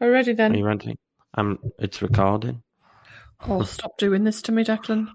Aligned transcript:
We're 0.00 0.22
then? 0.34 0.54
Are 0.54 0.56
you 0.56 0.64
ready? 0.64 0.96
Um, 1.34 1.58
it's 1.78 2.00
recording. 2.00 2.62
Oh, 3.46 3.62
stop 3.64 3.98
doing 3.98 4.24
this 4.24 4.40
to 4.42 4.52
me, 4.52 4.64
Declan. 4.64 5.08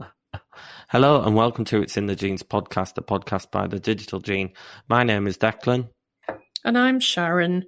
Hello 0.88 1.22
and 1.22 1.36
welcome 1.36 1.64
to 1.66 1.80
It's 1.80 1.96
in 1.96 2.06
the 2.06 2.16
Genes 2.16 2.42
podcast, 2.42 2.94
the 2.94 3.02
podcast 3.02 3.52
by 3.52 3.68
the 3.68 3.78
Digital 3.78 4.18
Gene. 4.18 4.52
My 4.88 5.04
name 5.04 5.28
is 5.28 5.38
Declan, 5.38 5.88
And 6.64 6.76
I'm 6.76 6.98
Sharon. 6.98 7.64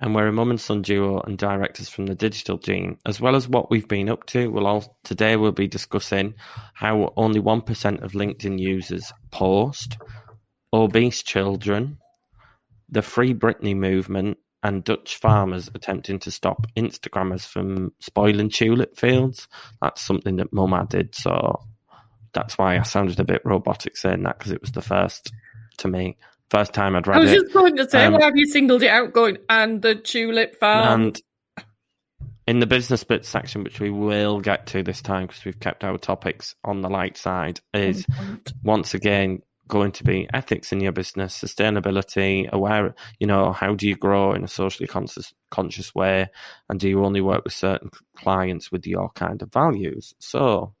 and 0.00 0.12
we're 0.12 0.26
a 0.26 0.32
mum 0.32 0.50
and 0.50 0.60
son 0.60 0.82
duo 0.82 1.20
and 1.20 1.38
directors 1.38 1.88
from 1.88 2.06
the 2.06 2.16
Digital 2.16 2.58
Gene. 2.58 2.98
As 3.06 3.20
well 3.20 3.36
as 3.36 3.48
what 3.48 3.70
we've 3.70 3.86
been 3.86 4.08
up 4.08 4.26
to, 4.26 4.50
we'll 4.50 4.66
all 4.66 4.98
today 5.04 5.36
we'll 5.36 5.52
be 5.52 5.68
discussing 5.68 6.34
how 6.74 7.12
only 7.16 7.38
one 7.38 7.60
percent 7.62 8.02
of 8.02 8.12
LinkedIn 8.12 8.58
users 8.58 9.12
post, 9.30 9.96
obese 10.72 11.22
children, 11.22 11.98
the 12.88 13.02
Free 13.02 13.32
Britney 13.32 13.76
movement, 13.76 14.38
and 14.62 14.84
Dutch 14.84 15.16
farmers 15.16 15.70
attempting 15.74 16.18
to 16.20 16.30
stop 16.30 16.66
Instagrammers 16.76 17.46
from 17.46 17.92
spoiling 18.00 18.50
tulip 18.50 18.96
fields. 18.96 19.48
That's 19.80 20.02
something 20.02 20.36
that 20.36 20.52
Mum 20.52 20.74
added, 20.74 21.14
so 21.14 21.62
that's 22.32 22.58
why 22.58 22.78
I 22.78 22.82
sounded 22.82 23.18
a 23.20 23.24
bit 23.24 23.42
robotic 23.44 23.96
saying 23.96 24.22
that 24.22 24.38
because 24.38 24.52
it 24.52 24.60
was 24.60 24.72
the 24.72 24.82
first 24.82 25.32
to 25.78 25.88
me, 25.88 26.16
first 26.50 26.72
time 26.72 26.94
I'd 26.94 27.06
read 27.06 27.16
it. 27.16 27.20
I 27.20 27.22
was 27.24 27.32
it. 27.32 27.40
just 27.42 27.52
going 27.52 27.76
to 27.76 27.88
say, 27.88 28.04
Um, 28.04 28.14
why 28.14 28.24
have 28.24 28.36
you 28.36 28.46
singled 28.46 28.82
it 28.82 28.88
out 28.88 29.12
going, 29.12 29.38
and 29.48 29.80
the 29.80 29.94
tulip 29.94 30.56
farm? 30.56 31.00
And 31.00 31.22
in 32.46 32.60
the 32.60 32.66
business 32.66 33.04
bits 33.04 33.28
section, 33.28 33.62
which 33.62 33.80
we 33.80 33.90
will 33.90 34.40
get 34.40 34.66
to 34.66 34.82
this 34.82 35.02
time 35.02 35.26
because 35.26 35.44
we've 35.44 35.60
kept 35.60 35.84
our 35.84 35.98
topics 35.98 36.54
on 36.64 36.80
the 36.80 36.88
light 36.88 37.16
side, 37.16 37.60
is 37.72 38.04
once 38.62 38.94
again 38.94 39.42
going 39.70 39.92
to 39.92 40.04
be 40.04 40.28
ethics 40.34 40.72
in 40.72 40.80
your 40.80 40.92
business, 40.92 41.40
sustainability, 41.40 42.50
aware, 42.50 42.94
you 43.18 43.26
know, 43.26 43.52
how 43.52 43.74
do 43.74 43.88
you 43.88 43.96
grow 43.96 44.34
in 44.34 44.44
a 44.44 44.48
socially 44.48 44.86
conscious, 44.86 45.32
conscious 45.50 45.94
way? 45.94 46.28
And 46.68 46.78
do 46.78 46.88
you 46.88 47.04
only 47.04 47.22
work 47.22 47.44
with 47.44 47.54
certain 47.54 47.90
clients 48.16 48.70
with 48.70 48.86
your 48.86 49.08
kind 49.14 49.40
of 49.40 49.52
values? 49.52 50.14
So 50.18 50.74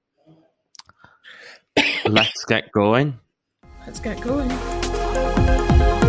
let's 2.04 2.44
get 2.46 2.70
going. 2.72 3.18
Let's 3.86 4.00
get 4.00 4.20
going. 4.20 5.99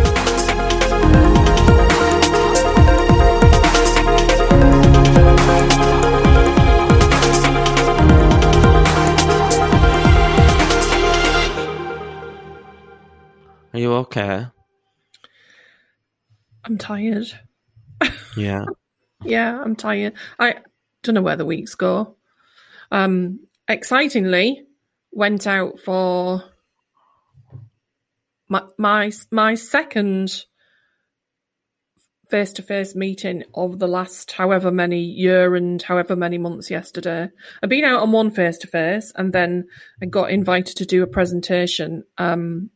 Are 13.72 13.78
you 13.78 13.92
okay? 13.94 14.46
I'm 16.64 16.78
tired. 16.78 17.26
Yeah. 18.36 18.64
Yeah, 19.24 19.62
I'm 19.62 19.76
tired. 19.76 20.14
I 20.40 20.56
don't 21.04 21.14
know 21.14 21.22
where 21.22 21.36
the 21.36 21.44
weeks 21.44 21.76
go. 21.76 22.16
Um, 22.90 23.46
excitingly, 23.68 24.64
went 25.12 25.46
out 25.46 25.78
for 25.78 26.42
my 28.48 28.64
my 28.78 29.12
my 29.30 29.54
second 29.54 30.44
face 32.30 32.52
to 32.54 32.62
face 32.62 32.96
meeting 32.96 33.44
of 33.54 33.78
the 33.78 33.86
last 33.86 34.32
however 34.32 34.72
many 34.72 35.00
year 35.00 35.54
and 35.54 35.80
however 35.82 36.16
many 36.16 36.38
months 36.38 36.68
yesterday. 36.70 37.28
I've 37.62 37.70
been 37.70 37.84
out 37.84 38.02
on 38.02 38.10
one 38.10 38.32
face 38.32 38.58
to 38.58 38.66
face 38.66 39.12
and 39.14 39.32
then 39.32 39.66
I 40.02 40.06
got 40.06 40.30
invited 40.30 40.76
to 40.78 40.86
do 40.86 41.04
a 41.04 41.06
presentation 41.06 42.02
um, 42.18 42.70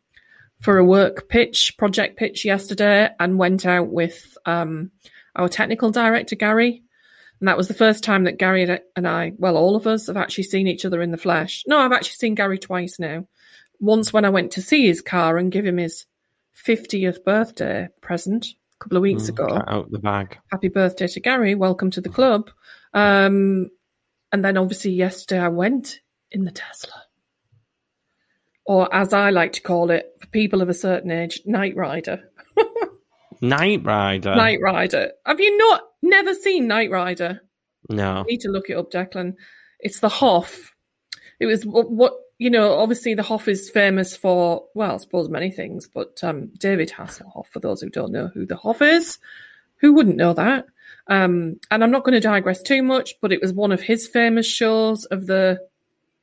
for 0.66 0.78
a 0.78 0.84
work 0.84 1.28
pitch, 1.28 1.76
project 1.78 2.18
pitch 2.18 2.44
yesterday 2.44 3.08
and 3.20 3.38
went 3.38 3.64
out 3.64 3.86
with 3.86 4.36
um, 4.46 4.90
our 5.36 5.48
technical 5.48 5.92
director, 5.92 6.34
Gary. 6.34 6.82
And 7.40 7.46
that 7.46 7.56
was 7.56 7.68
the 7.68 7.74
first 7.74 8.02
time 8.02 8.24
that 8.24 8.36
Gary 8.36 8.80
and 8.96 9.06
I, 9.06 9.30
well, 9.38 9.56
all 9.56 9.76
of 9.76 9.86
us 9.86 10.08
have 10.08 10.16
actually 10.16 10.42
seen 10.42 10.66
each 10.66 10.84
other 10.84 11.00
in 11.00 11.12
the 11.12 11.16
flesh. 11.16 11.62
No, 11.68 11.78
I've 11.78 11.92
actually 11.92 12.16
seen 12.16 12.34
Gary 12.34 12.58
twice 12.58 12.98
now. 12.98 13.28
Once 13.78 14.12
when 14.12 14.24
I 14.24 14.28
went 14.30 14.50
to 14.52 14.60
see 14.60 14.88
his 14.88 15.00
car 15.02 15.38
and 15.38 15.52
give 15.52 15.64
him 15.64 15.76
his 15.76 16.04
50th 16.66 17.22
birthday 17.22 17.86
present 18.00 18.46
a 18.48 18.82
couple 18.82 18.96
of 18.96 19.02
weeks 19.02 19.26
Mm, 19.26 19.28
ago. 19.28 19.62
out 19.68 19.92
the 19.92 20.00
bag. 20.00 20.36
Happy 20.50 20.68
birthday 20.68 21.06
to 21.06 21.20
Gary. 21.20 21.54
Welcome 21.54 21.92
to 21.92 22.00
the 22.00 22.08
club. 22.08 22.50
Um, 22.92 23.70
and 24.32 24.44
then 24.44 24.56
obviously 24.56 24.90
yesterday 24.90 25.38
I 25.40 25.48
went 25.48 26.00
in 26.32 26.44
the 26.44 26.50
Tesla. 26.50 27.04
Or 28.66 28.92
as 28.94 29.12
I 29.12 29.30
like 29.30 29.52
to 29.52 29.62
call 29.62 29.90
it, 29.90 30.16
for 30.20 30.26
people 30.28 30.60
of 30.60 30.68
a 30.68 30.74
certain 30.74 31.10
age, 31.10 31.40
Knight 31.46 31.76
Rider. 31.76 32.28
Knight 33.40 33.84
Rider. 33.84 34.34
Knight 34.34 34.58
Rider. 34.60 35.12
Have 35.24 35.40
you 35.40 35.56
not 35.56 35.82
never 36.02 36.34
seen 36.34 36.66
Knight 36.66 36.90
Rider? 36.90 37.42
No. 37.88 38.18
You 38.18 38.24
need 38.24 38.40
to 38.40 38.50
look 38.50 38.68
it 38.68 38.76
up, 38.76 38.90
Declan. 38.90 39.34
It's 39.78 40.00
the 40.00 40.08
Hoff. 40.08 40.74
It 41.38 41.46
was 41.46 41.64
what, 41.64 41.90
what 41.90 42.14
you 42.38 42.50
know. 42.50 42.74
Obviously, 42.78 43.14
the 43.14 43.22
Hoff 43.22 43.46
is 43.46 43.70
famous 43.70 44.16
for 44.16 44.64
well, 44.74 44.94
I 44.94 44.96
suppose 44.96 45.28
many 45.28 45.50
things, 45.50 45.86
but 45.86 46.18
um, 46.24 46.50
David 46.58 46.90
Hasselhoff. 46.90 47.46
For 47.48 47.60
those 47.60 47.80
who 47.80 47.90
don't 47.90 48.12
know 48.12 48.28
who 48.28 48.46
the 48.46 48.56
Hoff 48.56 48.82
is, 48.82 49.18
who 49.76 49.92
wouldn't 49.92 50.16
know 50.16 50.32
that? 50.32 50.66
Um, 51.08 51.60
and 51.70 51.84
I'm 51.84 51.90
not 51.90 52.04
going 52.04 52.14
to 52.14 52.20
digress 52.20 52.62
too 52.62 52.82
much, 52.82 53.14
but 53.20 53.32
it 53.32 53.40
was 53.40 53.52
one 53.52 53.72
of 53.72 53.82
his 53.82 54.08
famous 54.08 54.46
shows 54.46 55.04
of 55.06 55.26
the 55.26 55.60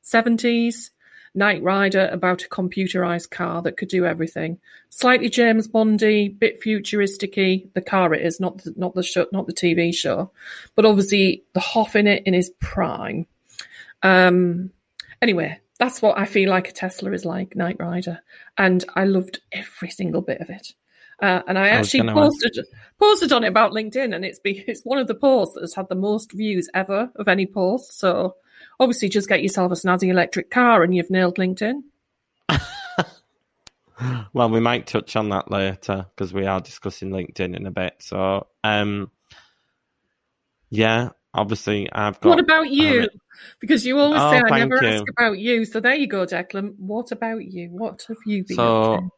70s. 0.04 0.90
Knight 1.34 1.62
Rider 1.62 2.08
about 2.12 2.44
a 2.44 2.48
computerized 2.48 3.30
car 3.30 3.60
that 3.62 3.76
could 3.76 3.88
do 3.88 4.06
everything. 4.06 4.58
Slightly 4.90 5.28
James 5.28 5.66
Bondy, 5.66 6.28
bit 6.28 6.62
futuristicy. 6.62 7.72
The 7.74 7.80
car 7.80 8.14
it 8.14 8.24
is, 8.24 8.38
not 8.38 8.58
the, 8.58 8.72
not 8.76 8.94
the 8.94 9.02
show, 9.02 9.26
not 9.32 9.46
the 9.46 9.52
TV 9.52 9.94
show, 9.94 10.30
but 10.76 10.84
obviously 10.84 11.44
the 11.52 11.60
Hoff 11.60 11.96
in 11.96 12.06
it 12.06 12.22
in 12.24 12.34
his 12.34 12.50
prime. 12.60 13.26
Um, 14.02 14.70
anyway, 15.20 15.58
that's 15.78 16.00
what 16.00 16.18
I 16.18 16.26
feel 16.26 16.50
like 16.50 16.68
a 16.68 16.72
Tesla 16.72 17.12
is 17.12 17.24
like, 17.24 17.56
Knight 17.56 17.76
Rider, 17.80 18.20
and 18.56 18.84
I 18.94 19.04
loved 19.04 19.40
every 19.50 19.90
single 19.90 20.22
bit 20.22 20.40
of 20.40 20.50
it. 20.50 20.74
Uh, 21.20 21.42
and 21.46 21.58
I 21.58 21.66
I 21.66 21.68
actually 21.68 22.08
posted 22.12 22.58
posted 22.98 23.32
on 23.32 23.44
it 23.44 23.48
about 23.48 23.72
LinkedIn, 23.72 24.14
and 24.14 24.24
it's 24.24 24.38
be, 24.38 24.64
it's 24.68 24.82
one 24.82 24.98
of 24.98 25.08
the 25.08 25.14
posts 25.14 25.54
that 25.54 25.62
has 25.62 25.74
had 25.74 25.88
the 25.88 25.94
most 25.96 26.32
views 26.32 26.68
ever 26.74 27.10
of 27.16 27.26
any 27.26 27.46
post. 27.46 27.98
So 27.98 28.36
obviously, 28.80 29.08
just 29.08 29.28
get 29.28 29.42
yourself 29.42 29.72
a 29.72 29.74
snazzy 29.74 30.08
electric 30.08 30.50
car, 30.50 30.82
and 30.82 30.94
you've 30.94 31.10
nailed 31.10 31.36
LinkedIn. 31.36 31.82
Well, 34.32 34.50
we 34.50 34.58
might 34.58 34.88
touch 34.88 35.14
on 35.14 35.28
that 35.28 35.50
later 35.50 36.06
because 36.14 36.32
we 36.32 36.46
are 36.46 36.60
discussing 36.60 37.10
LinkedIn 37.10 37.56
in 37.56 37.66
a 37.66 37.70
bit. 37.70 37.94
So, 38.00 38.48
um, 38.64 39.10
yeah, 40.68 41.10
obviously, 41.32 41.88
I've 41.92 42.20
got. 42.20 42.30
What 42.30 42.40
about 42.40 42.70
you? 42.70 43.02
um, 43.02 43.08
Because 43.60 43.86
you 43.86 43.98
always 43.98 44.20
Oh, 44.20 44.30
say 44.30 44.42
I 44.44 44.50
never 44.58 44.82
you. 44.82 44.88
ask 44.88 45.04
about 45.08 45.38
you. 45.38 45.64
So 45.64 45.78
there 45.78 45.94
you 45.94 46.08
go, 46.08 46.26
Declan. 46.26 46.74
What 46.76 47.12
about 47.12 47.44
you? 47.44 47.68
What 47.70 48.04
have 48.08 48.16
you 48.26 48.42
been 48.44 48.56
So? 48.56 49.10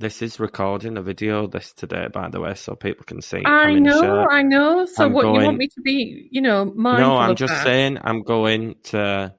This 0.00 0.22
is 0.22 0.40
recording 0.40 0.96
a 0.96 1.02
video 1.02 1.46
this 1.46 1.74
today, 1.74 2.08
by 2.10 2.30
the 2.30 2.40
way, 2.40 2.54
so 2.54 2.74
people 2.74 3.04
can 3.04 3.20
see. 3.20 3.42
I 3.44 3.74
know. 3.74 4.26
I 4.28 4.42
know. 4.42 4.86
So 4.86 5.04
I'm 5.04 5.12
what 5.12 5.26
you 5.26 5.32
want 5.32 5.58
me 5.58 5.68
to 5.68 5.80
be? 5.82 6.26
You 6.32 6.40
know, 6.40 6.64
mindful 6.64 7.06
No, 7.06 7.16
I'm 7.18 7.36
just 7.36 7.52
that? 7.52 7.64
saying 7.64 7.98
I'm 8.02 8.22
going 8.22 8.76
to 8.84 9.34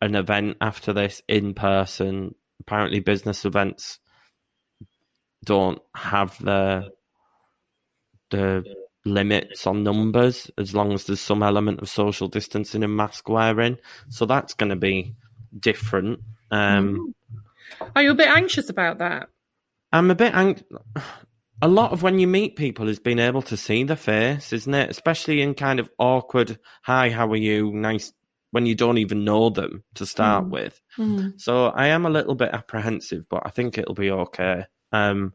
an 0.00 0.14
event 0.16 0.56
after 0.60 0.92
this 0.92 1.22
in 1.28 1.54
person. 1.54 2.34
Apparently, 2.60 2.98
business 2.98 3.44
events 3.44 4.00
don't 5.44 5.80
have 5.94 6.36
the 6.42 6.90
the 8.30 8.64
limits 9.04 9.66
on 9.68 9.84
numbers 9.84 10.50
as 10.58 10.74
long 10.74 10.92
as 10.92 11.04
there's 11.04 11.20
some 11.20 11.44
element 11.44 11.80
of 11.80 11.88
social 11.88 12.26
distancing 12.26 12.82
and 12.82 12.96
mask 12.96 13.28
wearing. 13.28 13.78
So 14.08 14.26
that's 14.26 14.54
going 14.54 14.70
to 14.70 14.76
be 14.76 15.14
different. 15.56 16.20
Um, 16.50 17.14
Are 17.94 18.02
you 18.02 18.10
a 18.10 18.14
bit 18.14 18.28
anxious 18.28 18.68
about 18.68 18.98
that? 18.98 19.28
I'm 19.92 20.10
a 20.10 20.14
bit 20.14 20.34
ang- 20.34 20.62
a 21.62 21.68
lot 21.68 21.92
of 21.92 22.02
when 22.02 22.18
you 22.18 22.26
meet 22.26 22.56
people 22.56 22.88
is 22.88 22.98
being 22.98 23.18
able 23.18 23.42
to 23.42 23.56
see 23.56 23.84
the 23.84 23.96
face, 23.96 24.52
isn't 24.52 24.72
it? 24.74 24.90
Especially 24.90 25.42
in 25.42 25.54
kind 25.54 25.80
of 25.80 25.90
awkward, 25.98 26.58
hi, 26.82 27.10
how 27.10 27.28
are 27.30 27.36
you? 27.36 27.72
Nice 27.72 28.12
when 28.52 28.66
you 28.66 28.74
don't 28.74 28.98
even 28.98 29.24
know 29.24 29.50
them 29.50 29.84
to 29.94 30.04
start 30.06 30.44
Mm. 30.46 30.50
with. 30.50 30.80
Hmm. 30.96 31.28
So 31.36 31.66
I 31.66 31.88
am 31.88 32.04
a 32.06 32.10
little 32.10 32.34
bit 32.34 32.50
apprehensive, 32.52 33.28
but 33.28 33.42
I 33.44 33.50
think 33.50 33.78
it'll 33.78 33.94
be 33.94 34.10
okay. 34.10 34.64
Um, 34.90 35.34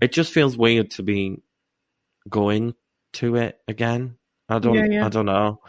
it 0.00 0.12
just 0.12 0.32
feels 0.32 0.56
weird 0.56 0.90
to 0.92 1.02
be 1.02 1.42
going 2.28 2.74
to 3.14 3.36
it 3.36 3.58
again. 3.68 4.16
I 4.48 4.58
don't, 4.58 4.74
Yeah, 4.74 4.86
yeah. 4.86 5.06
I 5.06 5.08
don't 5.10 5.26
know. 5.26 5.60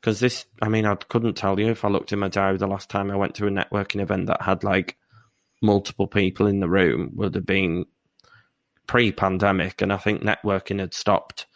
Because 0.00 0.20
this, 0.20 0.46
I 0.62 0.68
mean, 0.68 0.86
I 0.86 0.94
couldn't 0.96 1.34
tell 1.34 1.58
you 1.58 1.70
if 1.70 1.84
I 1.84 1.88
looked 1.88 2.12
in 2.12 2.18
my 2.18 2.28
diary 2.28 2.56
the 2.58 2.66
last 2.66 2.88
time 2.90 3.10
I 3.10 3.16
went 3.16 3.34
to 3.36 3.46
a 3.46 3.50
networking 3.50 4.00
event 4.00 4.26
that 4.26 4.42
had 4.42 4.62
like 4.64 4.96
multiple 5.62 6.06
people 6.06 6.46
in 6.46 6.60
the 6.60 6.68
room 6.68 7.12
would 7.14 7.34
have 7.34 7.46
been 7.46 7.86
pre-pandemic, 8.86 9.82
and 9.82 9.92
I 9.92 9.96
think 9.96 10.22
networking 10.22 10.80
had 10.80 10.94
stopped 10.94 11.46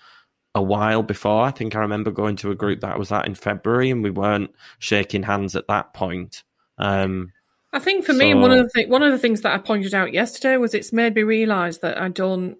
a 0.54 0.62
while 0.62 1.02
before. 1.02 1.42
I 1.42 1.50
think 1.50 1.76
I 1.76 1.80
remember 1.80 2.10
going 2.10 2.36
to 2.36 2.50
a 2.50 2.54
group 2.54 2.80
that 2.80 2.98
was 2.98 3.12
at 3.12 3.26
in 3.26 3.34
February, 3.34 3.90
and 3.90 4.02
we 4.02 4.10
weren't 4.10 4.50
shaking 4.78 5.22
hands 5.22 5.56
at 5.56 5.68
that 5.68 5.92
point. 5.94 6.42
Um, 6.78 7.32
I 7.72 7.78
think 7.80 8.04
for 8.04 8.14
me, 8.14 8.34
one 8.34 8.50
of 8.50 8.58
the 8.58 8.70
th- 8.74 8.88
one 8.88 9.02
of 9.02 9.12
the 9.12 9.18
things 9.18 9.42
that 9.42 9.52
I 9.52 9.58
pointed 9.58 9.94
out 9.94 10.12
yesterday 10.12 10.56
was 10.56 10.74
it's 10.74 10.92
made 10.92 11.14
me 11.14 11.22
realise 11.22 11.78
that 11.78 12.00
I 12.00 12.08
don't. 12.08 12.56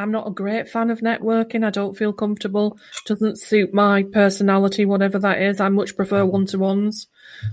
I'm 0.00 0.10
not 0.12 0.26
a 0.26 0.30
great 0.30 0.66
fan 0.66 0.88
of 0.88 1.00
networking. 1.00 1.62
I 1.62 1.68
don't 1.68 1.96
feel 1.96 2.14
comfortable. 2.14 2.78
Doesn't 3.04 3.38
suit 3.38 3.74
my 3.74 4.02
personality, 4.02 4.86
whatever 4.86 5.18
that 5.18 5.42
is. 5.42 5.60
I 5.60 5.68
much 5.68 5.94
prefer 5.94 6.24
one 6.24 6.46
to 6.46 6.58
ones. 6.58 7.06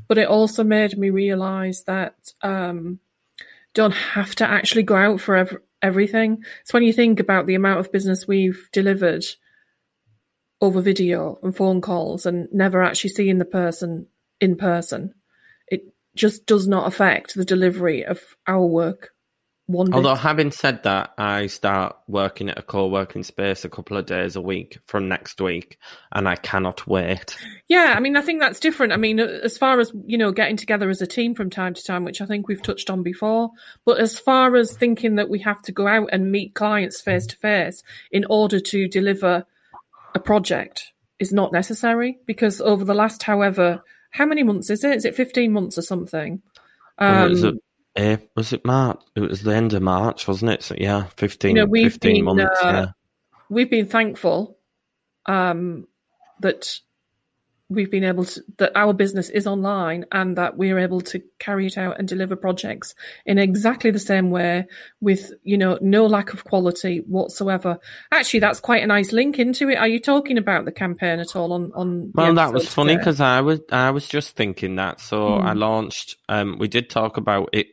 But 0.07 0.17
it 0.17 0.29
also 0.29 0.63
made 0.63 0.97
me 0.97 1.09
realize 1.09 1.83
that 1.87 2.15
um, 2.41 2.99
don't 3.73 3.93
have 3.93 4.33
to 4.35 4.47
actually 4.47 4.83
go 4.83 4.95
out 4.95 5.19
for 5.19 5.35
ev- 5.35 5.57
everything. 5.81 6.45
So 6.63 6.77
when 6.77 6.83
you 6.83 6.93
think 6.93 7.19
about 7.19 7.47
the 7.47 7.55
amount 7.55 7.81
of 7.81 7.91
business 7.91 8.25
we've 8.25 8.69
delivered 8.71 9.25
over 10.61 10.79
video 10.79 11.39
and 11.43 11.53
phone 11.53 11.81
calls 11.81 12.25
and 12.25 12.47
never 12.53 12.81
actually 12.81 13.09
seeing 13.09 13.39
the 13.39 13.45
person 13.45 14.07
in 14.39 14.55
person, 14.55 15.13
it 15.67 15.81
just 16.15 16.45
does 16.45 16.65
not 16.65 16.87
affect 16.87 17.35
the 17.35 17.45
delivery 17.45 18.05
of 18.05 18.21
our 18.47 18.65
work 18.65 19.11
one 19.67 19.93
Although 19.93 20.15
having 20.15 20.51
said 20.51 20.83
that, 20.83 21.13
I 21.17 21.47
start 21.47 21.97
working 22.07 22.49
at 22.49 22.57
a 22.57 22.61
co-working 22.61 23.23
space 23.23 23.65
a 23.65 23.69
couple 23.69 23.97
of 23.97 24.05
days 24.05 24.37
a 24.37 24.41
week 24.41 24.79
from 24.87 25.09
next 25.09 25.41
week, 25.41 25.77
and 26.11 26.27
I 26.27 26.35
cannot 26.35 26.87
wait. 26.87 27.37
Yeah, 27.67 27.93
I 27.95 27.99
mean, 27.99 28.15
I 28.15 28.21
think 28.21 28.39
that's 28.39 28.61
different. 28.61 28.93
I 28.93 28.97
mean, 28.97 29.19
as 29.19 29.57
far 29.57 29.79
as 29.81 29.91
you 30.05 30.17
know, 30.17 30.31
getting 30.31 30.55
together 30.55 30.89
as 30.89 31.01
a 31.01 31.07
team 31.07 31.35
from 31.35 31.49
time 31.49 31.73
to 31.73 31.83
time, 31.83 32.05
which 32.05 32.21
I 32.21 32.25
think 32.25 32.47
we've 32.47 32.61
touched 32.61 32.89
on 32.89 33.03
before, 33.03 33.51
but 33.83 33.99
as 33.99 34.17
far 34.17 34.55
as 34.55 34.71
thinking 34.75 35.15
that 35.15 35.29
we 35.29 35.39
have 35.39 35.61
to 35.63 35.73
go 35.73 35.85
out 35.85 36.09
and 36.13 36.31
meet 36.31 36.55
clients 36.55 37.01
face 37.01 37.27
to 37.27 37.35
face 37.35 37.83
in 38.09 38.25
order 38.29 38.61
to 38.61 38.87
deliver 38.87 39.45
a 40.15 40.19
project 40.19 40.93
is 41.19 41.33
not 41.33 41.51
necessary 41.51 42.19
because 42.25 42.61
over 42.61 42.85
the 42.85 42.93
last, 42.93 43.23
however, 43.23 43.83
how 44.11 44.25
many 44.25 44.43
months 44.43 44.69
is 44.69 44.83
it? 44.85 44.95
Is 44.95 45.03
it 45.03 45.15
fifteen 45.15 45.51
months 45.51 45.77
or 45.77 45.81
something? 45.81 46.41
Well, 46.99 47.25
it 47.25 47.29
was, 47.29 47.43
Um, 47.43 47.59
eh, 47.97 48.17
was 48.35 48.53
it 48.53 48.63
March? 48.65 49.01
It 49.15 49.21
was 49.21 49.41
the 49.43 49.53
end 49.55 49.73
of 49.73 49.81
March, 49.81 50.27
wasn't 50.27 50.51
it? 50.51 50.63
So 50.63 50.75
yeah, 50.77 51.05
15, 51.17 51.55
You 51.55 51.61
know, 51.63 51.69
we've 51.69 51.91
15 51.91 52.13
been, 52.13 52.25
months. 52.25 52.59
uh, 52.63 52.67
yeah. 52.67 52.85
we've 53.49 53.69
been 53.69 53.87
thankful 53.87 54.57
um, 55.25 55.87
that 56.39 56.79
we've 57.69 57.91
been 57.91 58.05
able 58.05 58.23
to 58.23 58.41
that 58.59 58.71
our 58.75 58.93
business 58.93 59.29
is 59.29 59.45
online 59.45 60.05
and 60.13 60.37
that 60.37 60.55
we're 60.55 60.79
able 60.79 61.01
to 61.01 61.21
carry 61.37 61.67
it 61.67 61.77
out 61.77 61.99
and 61.99 62.07
deliver 62.07 62.33
projects 62.33 62.95
in 63.25 63.37
exactly 63.37 63.91
the 63.91 63.99
same 63.99 64.31
way 64.31 64.65
with 65.01 65.33
you 65.43 65.57
know 65.57 65.77
no 65.81 66.05
lack 66.05 66.31
of 66.31 66.45
quality 66.45 66.99
whatsoever 67.07 67.77
actually 68.13 68.39
that's 68.39 68.61
quite 68.61 68.81
a 68.83 68.87
nice 68.87 69.11
link 69.11 69.37
into 69.37 69.67
it 69.69 69.75
are 69.75 69.87
you 69.89 69.99
talking 69.99 70.37
about 70.37 70.63
the 70.63 70.71
campaign 70.71 71.19
at 71.19 71.35
all 71.35 71.51
on 71.51 71.69
on 71.75 72.09
Well, 72.15 72.33
that 72.35 72.53
was 72.53 72.63
episode 72.63 72.73
funny 72.73 72.95
because 72.95 73.19
I 73.19 73.41
was 73.41 73.59
I 73.69 73.91
was 73.91 74.07
just 74.07 74.37
thinking 74.37 74.77
that. 74.77 75.01
So 75.01 75.37
Hmm. 75.37 75.45
I 75.45 75.51
launched. 75.51 76.15
Um, 76.29 76.57
we 76.59 76.69
did 76.69 76.89
talk 76.89 77.17
about 77.17 77.49
it 77.51 77.67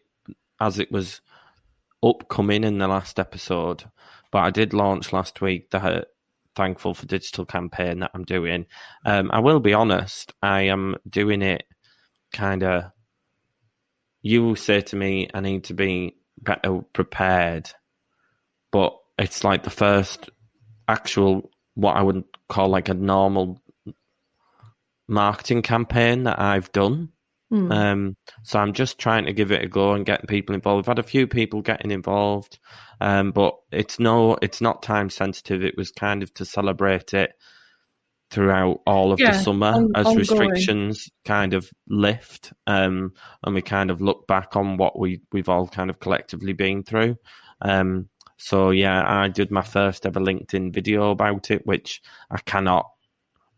as 0.61 0.79
it 0.79 0.91
was 0.91 1.21
upcoming 2.03 2.65
in 2.65 2.79
the 2.79 2.89
last 2.89 3.19
episode, 3.19 3.85
but 4.31 4.39
I 4.39 4.51
did 4.51 4.73
launch 4.73 5.13
last 5.13 5.41
week 5.41 5.71
the 5.71 6.07
thankful 6.55 6.95
for 6.95 7.07
digital 7.07 7.45
campaign 7.45 8.01
that 8.01 8.11
I'm 8.15 8.25
doing. 8.25 8.67
Um, 9.05 9.31
I 9.33 9.41
will 9.41 9.61
be 9.61 9.75
honest, 9.75 10.33
I 10.43 10.63
am 10.63 10.97
doing 11.09 11.43
it 11.43 11.65
kind 12.33 12.63
of. 12.63 12.85
You 14.23 14.57
say 14.57 14.81
to 14.81 14.97
me, 14.97 15.29
I 15.35 15.41
need 15.41 15.65
to 15.65 15.75
be 15.75 16.17
better 16.41 16.81
prepared, 16.93 17.71
but 18.73 18.97
it's 19.19 19.45
like 19.45 19.65
the 19.65 19.71
first 19.71 20.31
actual 20.89 21.51
what 21.75 21.97
I 21.97 22.03
would 22.03 22.25
call 22.49 22.69
like 22.69 22.89
a 22.89 22.95
normal 22.95 23.61
marketing 25.09 25.63
campaign 25.63 26.25
that 26.25 26.41
I've 26.41 26.73
done. 26.73 27.11
Hmm. 27.55 27.71
Um, 27.73 28.17
so 28.43 28.59
I'm 28.59 28.73
just 28.73 28.99
trying 28.99 29.27
to 29.27 29.33
give 29.33 29.53
it 29.53 29.63
a 29.65 29.69
go 29.69 29.93
and 29.93 30.05
getting 30.05 30.27
people 30.27 30.55
involved. 30.57 30.85
I've 30.85 30.97
had 30.97 30.99
a 30.99 31.09
few 31.09 31.29
people 31.29 31.63
getting 31.63 31.93
involved, 31.93 32.59
um, 33.01 33.31
but 33.31 33.55
it's 33.71 34.01
no, 34.01 34.37
it's 34.43 34.61
not 34.61 34.83
time 34.83 35.09
sensitive. 35.09 35.63
It 35.63 35.77
was 35.77 35.93
kind 35.93 36.23
of 36.25 36.35
to 36.35 36.45
celebrate 36.45 37.15
it 37.15 37.33
throughout 38.31 38.81
all 38.87 39.13
of 39.13 39.21
Yeah, 39.21 39.33
the 39.33 39.39
summer 39.39 39.69
on- 39.69 39.93
as 39.95 40.07
ongoing. 40.07 40.19
restrictions 40.19 41.09
kind 41.25 41.55
of 41.55 41.71
lift, 41.89 42.53
um, 42.67 43.13
and 43.45 43.55
we 43.55 43.63
kind 43.63 43.91
of 43.91 44.01
look 44.01 44.27
back 44.27 44.57
on 44.57 44.77
what 44.77 44.99
we 44.99 45.21
we've 45.31 45.49
all 45.49 45.69
kind 45.69 45.91
of 45.91 46.01
collectively 46.01 46.55
been 46.55 46.83
through. 46.83 47.17
Um, 47.61 48.09
so 48.37 48.71
yeah, 48.71 49.01
I 49.07 49.29
did 49.29 49.53
my 49.53 49.63
first 49.63 50.07
ever 50.07 50.19
LinkedIn 50.19 50.75
video 50.75 51.11
about 51.11 51.53
it, 51.53 51.65
which 51.65 52.03
I 52.31 52.39
cannot, 52.39 52.91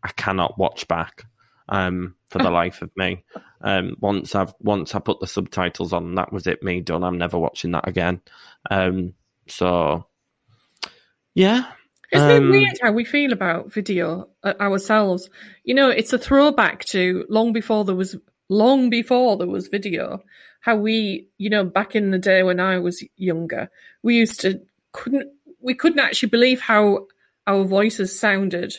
I 0.03 0.09
cannot 0.09 0.59
watch 0.59 0.87
back 0.87 1.23
um, 1.69 2.15
for 2.29 2.39
the 2.39 2.51
life 2.51 2.81
of 2.81 2.91
me. 2.95 3.23
Um, 3.61 3.95
once 3.99 4.35
I've 4.35 4.53
once 4.59 4.93
I 4.95 4.99
put 4.99 5.19
the 5.19 5.27
subtitles 5.27 5.93
on, 5.93 6.15
that 6.15 6.31
was 6.31 6.47
it. 6.47 6.63
Me 6.63 6.81
done. 6.81 7.03
I'm 7.03 7.17
never 7.17 7.37
watching 7.37 7.71
that 7.71 7.87
again. 7.87 8.21
Um, 8.69 9.13
so 9.47 10.05
yeah, 11.33 11.71
Isn't 12.11 12.31
Um, 12.31 12.47
it 12.47 12.49
weird 12.49 12.79
how 12.81 12.91
we 12.91 13.03
feel 13.03 13.33
about 13.33 13.73
video 13.73 14.29
uh, 14.43 14.53
ourselves? 14.59 15.29
You 15.63 15.75
know, 15.75 15.89
it's 15.89 16.13
a 16.13 16.17
throwback 16.17 16.85
to 16.85 17.25
long 17.29 17.53
before 17.53 17.83
there 17.85 17.95
was 17.95 18.15
long 18.49 18.89
before 18.89 19.37
there 19.37 19.47
was 19.47 19.67
video. 19.67 20.23
How 20.61 20.75
we, 20.75 21.27
you 21.37 21.49
know, 21.49 21.63
back 21.63 21.95
in 21.95 22.11
the 22.11 22.19
day 22.19 22.43
when 22.43 22.59
I 22.59 22.79
was 22.79 23.03
younger, 23.15 23.69
we 24.03 24.15
used 24.15 24.41
to 24.41 24.61
couldn't 24.91 25.29
we 25.59 25.73
couldn't 25.75 25.99
actually 25.99 26.29
believe 26.29 26.61
how 26.61 27.07
our 27.45 27.63
voices 27.63 28.17
sounded 28.19 28.75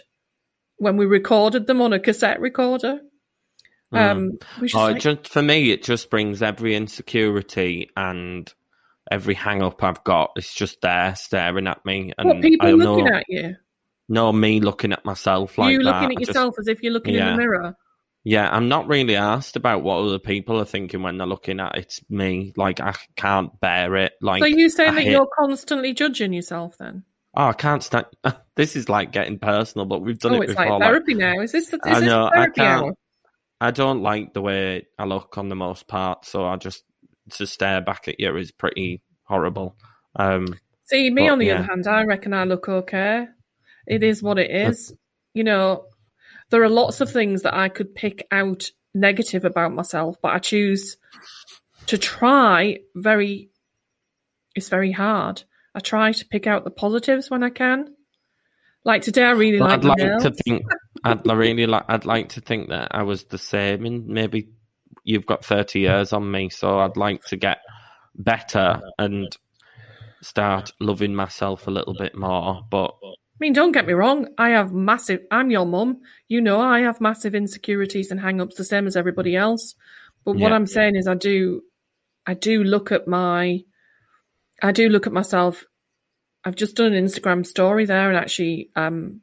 when 0.78 0.96
we 0.96 1.06
recorded 1.06 1.66
them 1.66 1.80
on 1.82 1.92
a 1.92 2.00
cassette 2.00 2.40
recorder. 2.40 3.00
Um, 3.92 4.32
we 4.60 4.70
Oh, 4.74 4.78
like, 4.88 5.00
just 5.02 5.28
for 5.28 5.42
me, 5.42 5.70
it 5.70 5.82
just 5.82 6.10
brings 6.10 6.42
every 6.42 6.74
insecurity 6.74 7.88
and 7.96 8.52
every 9.10 9.34
hang 9.34 9.62
up 9.62 9.82
I've 9.82 10.04
got. 10.04 10.32
It's 10.36 10.52
just 10.54 10.80
there 10.82 11.14
staring 11.14 11.66
at 11.66 11.84
me, 11.86 12.12
and 12.18 12.28
what 12.28 12.42
people 12.42 12.68
I 12.68 12.72
looking 12.72 13.04
know, 13.06 13.14
at 13.16 13.24
you, 13.28 13.56
No, 14.10 14.30
me 14.32 14.60
looking 14.60 14.92
at 14.92 15.04
myself 15.06 15.56
like 15.56 15.72
you 15.72 15.78
that. 15.78 15.84
looking 15.84 16.08
I 16.10 16.12
at 16.12 16.18
just- 16.18 16.28
yourself 16.28 16.54
as 16.58 16.68
if 16.68 16.82
you're 16.82 16.92
looking 16.92 17.14
in 17.14 17.24
the 17.26 17.36
mirror. 17.36 17.74
Yeah, 18.24 18.50
I'm 18.50 18.68
not 18.68 18.88
really 18.88 19.16
asked 19.16 19.56
about 19.56 19.82
what 19.82 20.00
other 20.04 20.18
people 20.18 20.60
are 20.60 20.66
thinking 20.66 21.02
when 21.02 21.16
they're 21.16 21.26
looking 21.26 21.60
at 21.60 21.78
it's 21.78 22.00
me. 22.10 22.52
Like 22.56 22.78
I 22.80 22.92
can't 23.16 23.58
bear 23.60 23.96
it. 23.96 24.12
Like 24.20 24.42
So 24.42 24.46
you 24.46 24.68
saying 24.68 24.90
I 24.90 24.94
that 24.96 25.02
hate- 25.04 25.12
you're 25.12 25.28
constantly 25.38 25.94
judging 25.94 26.34
yourself 26.34 26.76
then? 26.78 27.04
Oh, 27.34 27.46
I 27.46 27.52
can't 27.54 27.82
stand. 27.82 28.06
This 28.58 28.74
is 28.74 28.88
like 28.88 29.12
getting 29.12 29.38
personal, 29.38 29.86
but 29.86 30.02
we've 30.02 30.18
done 30.18 30.34
oh, 30.34 30.40
it 30.42 30.50
it's 30.50 30.52
before. 30.52 30.64
like 30.64 30.80
like- 30.80 30.82
therapy 30.82 31.14
now. 31.14 31.38
Is 31.40 31.52
this, 31.52 31.72
is 31.72 31.78
I 31.84 32.00
this 32.00 32.08
know, 32.08 32.26
I 32.26 32.30
therapy 32.34 32.60
can't- 32.60 32.84
hour? 32.84 32.94
I 33.60 33.70
don't 33.70 34.02
like 34.02 34.34
the 34.34 34.40
way 34.42 34.86
I 34.98 35.04
look 35.04 35.38
on 35.38 35.48
the 35.48 35.54
most 35.56 35.86
part, 35.86 36.24
so 36.24 36.44
I 36.44 36.56
just 36.56 36.82
to 37.30 37.46
stare 37.46 37.80
back 37.80 38.08
at 38.08 38.18
you 38.18 38.36
is 38.36 38.50
pretty 38.50 39.00
horrible. 39.22 39.76
Um, 40.16 40.54
See, 40.86 41.08
me 41.10 41.26
But, 41.26 41.32
on 41.32 41.38
the 41.38 41.46
yeah. 41.46 41.54
other 41.58 41.64
hand, 41.64 41.86
I 41.86 42.02
reckon 42.04 42.34
I 42.34 42.44
look 42.44 42.68
okay. 42.68 43.26
It 43.86 44.02
is 44.02 44.22
what 44.22 44.38
it 44.38 44.50
is. 44.50 44.92
You 45.34 45.44
know, 45.44 45.84
there 46.50 46.62
are 46.62 46.68
lots 46.68 47.00
of 47.00 47.10
things 47.12 47.42
that 47.42 47.54
I 47.54 47.68
could 47.68 47.94
pick 47.94 48.26
out 48.32 48.70
negative 48.94 49.44
about 49.44 49.72
myself, 49.72 50.16
but 50.20 50.32
I 50.32 50.38
choose 50.38 50.96
to 51.86 51.96
try 51.98 52.78
very, 52.96 53.50
it's 54.56 54.68
very 54.68 54.92
hard. 54.92 55.44
I 55.74 55.80
try 55.80 56.10
to 56.12 56.26
pick 56.26 56.46
out 56.46 56.64
the 56.64 56.70
positives 56.70 57.30
when 57.30 57.42
I 57.42 57.50
can. 57.50 57.94
Like 58.88 59.02
today, 59.02 59.22
I 59.22 59.32
really 59.32 59.58
like 59.58 59.70
I'd 59.80 59.84
like 59.84 59.98
nails. 59.98 60.22
to 60.22 60.30
think. 60.30 60.62
I'd 61.04 61.26
really 61.26 61.66
like. 61.66 61.84
I'd 61.88 62.06
like 62.06 62.30
to 62.30 62.40
think 62.40 62.70
that 62.70 62.88
I 62.92 63.02
was 63.02 63.24
the 63.24 63.36
same, 63.36 63.84
and 63.84 64.06
maybe 64.06 64.48
you've 65.04 65.26
got 65.26 65.44
thirty 65.44 65.80
years 65.80 66.14
on 66.14 66.30
me, 66.30 66.48
so 66.48 66.78
I'd 66.78 66.96
like 66.96 67.22
to 67.26 67.36
get 67.36 67.58
better 68.14 68.80
and 68.98 69.36
start 70.22 70.72
loving 70.80 71.14
myself 71.14 71.66
a 71.66 71.70
little 71.70 71.92
bit 71.92 72.16
more. 72.16 72.62
But 72.70 72.94
I 73.04 73.14
mean, 73.40 73.52
don't 73.52 73.72
get 73.72 73.86
me 73.86 73.92
wrong. 73.92 74.28
I 74.38 74.48
have 74.50 74.72
massive. 74.72 75.20
I'm 75.30 75.50
your 75.50 75.66
mum. 75.66 76.00
You 76.26 76.40
know, 76.40 76.58
I 76.58 76.80
have 76.80 76.98
massive 76.98 77.34
insecurities 77.34 78.10
and 78.10 78.18
hang-ups, 78.18 78.56
the 78.56 78.64
same 78.64 78.86
as 78.86 78.96
everybody 78.96 79.36
else. 79.36 79.74
But 80.24 80.36
what 80.36 80.48
Yeah. 80.48 80.54
I'm 80.56 80.66
saying 80.66 80.96
is, 80.96 81.06
I 81.06 81.14
do, 81.14 81.60
I 82.26 82.32
do 82.32 82.64
look 82.64 82.90
at 82.90 83.06
my, 83.06 83.60
I 84.62 84.72
do 84.72 84.88
look 84.88 85.06
at 85.06 85.12
myself. 85.12 85.64
I've 86.44 86.56
just 86.56 86.76
done 86.76 86.92
an 86.92 87.04
Instagram 87.04 87.46
story 87.46 87.84
there, 87.84 88.08
and 88.08 88.16
actually 88.16 88.70
um, 88.76 89.20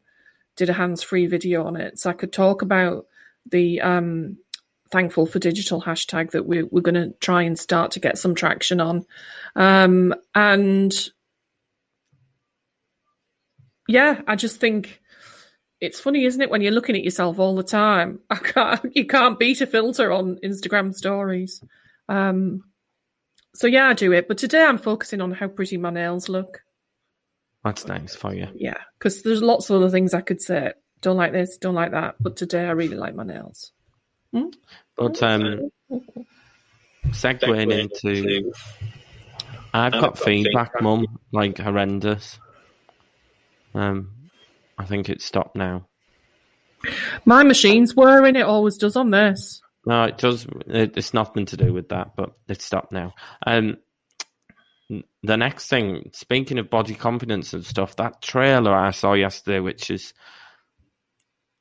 did 0.55 0.69
a 0.69 0.73
hands-free 0.73 1.27
video 1.27 1.65
on 1.65 1.75
it, 1.75 1.99
so 1.99 2.09
I 2.09 2.13
could 2.13 2.33
talk 2.33 2.61
about 2.61 3.05
the 3.49 3.81
um, 3.81 4.37
thankful 4.91 5.25
for 5.25 5.39
digital 5.39 5.81
hashtag 5.81 6.31
that 6.31 6.45
we're 6.45 6.65
we're 6.67 6.81
going 6.81 6.95
to 6.95 7.13
try 7.19 7.43
and 7.43 7.57
start 7.57 7.91
to 7.91 7.99
get 7.99 8.17
some 8.17 8.35
traction 8.35 8.81
on, 8.81 9.05
um, 9.55 10.13
and 10.33 10.93
yeah, 13.87 14.21
I 14.27 14.35
just 14.35 14.59
think 14.59 15.01
it's 15.81 15.99
funny, 15.99 16.25
isn't 16.25 16.41
it, 16.41 16.49
when 16.49 16.61
you're 16.61 16.71
looking 16.71 16.95
at 16.95 17.03
yourself 17.03 17.39
all 17.39 17.55
the 17.55 17.63
time? 17.63 18.19
I 18.29 18.35
can't, 18.35 18.95
you 18.95 19.05
can't 19.05 19.39
beat 19.39 19.61
a 19.61 19.67
filter 19.67 20.11
on 20.11 20.39
Instagram 20.43 20.93
stories. 20.93 21.63
Um, 22.09 22.63
so 23.53 23.67
yeah, 23.67 23.87
I 23.87 23.93
do 23.93 24.11
it. 24.11 24.27
But 24.27 24.37
today 24.37 24.63
I'm 24.63 24.77
focusing 24.77 25.21
on 25.21 25.31
how 25.31 25.47
pretty 25.47 25.77
my 25.77 25.89
nails 25.89 26.29
look. 26.29 26.64
That's 27.65 27.87
nice 27.87 28.15
for 28.15 28.33
you. 28.33 28.47
Yeah, 28.55 28.77
because 28.97 29.23
there's 29.23 29.41
lots 29.41 29.69
of 29.69 29.77
other 29.77 29.89
things 29.89 30.13
I 30.13 30.21
could 30.21 30.41
say. 30.41 30.71
Don't 31.01 31.17
like 31.17 31.33
this, 31.33 31.57
don't 31.57 31.75
like 31.75 31.91
that. 31.91 32.15
But 32.19 32.37
today 32.37 32.65
I 32.65 32.71
really 32.71 32.95
like 32.95 33.15
my 33.15 33.23
nails. 33.23 33.71
But 34.95 35.23
um, 35.23 35.71
segueing 37.07 37.71
into, 37.71 38.53
I've 39.73 39.93
got 39.93 40.19
feedback, 40.19 40.81
mum, 40.81 41.19
like 41.31 41.57
horrendous. 41.57 42.39
Um, 43.73 44.11
I 44.77 44.85
think 44.85 45.09
it's 45.09 45.25
stopped 45.25 45.55
now. 45.55 45.87
My 47.25 47.43
machine's 47.43 47.95
whirring. 47.95 48.35
It 48.35 48.43
always 48.43 48.77
does 48.77 48.95
on 48.95 49.09
this. 49.09 49.61
No, 49.85 50.03
it 50.03 50.17
does. 50.17 50.45
It, 50.67 50.97
it's 50.97 51.13
nothing 51.13 51.45
to 51.47 51.57
do 51.57 51.73
with 51.73 51.89
that, 51.89 52.15
but 52.15 52.33
it's 52.47 52.65
stopped 52.65 52.91
now. 52.91 53.13
Um, 53.45 53.77
the 54.89 55.37
next 55.37 55.67
thing, 55.67 56.11
speaking 56.13 56.59
of 56.59 56.69
body 56.69 56.95
confidence 56.95 57.53
and 57.53 57.65
stuff, 57.65 57.95
that 57.95 58.21
trailer 58.21 58.73
I 58.73 58.91
saw 58.91 59.13
yesterday, 59.13 59.59
which 59.59 59.89
is, 59.89 60.13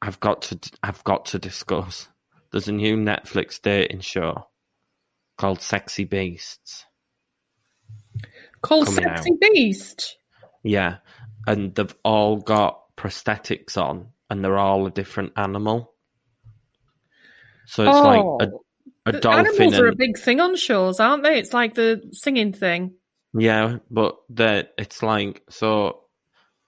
I've 0.03 0.21
got 0.21 0.43
to, 0.43 0.59
I've 0.83 1.03
got 1.05 1.27
to 1.27 1.39
discuss. 1.39 2.09
There's 2.53 2.69
a 2.69 2.73
new 2.73 2.97
Netflix 2.97 3.61
dating 3.61 4.01
show 4.01 4.49
called 5.39 5.61
Sexy 5.61 6.05
Beasts. 6.05 6.85
Called 8.61 8.89
Sexy 8.89 9.33
Beast. 9.41 10.19
Yeah, 10.63 10.99
and 11.47 11.75
they've 11.75 11.95
all 12.05 12.37
got 12.37 12.81
prosthetics 12.97 13.77
on, 13.77 14.09
and 14.31 14.45
they're 14.45 14.59
all 14.59 14.87
a 14.87 14.91
different 14.91 15.33
animal. 15.37 15.95
So 17.67 17.83
it's 17.83 17.99
like 17.99 18.49
a, 18.49 18.53
oh, 18.53 18.65
a 19.07 19.13
The 19.13 19.21
dolphin. 19.21 19.47
Animals 19.47 19.79
are 19.79 19.89
a 19.89 19.95
big 19.95 20.19
thing 20.19 20.41
on 20.41 20.57
shows, 20.57 21.01
aren't 21.01 21.23
they? 21.23 21.39
It's 21.39 21.53
like 21.53 21.75
the 21.75 22.03
singing 22.13 22.53
thing. 22.53 22.95
Yeah, 23.37 23.79
but 23.91 24.17
that 24.31 24.73
it's 24.79 25.03
like 25.03 25.43
so, 25.51 26.01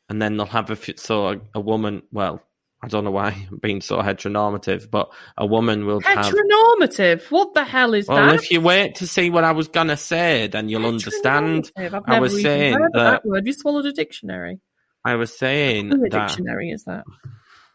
and 0.09 0.21
then 0.21 0.37
they'll 0.37 0.47
have 0.47 0.71
a 0.71 0.73
f- 0.75 0.99
so 0.99 1.29
a, 1.29 1.41
a 1.55 1.61
woman. 1.61 2.03
Well, 2.13 2.43
I 2.83 2.89
don't 2.89 3.05
know 3.05 3.11
why 3.13 3.47
I'm 3.51 3.59
being 3.59 3.81
so 3.81 3.99
heteronormative, 3.99 4.91
but 4.91 5.13
a 5.39 5.47
woman 5.47 5.87
will 5.87 6.01
have. 6.01 6.27
Heteronormative. 6.27 7.31
What 7.31 7.55
the 7.55 7.65
hell 7.65 7.95
is 7.95 8.09
Well, 8.09 8.19
that? 8.19 8.27
Well, 8.27 8.35
if 8.35 8.51
you 8.51 8.61
wait 8.61 8.97
to 8.97 9.07
see 9.07 9.31
what 9.31 9.45
I 9.45 9.53
was 9.53 9.69
gonna 9.69 9.97
say, 9.97 10.49
then 10.49 10.69
you'll 10.69 10.87
understand. 10.87 11.71
I 11.77 12.19
was 12.21 12.41
saying 12.43 12.75
heard 12.75 12.93
that- 12.95 13.23
that 13.23 13.25
word. 13.27 13.47
You 13.47 13.53
swallowed 13.53 13.87
a 13.87 13.93
dictionary. 13.93 14.61
I 15.05 15.15
was 15.15 15.37
saying 15.37 15.91
Who 15.91 16.05
a 16.05 16.09
that 16.09 16.29
dictionary 16.29 16.71
is 16.71 16.85
that? 16.85 17.05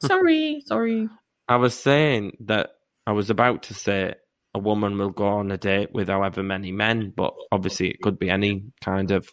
sorry, 0.04 0.62
sorry. 0.66 1.08
I 1.48 1.56
was 1.58 1.74
saying 1.74 2.38
that 2.42 2.72
I 3.08 3.14
was 3.14 3.30
about 3.30 3.64
to 3.64 3.74
say 3.74 4.16
a 4.54 4.60
woman 4.60 4.98
will 4.98 5.10
go 5.10 5.28
on 5.28 5.52
a 5.52 5.58
date 5.58 5.94
with 5.94 6.10
however 6.10 6.44
many 6.44 6.72
men, 6.72 7.14
but 7.16 7.34
obviously 7.52 7.90
it 7.90 8.02
could 8.02 8.20
be 8.20 8.30
any 8.30 8.64
kind 8.82 9.12
of 9.12 9.30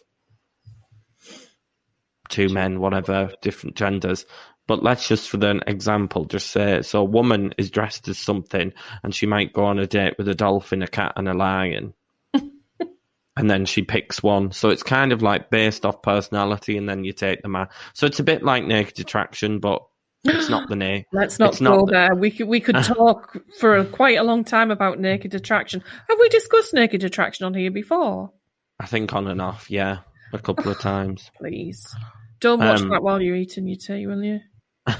two 2.29 2.49
men, 2.49 2.79
whatever, 2.79 3.31
different 3.41 3.75
genders. 3.75 4.25
But 4.67 4.83
let's 4.83 5.07
just, 5.07 5.29
for 5.29 5.43
an 5.45 5.61
example, 5.67 6.25
just 6.25 6.51
say 6.51 6.83
so 6.83 7.01
a 7.01 7.03
woman 7.03 7.53
is 7.57 7.71
dressed 7.71 8.07
as 8.07 8.19
something 8.19 8.71
and 9.03 9.13
she 9.13 9.25
might 9.25 9.51
go 9.51 9.65
on 9.65 9.79
a 9.79 9.87
date 9.87 10.13
with 10.17 10.27
a 10.27 10.35
dolphin, 10.35 10.83
a 10.83 10.87
cat, 10.87 11.13
and 11.15 11.27
a 11.27 11.33
lion. 11.33 11.95
and 12.33 13.49
then 13.49 13.65
she 13.65 13.81
picks 13.81 14.21
one. 14.21 14.51
So 14.51 14.69
it's 14.69 14.83
kind 14.83 15.11
of 15.11 15.23
like 15.23 15.49
based 15.49 15.85
off 15.85 16.03
personality 16.03 16.77
and 16.77 16.87
then 16.87 17.03
you 17.03 17.13
take 17.13 17.41
them 17.41 17.55
out. 17.55 17.71
So 17.93 18.05
it's 18.05 18.19
a 18.19 18.23
bit 18.23 18.43
like 18.43 18.63
naked 18.63 18.99
attraction, 18.99 19.59
but 19.59 19.81
it's 20.23 20.49
not 20.49 20.69
the 20.69 20.75
name. 20.75 21.05
Let's 21.13 21.39
not 21.39 21.53
It's 21.53 21.61
not 21.61 21.77
go 21.79 21.85
the- 21.85 21.91
there. 21.91 22.15
We 22.15 22.31
could 22.31 22.47
we 22.47 22.59
could 22.59 22.75
talk 22.83 23.37
for 23.59 23.83
quite 23.85 24.17
a 24.17 24.23
long 24.23 24.43
time 24.43 24.71
about 24.71 24.99
naked 24.99 25.33
attraction. 25.35 25.83
Have 26.09 26.19
we 26.19 26.29
discussed 26.29 26.73
naked 26.73 27.03
attraction 27.03 27.45
on 27.45 27.53
here 27.53 27.71
before? 27.71 28.31
I 28.79 28.85
think 28.85 29.13
on 29.13 29.27
and 29.27 29.41
off, 29.41 29.69
yeah, 29.69 29.99
a 30.33 30.39
couple 30.39 30.71
of 30.71 30.79
times. 30.81 31.29
Please 31.37 31.93
don't 32.39 32.59
watch 32.59 32.81
Um, 32.81 32.89
that 32.89 33.03
while 33.03 33.21
you're 33.21 33.35
eating 33.35 33.67
your 33.67 33.77
tea, 33.77 34.07
will 34.07 34.23
you? 34.23 34.39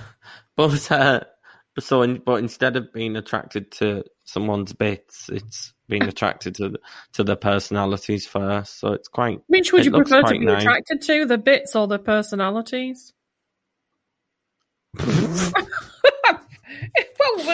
But 0.56 0.92
uh, 0.92 1.22
so, 1.80 2.02
in, 2.02 2.18
but 2.26 2.36
instead 2.36 2.76
of 2.76 2.92
being 2.92 3.16
attracted 3.16 3.72
to 3.74 4.04
someone's 4.26 4.74
bits, 4.74 5.30
it's 5.30 5.74
being 5.88 6.04
attracted 6.08 6.56
to 6.56 6.70
the, 6.70 6.80
to 7.14 7.24
their 7.24 7.38
personalities 7.38 8.28
first. 8.28 8.78
So 8.80 8.92
it's 8.92 9.08
quite. 9.08 9.40
Which 9.48 9.72
would 9.72 9.86
you 9.86 9.92
prefer 9.92 10.22
to 10.22 10.32
be 10.32 10.40
nice. 10.40 10.64
attracted 10.64 11.02
to, 11.04 11.26
the 11.26 11.38
bits 11.38 11.78
or 11.78 11.88
the 11.88 11.98
personalities? 11.98 13.14
Well, 14.98 15.53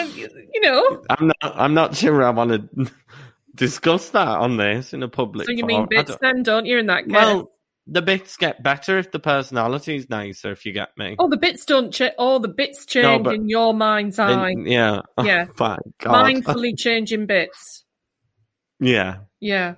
you 0.08 0.60
know. 0.60 1.02
I'm 1.10 1.26
not. 1.28 1.36
I'm 1.42 1.74
not 1.74 1.96
sure 1.96 2.22
I 2.22 2.30
want 2.30 2.50
to 2.76 2.90
discuss 3.54 4.10
that 4.10 4.28
on 4.28 4.56
this 4.56 4.92
in 4.92 5.02
a 5.02 5.08
public. 5.08 5.46
So 5.46 5.52
you 5.52 5.60
forum. 5.60 5.76
mean 5.80 5.86
bits 5.90 6.10
don't- 6.10 6.20
then, 6.20 6.42
don't 6.42 6.66
you? 6.66 6.78
In 6.78 6.86
that 6.86 7.04
case, 7.04 7.12
Well, 7.12 7.52
the 7.86 8.02
bits 8.02 8.36
get 8.36 8.62
better 8.62 8.98
if 8.98 9.10
the 9.12 9.18
personality 9.18 9.96
is 9.96 10.10
nicer. 10.10 10.52
If 10.52 10.66
you 10.66 10.72
get 10.72 10.90
me. 10.96 11.16
oh, 11.18 11.28
the 11.28 11.36
bits 11.36 11.64
don't 11.64 11.92
change. 11.92 12.14
Oh, 12.18 12.38
the 12.38 12.48
bits 12.48 12.86
change 12.86 13.24
but- 13.24 13.34
in 13.34 13.48
your 13.48 13.74
mind's 13.74 14.18
eye. 14.18 14.54
Then- 14.54 14.66
yeah. 14.66 15.00
Yeah. 15.24 15.46
Oh, 15.60 15.76
God. 15.98 16.26
Mindfully 16.26 16.76
changing 16.76 17.26
bits. 17.26 17.84
yeah. 18.80 19.18
Yeah, 19.38 19.74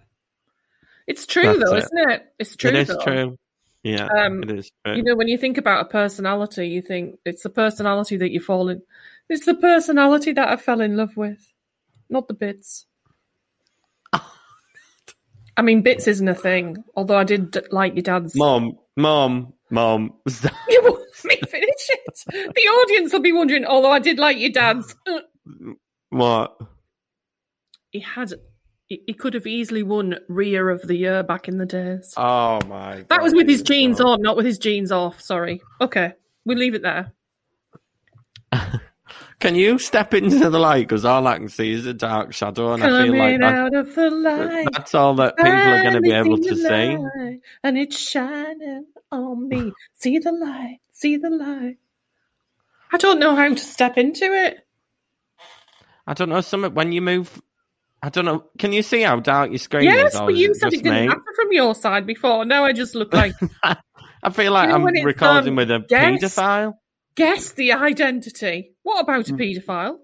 it's 1.09 1.27
true 1.27 1.43
That's 1.43 1.59
though, 1.59 1.77
isn't 1.77 2.11
it? 2.11 2.23
It's 2.39 2.55
true. 2.55 2.71
it 2.71 2.77
is 2.77 2.89
though. 2.89 3.01
true. 3.01 3.39
Yeah. 3.83 4.07
Um, 4.07 4.43
it 4.43 4.51
is 4.51 4.71
true. 4.85 4.97
You 4.97 5.03
know, 5.03 5.17
when 5.17 5.29
you 5.29 5.39
think 5.39 5.59
about 5.59 5.87
a 5.87 5.89
personality, 5.89 6.69
you 6.69 6.83
think 6.83 7.19
it's 7.25 7.43
the 7.43 7.51
personality 7.51 8.17
that 8.17 8.31
you 8.31 8.41
fall 8.41 8.69
in. 8.69 8.83
It's 9.29 9.47
the 9.47 9.55
personality 9.55 10.33
that 10.33 10.49
I 10.49 10.57
fell 10.57 10.81
in 10.81 10.97
love 10.97 11.17
with, 11.17 11.53
not 12.09 12.29
the 12.29 12.35
bits. 12.35 12.87
I 15.59 15.63
mean, 15.63 15.83
bits 15.83 16.07
isn't 16.07 16.29
a 16.29 16.37
thing. 16.37 16.85
Although 16.95 17.17
I 17.17 17.25
did 17.25 17.51
d- 17.51 17.61
like 17.73 17.95
your 17.95 18.03
dad's. 18.03 18.37
Mom, 18.37 18.79
mom, 18.97 19.53
mom. 19.71 20.15
stop. 20.29 20.53
You 20.69 20.81
won't 20.85 21.01
let 21.25 21.25
me 21.25 21.49
finish 21.49 21.89
it. 21.89 22.55
The 22.55 22.61
audience 22.61 23.13
will 23.13 23.21
be 23.21 23.33
wondering. 23.33 23.65
Although 23.65 23.91
I 23.91 23.99
did 23.99 24.21
like 24.21 24.39
your 24.39 24.53
dad's. 24.53 24.95
What? 26.11 26.57
He 27.91 27.99
had. 27.99 28.35
He 28.89 29.03
he 29.07 29.13
could 29.15 29.35
have 29.35 29.47
easily 29.47 29.83
won 29.83 30.17
Rear 30.29 30.71
of 30.71 30.83
the 30.83 30.97
Year 30.97 31.23
back 31.23 31.47
in 31.49 31.59
the 31.59 31.67
days. 31.67 32.15
Oh 32.17 32.59
my! 32.67 33.05
That 33.09 33.23
was 33.23 33.35
with 33.35 33.49
his 33.49 33.63
jeans 33.63 33.99
God. 33.99 34.09
on, 34.09 34.23
not 34.23 34.37
with 34.37 34.47
his 34.47 34.59
jeans 34.59 34.91
off. 34.91 35.21
Sorry. 35.21 35.61
Okay, 35.81 36.15
we'll 36.45 36.59
leave 36.59 36.75
it 36.75 36.83
there. 36.83 37.13
Can 39.41 39.55
you 39.55 39.79
step 39.79 40.15
into 40.15 40.51
the 40.51 40.59
light? 40.59 40.89
Because 40.89 41.05
all 41.05 41.25
I 41.27 41.37
can 41.37 41.49
see 41.49 41.71
is 41.71 41.87
a 41.87 41.95
dark 41.95 42.33
shadow, 42.33 42.73
and 42.73 42.83
I 42.83 42.89
feel 42.89 42.97
like 42.97 43.09
Coming 43.09 43.41
that, 43.41 43.55
out 43.55 43.75
of 43.75 43.95
the 43.95 44.11
light. 44.11 44.69
that's 44.73 44.95
all 44.97 45.15
that 45.15 45.37
people 45.37 45.53
are 45.53 45.83
going 45.83 45.95
to 45.95 46.01
be 46.01 46.11
able 46.11 46.39
to 46.39 46.57
see. 46.57 46.97
see. 46.97 47.41
And 47.63 47.79
it's 47.79 47.97
shining 47.97 48.87
on 49.13 49.49
me. 49.49 49.73
See 49.95 50.19
the 50.19 50.33
light. 50.33 50.81
See 50.91 51.17
the 51.17 51.31
light. 51.31 51.77
I 52.93 52.97
don't 52.97 53.21
know 53.21 53.37
how 53.37 53.49
to 53.49 53.57
step 53.59 53.97
into 53.97 54.25
it. 54.25 54.67
I 56.07 56.15
don't 56.15 56.31
know. 56.31 56.41
Some 56.41 56.65
when 56.75 56.91
you 56.91 57.03
move, 57.03 57.41
I 58.03 58.09
don't 58.11 58.25
know. 58.25 58.45
Can 58.59 58.73
you 58.73 58.83
see 58.83 59.03
how 59.03 59.19
dark 59.21 59.51
your 59.51 59.59
screen 59.59 59.85
yes, 59.85 60.15
is? 60.15 60.21
or 60.21 60.27
but 60.27 60.37
you 60.37 60.55
said 60.55 60.73
it 60.73 60.83
didn't 60.85 61.09
happen 61.09 61.25
from 61.35 61.53
your 61.53 61.75
side 61.75 62.07
before. 62.07 62.45
Now 62.45 62.65
I 62.65 62.73
just 62.73 62.95
look 62.95 63.13
like 63.13 63.35
I 64.23 64.31
feel 64.33 64.53
like 64.53 64.69
You 64.71 64.79
know 64.79 64.87
I'm 64.89 65.05
recording 65.05 65.51
um, 65.51 65.57
with 65.57 65.71
a 65.71 65.85
guess? 65.89 66.23
paedophile. 66.23 66.75
guess 67.17 67.53
the 67.53 67.73
identity. 67.73 68.75
What 68.83 69.01
about 69.03 69.29
a 69.29 69.33
Hmm. 69.33 69.41
paedophile? 69.41 69.97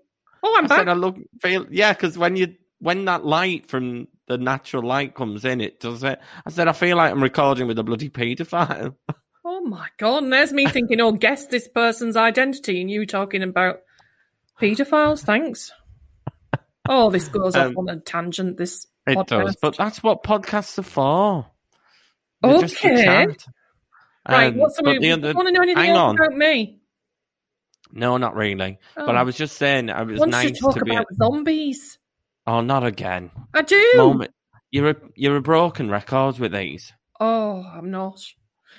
Oh, 0.42 0.54
I'm 0.58 0.64
I 0.64 0.68
back. 0.68 0.88
I 0.88 0.92
look 0.94 1.18
feel 1.40 1.66
yeah, 1.70 1.92
because 1.92 2.18
when 2.18 2.36
you 2.36 2.54
when 2.80 3.04
that 3.06 3.24
light 3.24 3.68
from 3.68 4.08
the 4.26 4.38
natural 4.38 4.82
light 4.82 5.14
comes 5.14 5.44
in, 5.44 5.60
it 5.60 5.78
does 5.80 6.02
it. 6.02 6.18
I 6.44 6.50
said 6.50 6.66
I 6.68 6.72
feel 6.72 6.96
like 6.96 7.12
I'm 7.12 7.22
recording 7.22 7.66
with 7.68 7.78
a 7.78 7.84
bloody 7.84 8.10
paedophile. 8.10 8.96
Oh 9.46 9.60
my 9.60 9.88
god! 9.98 10.22
And 10.22 10.32
there's 10.32 10.54
me 10.54 10.64
thinking, 10.66 11.02
oh, 11.02 11.12
guess 11.12 11.46
this 11.48 11.68
person's 11.68 12.16
identity, 12.16 12.80
and 12.80 12.90
you 12.90 13.04
talking 13.04 13.42
about 13.42 13.80
paedophiles. 14.58 15.20
Thanks. 15.20 15.70
Oh, 16.88 17.11
this 17.11 17.29
goes 17.29 17.57
off 17.57 17.69
Um, 17.69 17.79
on 17.79 17.88
a 17.88 18.00
tangent. 18.00 18.57
This 18.57 18.87
It 19.07 19.17
podcast. 19.17 19.26
does, 19.26 19.57
but 19.61 19.76
that's 19.76 20.03
what 20.03 20.23
podcasts 20.23 20.79
are 20.79 20.83
for. 20.83 21.47
They're 22.43 22.61
just 22.61 22.76
Okay. 22.76 23.05
chat. 23.05 23.47
right, 24.29 24.53
Um, 24.53 24.59
what's 24.59 24.76
the 24.76 24.83
move? 24.85 25.00
the 25.00 25.07
You 25.29 25.35
want 25.35 25.49
to 25.49 25.53
know 25.53 25.62
anything 25.62 25.91
else 25.91 25.99
on. 25.99 26.14
about 26.17 26.33
me? 26.37 26.81
No, 27.93 28.17
not 28.17 28.35
really. 28.35 28.79
Oh. 28.97 29.07
But 29.07 29.17
I 29.17 29.23
was 29.23 29.37
just 29.37 29.57
saying, 29.57 29.88
it 29.88 30.07
was 30.07 30.19
want 30.19 30.33
nice 30.33 30.50
to 30.53 30.59
talk 30.61 30.75
to 30.75 30.85
be. 30.85 30.91
about 30.93 31.07
zombies. 31.14 31.99
Oh, 32.47 32.61
not 32.61 32.85
again. 32.85 33.31
I 33.55 33.62
do. 33.62 33.93
Moment, 33.97 34.33
you're 34.71 34.91
a 34.91 34.97
you're 35.14 35.37
a 35.37 35.41
broken 35.43 35.91
record 35.91 36.38
with 36.38 36.53
these. 36.53 36.93
Oh, 37.21 37.62
I'm 37.62 37.91
not. 37.91 38.21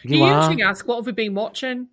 You, 0.03 0.17
You, 0.17 0.25
usually 0.35 0.61
ask, 0.61 0.85
"What 0.87 0.97
have 0.97 1.05
we 1.07 1.13
been 1.13 1.33
watching?" 1.33 1.87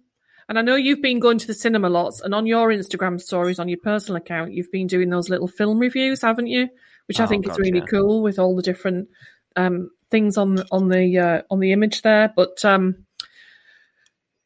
And 0.52 0.59
I 0.59 0.61
know 0.61 0.76
you've 0.76 1.00
been 1.00 1.18
going 1.18 1.38
to 1.38 1.47
the 1.47 1.54
cinema 1.54 1.88
lots, 1.88 2.21
and 2.21 2.35
on 2.35 2.44
your 2.44 2.68
Instagram 2.68 3.18
stories, 3.18 3.59
on 3.59 3.71
your 3.71 3.78
personal 3.82 4.21
account, 4.21 4.52
you've 4.52 4.71
been 4.71 4.87
doing 4.87 5.09
those 5.09 5.30
little 5.30 5.49
film 5.49 5.78
reviews, 5.78 6.21
haven't 6.21 6.49
you? 6.49 6.68
Which 7.09 7.18
I 7.21 7.25
Oh, 7.25 7.26
think 7.26 7.49
is 7.49 7.59
really 7.59 7.78
yeah. 7.78 7.87
cool 7.87 8.21
with 8.23 8.38
all 8.38 8.54
the 8.54 8.61
different 8.61 9.09
um, 9.56 9.92
things 10.11 10.37
on 10.37 10.56
the, 10.56 10.66
on 10.71 10.88
the 10.88 11.18
uh, 11.18 11.42
on 11.50 11.59
the 11.61 11.73
image 11.73 12.02
there. 12.02 12.35
But 12.37 12.62
um, 12.66 13.06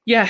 yeah, 0.05 0.29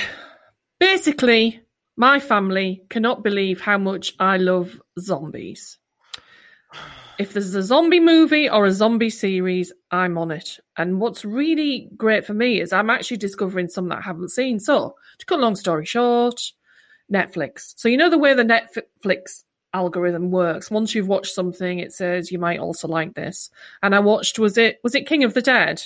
basically, 0.79 1.61
my 1.95 2.19
family 2.19 2.81
cannot 2.89 3.23
believe 3.23 3.61
how 3.61 3.77
much 3.77 4.15
I 4.19 4.37
love 4.37 4.81
zombies. 4.99 5.77
If 7.19 7.33
there's 7.33 7.55
a 7.55 7.63
zombie 7.63 7.99
movie 7.99 8.47
or 8.47 8.65
a 8.65 8.71
zombie 8.71 9.09
series, 9.09 9.73
I'm 9.89 10.17
on 10.19 10.29
it. 10.29 10.59
And 10.77 11.01
what's 11.01 11.25
really 11.25 11.89
great 11.97 12.25
for 12.25 12.35
me 12.35 12.61
is 12.61 12.71
I'm 12.71 12.91
actually 12.91 13.17
discovering 13.17 13.69
some 13.69 13.89
that 13.89 13.99
I 13.99 14.01
haven't 14.01 14.29
seen. 14.29 14.59
So, 14.59 14.95
to 15.17 15.25
cut 15.25 15.39
a 15.39 15.41
long 15.41 15.55
story 15.55 15.85
short, 15.85 16.39
Netflix. 17.11 17.73
So, 17.75 17.89
you 17.89 17.97
know 17.97 18.11
the 18.11 18.19
way 18.19 18.35
the 18.35 18.43
Netflix 18.43 19.43
algorithm 19.73 20.29
works. 20.29 20.69
Once 20.69 20.93
you've 20.93 21.07
watched 21.07 21.33
something, 21.33 21.79
it 21.79 21.91
says 21.91 22.31
you 22.31 22.37
might 22.37 22.59
also 22.59 22.87
like 22.87 23.15
this. 23.15 23.49
And 23.81 23.95
I 23.95 23.99
watched 23.99 24.37
was 24.37 24.57
it 24.57 24.79
was 24.83 24.93
it 24.93 25.07
King 25.07 25.23
of 25.23 25.33
the 25.33 25.41
Dead? 25.41 25.83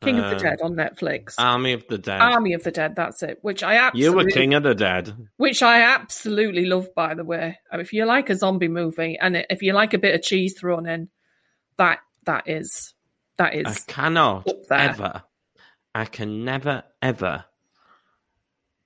King 0.00 0.18
of 0.18 0.30
the 0.30 0.36
um, 0.36 0.42
Dead 0.42 0.62
on 0.62 0.74
Netflix. 0.74 1.34
Army 1.38 1.74
of 1.74 1.86
the 1.86 1.98
Dead. 1.98 2.20
Army 2.20 2.54
of 2.54 2.62
the 2.62 2.70
Dead, 2.70 2.96
that's 2.96 3.22
it. 3.22 3.38
Which 3.42 3.62
I 3.62 3.76
absolutely. 3.76 4.00
you 4.00 4.12
were 4.12 4.30
King 4.30 4.54
of 4.54 4.62
the 4.62 4.74
Dead. 4.74 5.14
which 5.36 5.62
I 5.62 5.82
absolutely 5.82 6.64
love, 6.64 6.94
by 6.94 7.14
the 7.14 7.24
way. 7.24 7.58
I 7.70 7.76
mean, 7.76 7.84
if 7.84 7.92
you 7.92 8.06
like 8.06 8.30
a 8.30 8.36
zombie 8.36 8.68
movie 8.68 9.18
and 9.20 9.44
if 9.50 9.62
you 9.62 9.74
like 9.74 9.92
a 9.92 9.98
bit 9.98 10.14
of 10.14 10.22
cheese 10.22 10.58
thrown 10.58 10.86
in, 10.86 11.10
that 11.76 11.98
that 12.24 12.44
is 12.48 12.94
that 13.36 13.54
is. 13.54 13.66
I 13.66 13.92
cannot 13.92 14.48
ever. 14.70 15.22
I 15.94 16.04
can 16.06 16.44
never 16.44 16.84
ever 17.02 17.44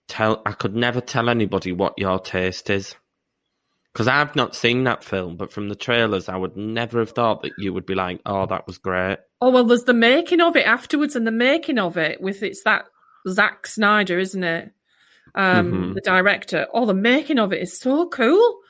tell. 0.09 0.43
I 0.45 0.53
could 0.53 0.75
never 0.75 1.01
tell 1.01 1.29
anybody 1.29 1.73
what 1.73 1.95
your 1.97 2.19
taste 2.19 2.71
is 2.71 2.97
because 3.95 4.09
I've 4.09 4.35
not 4.37 4.55
seen 4.57 4.85
that 4.85 5.03
film. 5.05 5.37
But 5.37 5.53
from 5.53 5.69
the 5.69 5.75
trailers, 5.77 6.29
I 6.29 6.37
would 6.37 6.57
never 6.57 6.99
have 6.99 7.13
thought 7.13 7.43
that 7.43 7.53
you 7.59 7.73
would 7.73 7.87
be 7.87 7.95
like, 7.95 8.21
"Oh, 8.27 8.45
that 8.47 8.67
was 8.67 8.77
great." 8.79 9.19
Oh 9.41 9.51
well, 9.51 9.65
there's 9.65 9.85
the 9.85 9.95
making 9.95 10.41
of 10.41 10.57
it 10.57 10.67
afterwards, 10.67 11.17
and 11.17 11.27
the 11.27 11.31
making 11.31 11.79
of 11.79 11.97
it 11.97 12.21
with 12.21 12.43
it's 12.43 12.63
that 12.65 12.85
Zack 13.29 13.67
Snyder, 13.67 14.19
isn't 14.19 14.45
it? 14.45 14.71
Um, 15.35 15.73
Mhm. 15.73 15.95
the 15.95 16.01
director. 16.03 16.67
Oh, 16.75 16.85
the 16.87 16.95
making 16.95 17.39
of 17.39 17.53
it 17.53 17.63
is 17.63 17.79
so 17.79 18.09
cool. 18.09 18.61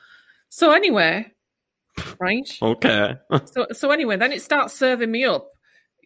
So 0.49 0.71
anyway, 0.71 1.31
right. 2.19 2.49
Okay. 2.61 3.15
So 3.45 3.67
so 3.71 3.91
anyway, 3.91 4.17
then 4.17 4.31
it 4.31 4.41
starts 4.41 4.73
serving 4.73 5.11
me 5.11 5.25
up. 5.25 5.49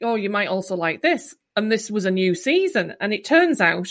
Oh, 0.02 0.16
you 0.16 0.30
might 0.30 0.48
also 0.48 0.76
like 0.76 1.02
this, 1.02 1.36
and 1.56 1.70
this 1.72 1.92
was 1.92 2.06
a 2.06 2.12
new 2.12 2.34
season, 2.36 2.96
and 3.02 3.14
it 3.14 3.26
turns 3.26 3.60
out 3.60 3.90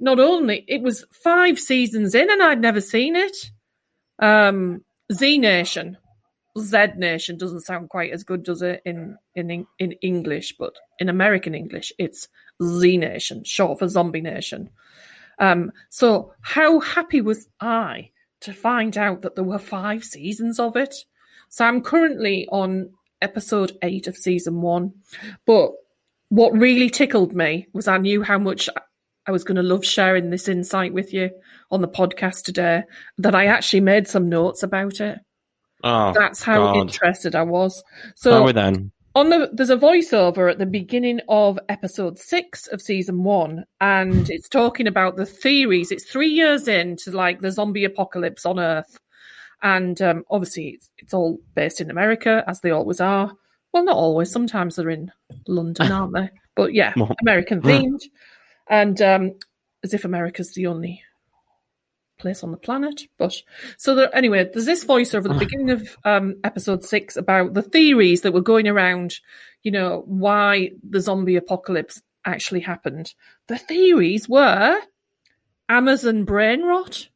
not 0.00 0.18
only 0.18 0.64
it 0.68 0.80
was 0.82 1.04
five 1.22 1.58
seasons 1.58 2.14
in, 2.14 2.30
and 2.30 2.42
I'd 2.42 2.60
never 2.60 2.80
seen 2.80 3.14
it. 3.14 3.36
Um, 4.18 4.84
Z 5.12 5.38
Nation, 5.38 5.98
Z 6.58 6.86
Nation 6.96 7.36
doesn't 7.36 7.60
sound 7.60 7.88
quite 7.88 8.12
as 8.12 8.24
good, 8.24 8.42
does 8.44 8.62
it? 8.62 8.82
In 8.84 9.16
in 9.34 9.66
in 9.78 9.92
English, 10.02 10.56
but 10.58 10.76
in 10.98 11.08
American 11.08 11.54
English, 11.54 11.92
it's 11.98 12.28
Z 12.62 12.96
Nation, 12.96 13.44
short 13.44 13.78
for 13.78 13.88
Zombie 13.88 14.20
Nation. 14.20 14.70
Um, 15.38 15.72
so 15.88 16.32
how 16.42 16.80
happy 16.80 17.20
was 17.20 17.48
I 17.60 18.10
to 18.40 18.52
find 18.52 18.96
out 18.96 19.22
that 19.22 19.34
there 19.34 19.44
were 19.44 19.58
five 19.58 20.04
seasons 20.04 20.60
of 20.60 20.76
it? 20.76 20.94
So 21.48 21.64
I'm 21.64 21.82
currently 21.82 22.46
on 22.52 22.90
episode 23.20 23.76
eight 23.82 24.06
of 24.06 24.16
season 24.16 24.62
one. 24.62 24.92
But 25.46 25.72
what 26.28 26.52
really 26.52 26.90
tickled 26.90 27.34
me 27.34 27.66
was 27.72 27.88
I 27.88 27.98
knew 27.98 28.22
how 28.22 28.38
much 28.38 28.68
I 29.26 29.32
was 29.32 29.44
going 29.44 29.56
to 29.56 29.62
love 29.62 29.84
sharing 29.84 30.30
this 30.30 30.48
insight 30.48 30.92
with 30.92 31.12
you 31.12 31.30
on 31.70 31.80
the 31.80 31.88
podcast 31.88 32.42
today, 32.42 32.82
that 33.18 33.34
I 33.34 33.46
actually 33.46 33.80
made 33.80 34.08
some 34.08 34.28
notes 34.28 34.62
about 34.62 35.00
it. 35.00 35.18
Oh, 35.82 36.12
That's 36.14 36.42
how 36.42 36.72
God. 36.72 36.76
interested 36.76 37.34
I 37.34 37.42
was. 37.42 37.82
So 38.16 38.50
then, 38.52 38.90
on 39.14 39.28
the 39.28 39.50
there's 39.52 39.70
a 39.70 39.76
voiceover 39.76 40.50
at 40.50 40.58
the 40.58 40.66
beginning 40.66 41.20
of 41.28 41.58
episode 41.68 42.18
six 42.18 42.66
of 42.68 42.80
season 42.80 43.22
one, 43.22 43.64
and 43.80 44.28
it's 44.30 44.48
talking 44.48 44.86
about 44.86 45.16
the 45.16 45.26
theories. 45.26 45.92
It's 45.92 46.10
three 46.10 46.30
years 46.30 46.68
into 46.68 47.10
like 47.10 47.40
the 47.40 47.52
zombie 47.52 47.84
apocalypse 47.84 48.46
on 48.46 48.58
Earth, 48.58 48.98
and 49.62 50.00
um, 50.00 50.24
obviously 50.30 50.70
it's, 50.70 50.90
it's 50.98 51.14
all 51.14 51.38
based 51.54 51.80
in 51.80 51.90
America 51.90 52.42
as 52.46 52.60
they 52.60 52.70
always 52.70 53.00
are. 53.00 53.32
Well, 53.72 53.84
not 53.84 53.96
always. 53.96 54.32
Sometimes 54.32 54.76
they're 54.76 54.90
in 54.90 55.12
London, 55.46 55.92
aren't 55.92 56.14
they? 56.14 56.30
But 56.56 56.72
yeah, 56.72 56.94
American 57.20 57.60
themed, 57.60 58.02
and 58.68 59.00
um, 59.02 59.32
as 59.82 59.92
if 59.92 60.04
America's 60.04 60.54
the 60.54 60.66
only 60.66 61.02
place 62.18 62.42
on 62.42 62.50
the 62.50 62.56
planet. 62.56 63.02
But 63.18 63.34
so 63.76 63.94
there, 63.94 64.14
anyway, 64.14 64.48
there's 64.52 64.66
this 64.66 64.84
voiceover 64.84 65.30
at 65.30 65.38
the 65.38 65.44
beginning 65.46 65.70
of 65.70 65.96
um, 66.04 66.36
episode 66.44 66.84
six 66.84 67.16
about 67.16 67.54
the 67.54 67.62
theories 67.62 68.22
that 68.22 68.32
were 68.32 68.40
going 68.40 68.68
around. 68.68 69.16
You 69.62 69.72
know 69.72 70.02
why 70.06 70.70
the 70.88 71.00
zombie 71.00 71.36
apocalypse 71.36 72.02
actually 72.24 72.60
happened. 72.60 73.14
The 73.48 73.58
theories 73.58 74.28
were 74.28 74.78
Amazon 75.68 76.24
brain 76.24 76.62
rot. 76.62 77.08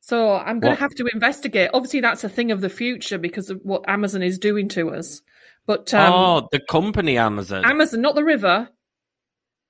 So 0.00 0.34
I'm 0.34 0.58
going 0.60 0.72
What? 0.72 0.76
to 0.76 0.80
have 0.80 0.94
to 0.96 1.06
investigate. 1.12 1.70
Obviously, 1.72 2.00
that's 2.00 2.24
a 2.24 2.28
thing 2.28 2.50
of 2.50 2.60
the 2.60 2.68
future 2.68 3.18
because 3.18 3.50
of 3.50 3.60
what 3.62 3.88
Amazon 3.88 4.22
is 4.22 4.38
doing 4.38 4.68
to 4.70 4.90
us. 4.90 5.22
But 5.64 5.94
um, 5.94 6.12
oh, 6.12 6.48
the 6.50 6.60
company 6.68 7.16
Amazon. 7.16 7.64
Amazon, 7.64 8.00
not 8.02 8.16
the 8.16 8.24
river. 8.24 8.68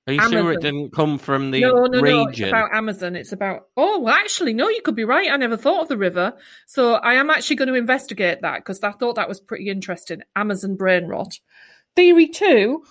Are 0.05 0.13
you 0.13 0.29
sure 0.29 0.51
it 0.51 0.59
didn't 0.61 0.91
come 0.91 1.17
from 1.17 1.51
the 1.51 1.61
no, 1.61 1.85
no, 1.85 2.01
no. 2.01 2.27
It's 2.27 2.39
about 2.41 2.73
Amazon. 2.75 3.15
It's 3.15 3.31
about. 3.31 3.67
Oh, 3.77 3.99
well, 3.99 4.13
actually, 4.13 4.53
no. 4.53 4.67
You 4.67 4.81
could 4.81 4.95
be 4.97 5.05
right. 5.05 5.31
I 5.31 5.37
never 5.37 5.55
thought 5.55 5.83
of 5.83 5.87
the 5.87 5.97
river. 5.97 6.33
So 6.65 6.95
I 6.95 7.13
am 7.13 7.29
actually 7.29 7.55
going 7.55 7.69
to 7.69 7.75
investigate 7.75 8.41
that 8.41 8.57
because 8.57 8.83
I 8.83 8.91
thought 8.91 9.15
that 9.15 9.29
was 9.29 9.39
pretty 9.39 9.69
interesting. 9.69 10.21
Amazon 10.35 10.75
brain 10.75 11.07
rot. 11.07 11.39
Theory 11.95 12.27
two 12.27 12.83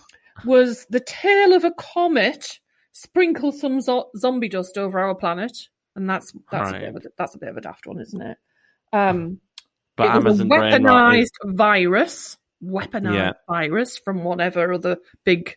was 0.47 0.87
the 0.89 1.01
tail 1.01 1.53
of 1.53 1.65
a 1.65 1.73
comet 1.73 2.61
sprinkle 2.93 3.53
some 3.53 3.81
zo- 3.83 4.11
zombie 4.17 4.49
dust 4.49 4.79
over 4.79 4.99
our 4.99 5.15
planet, 5.15 5.69
and 5.95 6.09
that's 6.09 6.33
that's 6.51 6.71
a 6.71 6.79
bit 6.79 6.89
of 6.89 6.97
a, 6.97 7.01
that's 7.19 7.35
a 7.35 7.39
bit 7.39 7.49
of 7.51 7.57
a 7.59 7.61
daft 7.61 7.87
one, 7.87 8.01
isn't 8.01 8.23
it? 8.23 8.39
Um, 8.95 9.39
but 9.97 10.17
it 10.17 10.25
was 10.25 10.41
Amazon 10.41 10.47
a 10.47 10.49
brain 10.49 10.83
rot 10.85 11.15
is- 11.17 11.31
weaponized 11.45 11.55
virus, 11.57 12.39
weaponized 12.65 13.15
Yeah. 13.15 13.33
virus 13.47 13.99
from 13.99 14.25
whatever 14.25 14.73
other 14.73 14.97
big, 15.25 15.57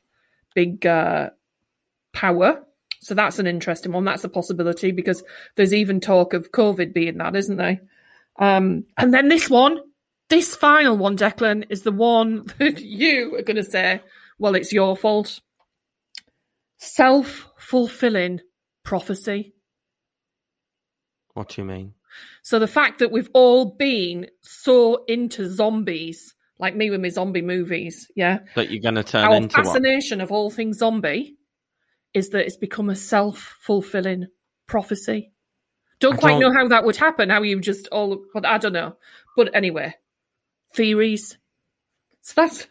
big 0.54 0.86
uh, 0.86 1.30
power. 2.16 2.64
So 3.02 3.14
that's 3.14 3.38
an 3.38 3.46
interesting 3.46 3.92
one. 3.92 4.06
That's 4.06 4.24
a 4.24 4.30
possibility 4.30 4.92
because 4.92 5.24
there's 5.56 5.74
even 5.74 6.00
talk 6.00 6.34
of 6.34 6.52
COVID 6.52 6.94
being 6.94 7.20
that, 7.20 7.36
isn't 7.36 7.58
there? 7.58 7.82
Um, 8.40 8.86
and 8.98 9.14
then 9.14 9.28
this 9.28 9.50
one, 9.50 9.80
this 10.30 10.56
final 10.56 10.98
one, 10.98 11.16
Declan, 11.18 11.66
is 11.70 11.84
the 11.84 11.92
one 11.92 12.46
that 12.58 12.82
you 12.82 13.36
are 13.36 13.44
going 13.44 13.58
to 13.58 13.64
say, 13.64 14.02
well, 14.40 14.56
it's 14.56 14.74
your 14.74 14.98
fault. 14.98 15.40
Self 16.78 17.48
fulfilling 17.58 18.42
prophecy. 18.84 19.54
What 21.34 21.50
do 21.50 21.62
you 21.62 21.66
mean? 21.66 21.94
So 22.44 22.60
the 22.60 22.68
fact 22.68 23.00
that 23.00 23.12
we've 23.12 23.30
all 23.34 23.66
been 23.66 24.28
so 24.42 25.04
into 25.08 25.50
zombies, 25.50 26.34
like 26.60 26.76
me 26.76 26.90
with 26.90 27.02
my 27.02 27.10
zombie 27.10 27.42
movies, 27.42 28.10
yeah, 28.16 28.40
That 28.56 28.72
you're 28.72 28.82
going 28.82 28.96
to 28.96 29.04
turn 29.04 29.26
our 29.26 29.36
into 29.36 29.58
what? 29.58 29.66
fascination 29.66 30.22
of 30.22 30.32
all 30.32 30.50
things 30.50 30.78
zombie 30.78 31.38
is 32.16 32.30
that 32.30 32.46
it's 32.46 32.56
become 32.58 32.90
a 32.90 32.96
self 32.96 33.38
fulfilling 33.62 34.28
prophecy. 34.66 35.32
Don't 36.00 36.16
I 36.16 36.18
quite 36.18 36.32
don't- 36.32 36.42
know 36.42 36.54
how 36.54 36.68
that 36.70 36.84
would 36.86 36.96
happen. 36.96 37.30
How 37.30 37.44
you 37.44 37.60
just 37.62 37.88
all, 37.90 38.24
but 38.34 38.46
I 38.46 38.58
don't 38.58 38.74
know. 38.74 38.96
But 39.36 39.54
anyway, 39.54 39.94
theories. 40.74 41.38
So 42.22 42.42
that's 42.42 42.68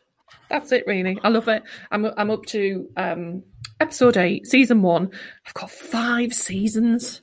that's 0.49 0.73
it, 0.73 0.85
really. 0.87 1.19
I 1.23 1.29
love 1.29 1.49
it. 1.49 1.63
I'm 1.91 2.07
I'm 2.17 2.31
up 2.31 2.45
to 2.47 2.89
um 2.97 3.45
episode 3.81 4.17
eight, 4.17 4.47
season 4.47 4.83
one. 4.83 5.11
I've 5.47 5.55
got 5.55 5.71
five 5.71 6.33
seasons. 6.35 7.23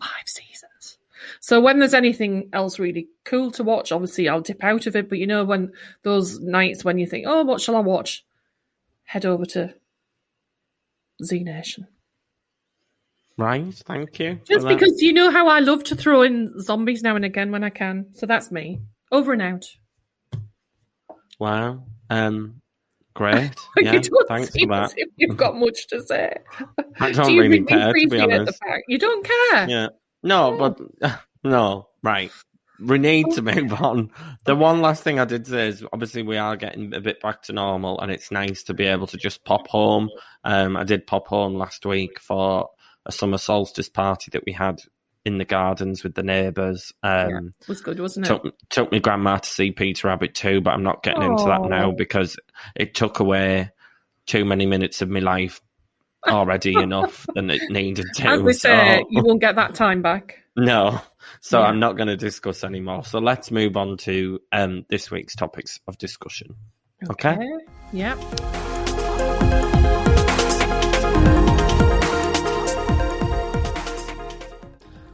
Five 0.00 0.26
seasons. 0.26 0.98
So 1.40 1.60
when 1.60 1.78
there's 1.78 1.94
anything 1.94 2.50
else 2.52 2.78
really 2.78 3.08
cool 3.24 3.50
to 3.52 3.62
watch, 3.64 3.92
obviously 3.92 4.28
I'll 4.28 4.40
dip 4.42 4.62
out 4.62 4.86
of 4.86 4.96
it. 4.96 5.08
But 5.08 5.18
you 5.18 5.26
know, 5.26 5.44
when 5.44 5.72
those 6.02 6.40
nights 6.40 6.84
when 6.84 6.98
you 6.98 7.06
think, 7.06 7.26
oh, 7.26 7.42
what 7.44 7.60
shall 7.60 7.76
I 7.76 7.80
watch? 7.80 8.24
Head 9.04 9.24
over 9.24 9.46
to 9.46 9.74
Z 11.22 11.42
Nation. 11.44 11.86
Right, 13.36 13.72
thank 13.74 14.18
you. 14.20 14.40
Just 14.48 14.66
that. 14.66 14.78
because 14.78 15.00
you 15.02 15.12
know 15.12 15.30
how 15.30 15.48
I 15.48 15.58
love 15.60 15.82
to 15.84 15.96
throw 15.96 16.22
in 16.22 16.60
zombies 16.60 17.02
now 17.02 17.16
and 17.16 17.24
again 17.24 17.50
when 17.50 17.64
I 17.64 17.70
can. 17.70 18.06
So 18.14 18.26
that's 18.26 18.50
me. 18.52 18.80
Over 19.10 19.32
and 19.32 19.42
out. 19.42 19.64
Wow. 21.40 21.84
Um, 22.10 22.60
great. 23.14 23.50
you 23.76 23.84
Yeah, 23.84 23.92
don't 23.98 24.28
thanks 24.28 24.52
seem 24.52 24.68
for 24.68 24.74
as 24.74 24.90
that. 24.90 24.98
if 24.98 25.08
you've 25.16 25.36
got 25.36 25.56
much 25.58 25.86
to 25.88 26.00
say. 26.06 26.32
I 27.00 27.10
don't 27.12 27.26
Do 27.26 27.32
you 27.32 27.42
really 27.42 27.62
care, 27.64 27.92
to 27.92 28.08
be 28.08 28.20
honest. 28.20 28.60
You 28.88 28.98
don't 28.98 29.24
care. 29.26 29.68
Yeah. 29.68 29.88
No, 30.22 30.56
but 30.56 31.20
no, 31.44 31.88
right. 32.02 32.30
We 32.80 32.98
need 32.98 33.26
to 33.34 33.42
move 33.42 33.72
on. 33.74 34.10
The 34.44 34.56
one 34.56 34.80
last 34.80 35.02
thing 35.02 35.20
I 35.20 35.24
did 35.24 35.46
say 35.46 35.68
is 35.68 35.84
obviously 35.92 36.22
we 36.22 36.36
are 36.36 36.56
getting 36.56 36.92
a 36.94 37.00
bit 37.00 37.20
back 37.20 37.42
to 37.42 37.52
normal 37.52 38.00
and 38.00 38.10
it's 38.10 38.30
nice 38.30 38.64
to 38.64 38.74
be 38.74 38.84
able 38.86 39.06
to 39.08 39.16
just 39.16 39.44
pop 39.44 39.68
home. 39.68 40.10
Um, 40.42 40.76
I 40.76 40.84
did 40.84 41.06
pop 41.06 41.28
home 41.28 41.54
last 41.54 41.86
week 41.86 42.18
for 42.20 42.70
a 43.06 43.12
summer 43.12 43.38
solstice 43.38 43.88
party 43.88 44.30
that 44.32 44.42
we 44.46 44.52
had 44.52 44.80
in 45.24 45.38
the 45.38 45.44
gardens 45.44 46.02
with 46.02 46.14
the 46.14 46.22
neighbours. 46.22 46.92
Um, 47.02 47.54
It 47.60 47.68
was 47.68 47.80
good, 47.80 47.98
wasn't 48.00 48.26
it? 48.26 48.28
took 48.28 48.54
took 48.70 48.92
my 48.92 48.98
grandma 48.98 49.36
to 49.38 49.48
see 49.48 49.70
Peter 49.70 50.08
Rabbit 50.08 50.34
too, 50.34 50.60
but 50.60 50.70
I'm 50.72 50.82
not 50.82 51.02
getting 51.02 51.22
into 51.22 51.44
that 51.44 51.62
now 51.62 51.92
because 51.92 52.36
it 52.74 52.94
took 52.94 53.20
away 53.20 53.70
too 54.26 54.44
many 54.44 54.66
minutes 54.66 55.00
of 55.00 55.08
my 55.08 55.20
life 55.20 55.60
already 56.26 56.74
enough 56.74 57.26
than 57.34 57.50
it 57.50 57.62
needed 57.70 58.06
to. 58.16 58.28
As 58.28 58.42
we 58.42 58.52
say, 58.52 58.98
so- 59.00 59.06
you 59.10 59.22
won't 59.22 59.40
get 59.40 59.56
that 59.56 59.74
time 59.74 60.02
back. 60.02 60.40
No, 60.56 61.00
so 61.40 61.60
Yeah. 61.60 61.66
I'm 61.66 61.80
not 61.80 61.96
going 61.96 62.08
to 62.08 62.16
discuss 62.16 62.64
anymore. 62.64 63.04
So 63.04 63.18
let's 63.18 63.50
move 63.50 63.76
on 63.76 63.96
to 63.98 64.40
um, 64.52 64.84
this 64.88 65.10
week's 65.10 65.34
topics 65.34 65.80
of 65.88 65.98
discussion. 65.98 66.54
Okay. 67.10 67.36
Yeah. 67.92 68.14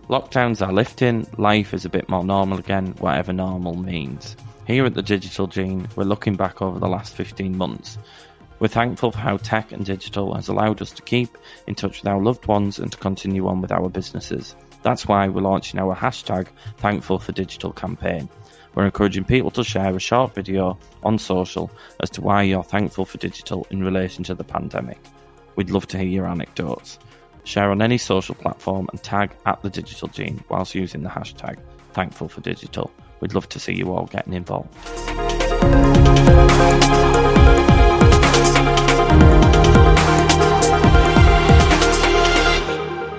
Lockdowns 0.09 0.67
are 0.67 0.73
lifting, 0.73 1.25
life 1.39 1.73
is 1.73 1.85
a 1.85 1.89
bit 1.89 2.09
more 2.09 2.25
normal 2.25 2.59
again, 2.59 2.95
whatever 2.99 3.33
normal 3.33 3.77
means. 3.77 4.37
Here 4.67 4.85
at 4.85 4.95
the 4.95 5.03
Digital 5.03 5.47
Gene, 5.47 5.87
we're 5.95 6.03
looking 6.03 6.35
back 6.35 6.61
over 6.61 6.81
the 6.81 6.89
last 6.89 7.15
15 7.15 7.57
months. 7.57 7.97
We're 8.59 8.69
thankful 8.69 9.13
for 9.13 9.19
how 9.19 9.37
tech 9.37 9.71
and 9.71 9.87
digital 9.87 10.35
has 10.35 10.49
allowed 10.49 10.83
us 10.83 10.91
to 10.93 11.03
keep 11.03 11.39
in 11.69 11.77
touch 11.77 12.03
with 12.03 12.09
our 12.09 12.21
loved 12.21 12.47
ones 12.47 12.81
and 12.81 12.91
to 12.91 12.99
continue 12.99 13.47
on 13.47 13.61
with 13.61 13.71
our 13.71 13.89
businesses. 13.89 14.57
That's 14.83 15.07
why 15.07 15.29
we're 15.29 15.43
launching 15.43 15.81
our 15.81 15.95
hashtag 15.95 16.49
Thankful 16.79 17.19
for 17.19 17.33
Digital 17.33 17.73
campaign. 17.73 18.29
We're 18.75 18.87
encouraging 18.87 19.25
people 19.25 19.51
to 19.53 19.65
share 19.65 19.95
a 19.95 20.01
short 20.01 20.35
video 20.35 20.79
on 21.03 21.19
social 21.19 21.71
as 22.01 22.11
to 22.11 22.21
why 22.21 22.43
you're 22.43 22.63
thankful 22.63 23.05
for 23.05 23.19
digital 23.19 23.67
in 23.71 23.83
relation 23.83 24.23
to 24.25 24.35
the 24.35 24.45
pandemic. 24.45 24.99
We'd 25.57 25.71
love 25.71 25.89
to 25.89 25.99
hear 25.99 26.07
your 26.07 26.27
anecdotes. 26.27 26.99
Share 27.45 27.71
on 27.71 27.83
any 27.83 27.99
social 27.99 28.35
platform 28.35 28.89
and 28.93 29.03
tag 29.03 29.33
at 29.45 29.61
the 29.63 29.71
Digital 29.71 30.09
Gene 30.09 30.45
whilst 30.49 30.75
using 30.75 31.03
the 31.03 31.09
hashtag 31.09 31.59
Thankful 31.93 32.29
for 32.29 32.41
Digital. 32.43 32.91
We'd 33.21 33.35
love 33.35 33.49
to 33.51 33.59
see 33.59 33.75
you 33.75 33.93
all 33.93 34.07
getting 34.07 34.35
involved. 34.35 34.75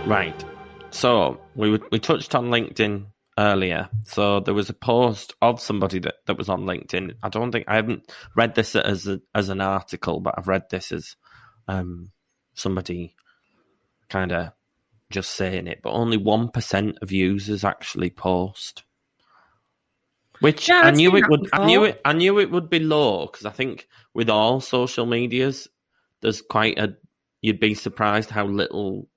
Right. 0.07 0.50
So 1.01 1.41
we 1.55 1.79
we 1.91 1.97
touched 1.97 2.35
on 2.35 2.51
LinkedIn 2.51 3.07
earlier. 3.35 3.89
So 4.05 4.39
there 4.39 4.53
was 4.53 4.69
a 4.69 4.73
post 4.75 5.33
of 5.41 5.59
somebody 5.59 5.97
that, 5.97 6.13
that 6.27 6.37
was 6.37 6.47
on 6.47 6.65
LinkedIn. 6.65 7.15
I 7.23 7.29
don't 7.29 7.51
think 7.51 7.65
I 7.67 7.77
haven't 7.77 8.11
read 8.35 8.53
this 8.53 8.75
as 8.75 9.07
a, 9.07 9.19
as 9.33 9.49
an 9.49 9.61
article, 9.61 10.19
but 10.19 10.35
I've 10.37 10.47
read 10.47 10.69
this 10.69 10.91
as 10.91 11.15
um, 11.67 12.11
somebody 12.53 13.15
kind 14.09 14.31
of 14.31 14.51
just 15.09 15.31
saying 15.31 15.65
it. 15.65 15.81
But 15.81 15.93
only 15.93 16.17
one 16.17 16.49
percent 16.49 16.99
of 17.01 17.11
users 17.11 17.63
actually 17.63 18.11
post. 18.11 18.83
Which 20.39 20.69
Yeah, 20.69 20.81
I 20.81 20.91
knew 20.91 21.15
it 21.15 21.27
would. 21.27 21.49
I 21.51 21.65
knew 21.65 21.83
it. 21.85 21.99
I 22.05 22.13
knew 22.13 22.37
it 22.37 22.51
would 22.51 22.69
be 22.69 22.77
low 22.77 23.25
because 23.25 23.47
I 23.47 23.51
think 23.51 23.87
with 24.13 24.29
all 24.29 24.61
social 24.61 25.07
medias, 25.07 25.67
there's 26.21 26.43
quite 26.43 26.77
a. 26.77 26.95
You'd 27.41 27.59
be 27.59 27.73
surprised 27.73 28.29
how 28.29 28.45
little 28.45 29.07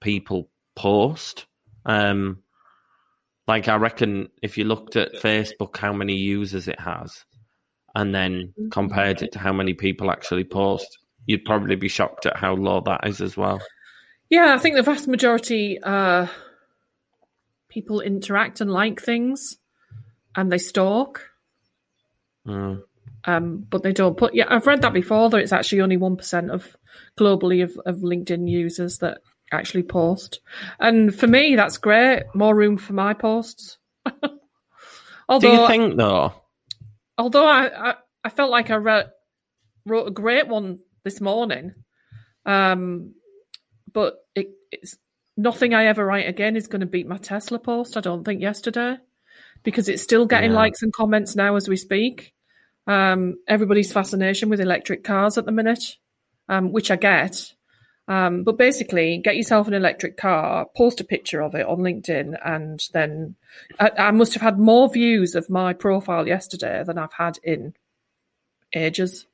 people 0.00 0.50
post. 0.74 1.46
Um, 1.84 2.42
like 3.48 3.68
I 3.68 3.76
reckon, 3.76 4.28
if 4.42 4.58
you 4.58 4.64
looked 4.64 4.96
at 4.96 5.14
Facebook, 5.14 5.76
how 5.76 5.92
many 5.92 6.14
users 6.16 6.68
it 6.68 6.78
has, 6.78 7.24
and 7.94 8.14
then 8.14 8.54
compared 8.70 9.22
it 9.22 9.32
to 9.32 9.38
how 9.38 9.52
many 9.52 9.74
people 9.74 10.10
actually 10.10 10.44
post, 10.44 10.98
you'd 11.26 11.44
probably 11.44 11.76
be 11.76 11.88
shocked 11.88 12.26
at 12.26 12.36
how 12.36 12.54
low 12.54 12.80
that 12.82 13.06
is 13.06 13.20
as 13.20 13.36
well. 13.36 13.60
Yeah, 14.28 14.54
I 14.54 14.58
think 14.58 14.76
the 14.76 14.82
vast 14.82 15.08
majority 15.08 15.78
uh, 15.82 16.28
people 17.68 18.00
interact 18.00 18.60
and 18.60 18.70
like 18.70 19.00
things, 19.00 19.56
and 20.36 20.52
they 20.52 20.58
stalk, 20.58 21.26
Mm. 22.46 22.82
um, 23.24 23.66
but 23.68 23.82
they 23.82 23.92
don't 23.92 24.16
put. 24.16 24.34
Yeah, 24.34 24.46
I've 24.48 24.66
read 24.66 24.82
that 24.82 24.92
before. 24.92 25.28
That 25.28 25.40
it's 25.40 25.52
actually 25.52 25.80
only 25.82 25.96
one 25.96 26.16
percent 26.16 26.50
of 26.50 26.76
globally 27.18 27.62
of, 27.62 27.76
of 27.84 27.96
LinkedIn 27.98 28.48
users 28.48 28.98
that 28.98 29.18
actually 29.52 29.82
post, 29.84 30.40
and 30.78 31.14
for 31.14 31.26
me, 31.26 31.56
that's 31.56 31.78
great. 31.78 32.24
More 32.34 32.54
room 32.54 32.76
for 32.78 32.92
my 32.92 33.14
posts. 33.14 33.78
Do 34.20 34.30
although, 35.28 35.62
you 35.62 35.68
think 35.68 35.96
though? 35.96 36.34
although 37.18 37.46
I, 37.46 37.90
I, 37.90 37.94
I 38.24 38.28
felt 38.30 38.50
like 38.50 38.70
I 38.70 38.76
wrote, 38.76 39.06
wrote 39.86 40.08
a 40.08 40.12
great 40.12 40.48
one 40.48 40.80
this 41.04 41.20
morning, 41.20 41.74
um, 42.46 43.14
but 43.92 44.16
it, 44.34 44.48
it's 44.72 44.96
nothing 45.36 45.72
I 45.74 45.86
ever 45.86 46.04
write 46.04 46.28
again 46.28 46.56
is 46.56 46.66
going 46.66 46.80
to 46.80 46.86
beat 46.86 47.06
my 47.06 47.16
Tesla 47.18 47.58
post. 47.58 47.96
I 47.96 48.00
don't 48.00 48.24
think 48.24 48.40
yesterday 48.42 48.96
because 49.62 49.88
it's 49.88 50.02
still 50.02 50.26
getting 50.26 50.50
Yeah. 50.50 50.56
likes 50.56 50.82
and 50.82 50.92
comments 50.92 51.36
now 51.36 51.56
as 51.56 51.68
we 51.68 51.76
speak. 51.76 52.32
Um, 52.86 53.36
everybody's 53.46 53.92
fascination 53.92 54.48
with 54.48 54.60
electric 54.60 55.04
cars 55.04 55.38
at 55.38 55.44
the 55.44 55.52
minute, 55.52 55.96
um, 56.48 56.72
which 56.72 56.90
I 56.90 56.96
get. 56.96 57.52
Um, 58.10 58.42
but 58.42 58.58
basically, 58.58 59.18
get 59.18 59.36
yourself 59.36 59.68
an 59.68 59.74
electric 59.74 60.16
car, 60.16 60.66
post 60.76 61.00
a 61.00 61.04
picture 61.04 61.40
of 61.40 61.54
it 61.54 61.64
on 61.64 61.78
LinkedIn, 61.78 62.36
and 62.44 62.80
then 62.92 63.36
I, 63.78 63.90
I 63.96 64.10
must 64.10 64.34
have 64.34 64.42
had 64.42 64.58
more 64.58 64.88
views 64.88 65.34
of 65.34 65.48
my 65.48 65.72
profile 65.72 66.26
yesterday 66.26 66.82
than 66.84 66.98
I've 66.98 67.12
had 67.12 67.38
in 67.44 67.74
ages. 68.74 69.26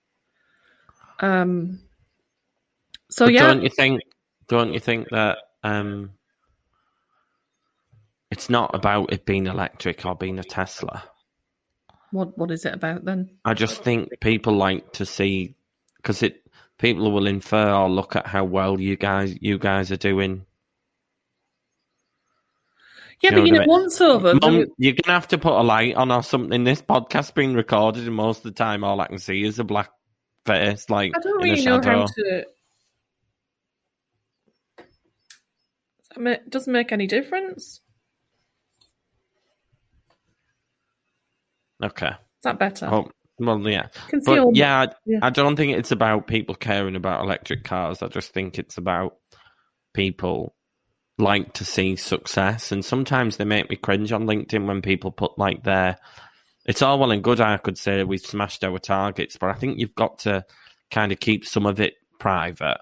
Um, 1.21 1.81
so 3.11 3.27
But 3.27 3.33
yeah, 3.33 3.47
don't 3.47 3.62
you 3.62 3.71
think? 3.71 4.03
Don't 4.47 4.75
you 4.75 4.81
think 4.81 5.09
that 5.09 5.39
um, 5.65 6.11
it's 8.31 8.51
not 8.51 8.75
about 8.75 9.11
it 9.11 9.25
being 9.25 9.47
electric 9.47 10.05
or 10.05 10.15
being 10.15 10.39
a 10.39 10.45
Tesla? 10.45 11.03
what 12.11 12.37
what 12.39 12.51
is 12.51 12.65
it 12.65 12.75
about 12.75 13.05
then? 13.05 13.31
I 13.45 13.55
just 13.55 13.83
think 13.83 14.21
people 14.21 14.55
like 14.55 14.93
to 14.95 15.07
see 15.07 15.55
because 15.97 16.23
it 16.23 16.43
people 16.79 17.11
will 17.12 17.27
infer 17.27 17.73
or 17.73 17.89
look 17.89 18.17
at 18.17 18.27
how 18.27 18.45
well 18.45 18.81
you 18.81 18.97
guys 18.97 19.37
you 19.41 19.59
guys 19.59 19.91
are 19.93 19.97
doing. 19.97 20.45
Yeah, 23.23 23.31
You 23.31 23.37
but 23.39 23.47
you 23.47 23.53
know, 23.55 23.65
once 23.67 24.01
over, 24.01 24.35
Mum, 24.35 24.61
the- 24.61 24.71
you're 24.77 24.93
gonna 24.93 25.15
have 25.15 25.29
to 25.29 25.39
put 25.39 25.55
a 25.55 25.62
light 25.62 25.95
on 25.95 26.12
or 26.12 26.23
something. 26.23 26.65
This 26.65 26.83
podcast 26.83 27.35
being 27.35 27.55
recorded, 27.55 28.07
and 28.07 28.15
most 28.15 28.39
of 28.39 28.43
the 28.45 28.51
time, 28.53 28.85
all 28.85 29.01
I 29.01 29.07
can 29.07 29.19
see 29.19 29.43
is 29.43 29.59
a 29.59 29.65
black 29.65 29.91
face, 30.45 30.91
like 30.91 31.12
I 31.17 31.21
don't 31.21 31.43
really 31.43 31.65
know 31.65 31.81
how 31.83 32.05
to. 32.07 32.47
I 36.15 36.19
mean, 36.19 36.35
it 36.35 36.51
doesn't 36.51 36.73
make 36.73 36.93
any 36.93 37.07
difference. 37.07 37.81
Okay. 41.83 42.09
Is 42.09 42.43
that 42.43 42.59
better? 42.59 42.87
Oh, 42.91 43.11
well, 43.38 43.61
yeah. 43.68 43.88
But 44.25 44.57
yeah, 44.57 44.83
I, 44.83 44.88
yeah. 45.05 45.18
I 45.22 45.31
don't 45.31 45.57
think 45.57 45.77
it's 45.77 45.92
about 45.92 46.27
people 46.27 46.55
caring 46.55 46.96
about 46.96 47.22
electric 47.22 47.64
cars. 47.64 48.03
I 48.03 48.09
just 48.09 48.33
think 48.33 48.59
it's 48.59 48.79
about 48.79 49.16
people 49.94 50.55
like 51.18 51.55
to 51.55 51.64
see 51.64 51.96
success, 51.96 52.72
and 52.72 52.85
sometimes 52.85 53.37
they 53.37 53.44
make 53.44 53.70
me 53.70 53.77
cringe 53.77 54.12
on 54.12 54.27
LinkedIn 54.27 54.66
when 54.66 54.83
people 54.83 55.11
put 55.11 55.38
like 55.38 55.62
their. 55.62 55.96
It's 56.66 56.83
all 56.83 56.99
well 56.99 57.12
and 57.12 57.22
good. 57.22 57.40
I 57.40 57.59
could 57.59 57.79
say 57.79 58.03
we've 58.03 58.20
smashed 58.20 58.64
our 58.64 58.79
targets, 58.79 59.37
but 59.37 59.51
I 59.51 59.55
think 59.55 59.79
you've 59.79 59.94
got 59.94 60.20
to 60.20 60.44
kind 60.90 61.12
of 61.12 61.20
keep 61.20 61.44
some 61.44 61.66
of 61.66 61.81
it 61.81 61.94
private. 62.18 62.79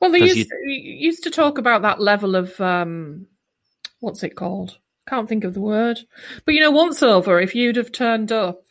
Well, 0.00 0.10
they 0.10 0.20
used, 0.20 0.50
you... 0.64 0.74
used 0.74 1.24
to 1.24 1.30
talk 1.30 1.58
about 1.58 1.82
that 1.82 2.00
level 2.00 2.36
of 2.36 2.60
um, 2.60 3.26
what's 4.00 4.22
it 4.22 4.36
called? 4.36 4.78
Can't 5.08 5.28
think 5.28 5.44
of 5.44 5.54
the 5.54 5.60
word. 5.60 6.00
But 6.44 6.54
you 6.54 6.60
know, 6.60 6.70
once 6.70 7.02
over, 7.02 7.40
if 7.40 7.54
you'd 7.54 7.76
have 7.76 7.92
turned 7.92 8.32
up 8.32 8.62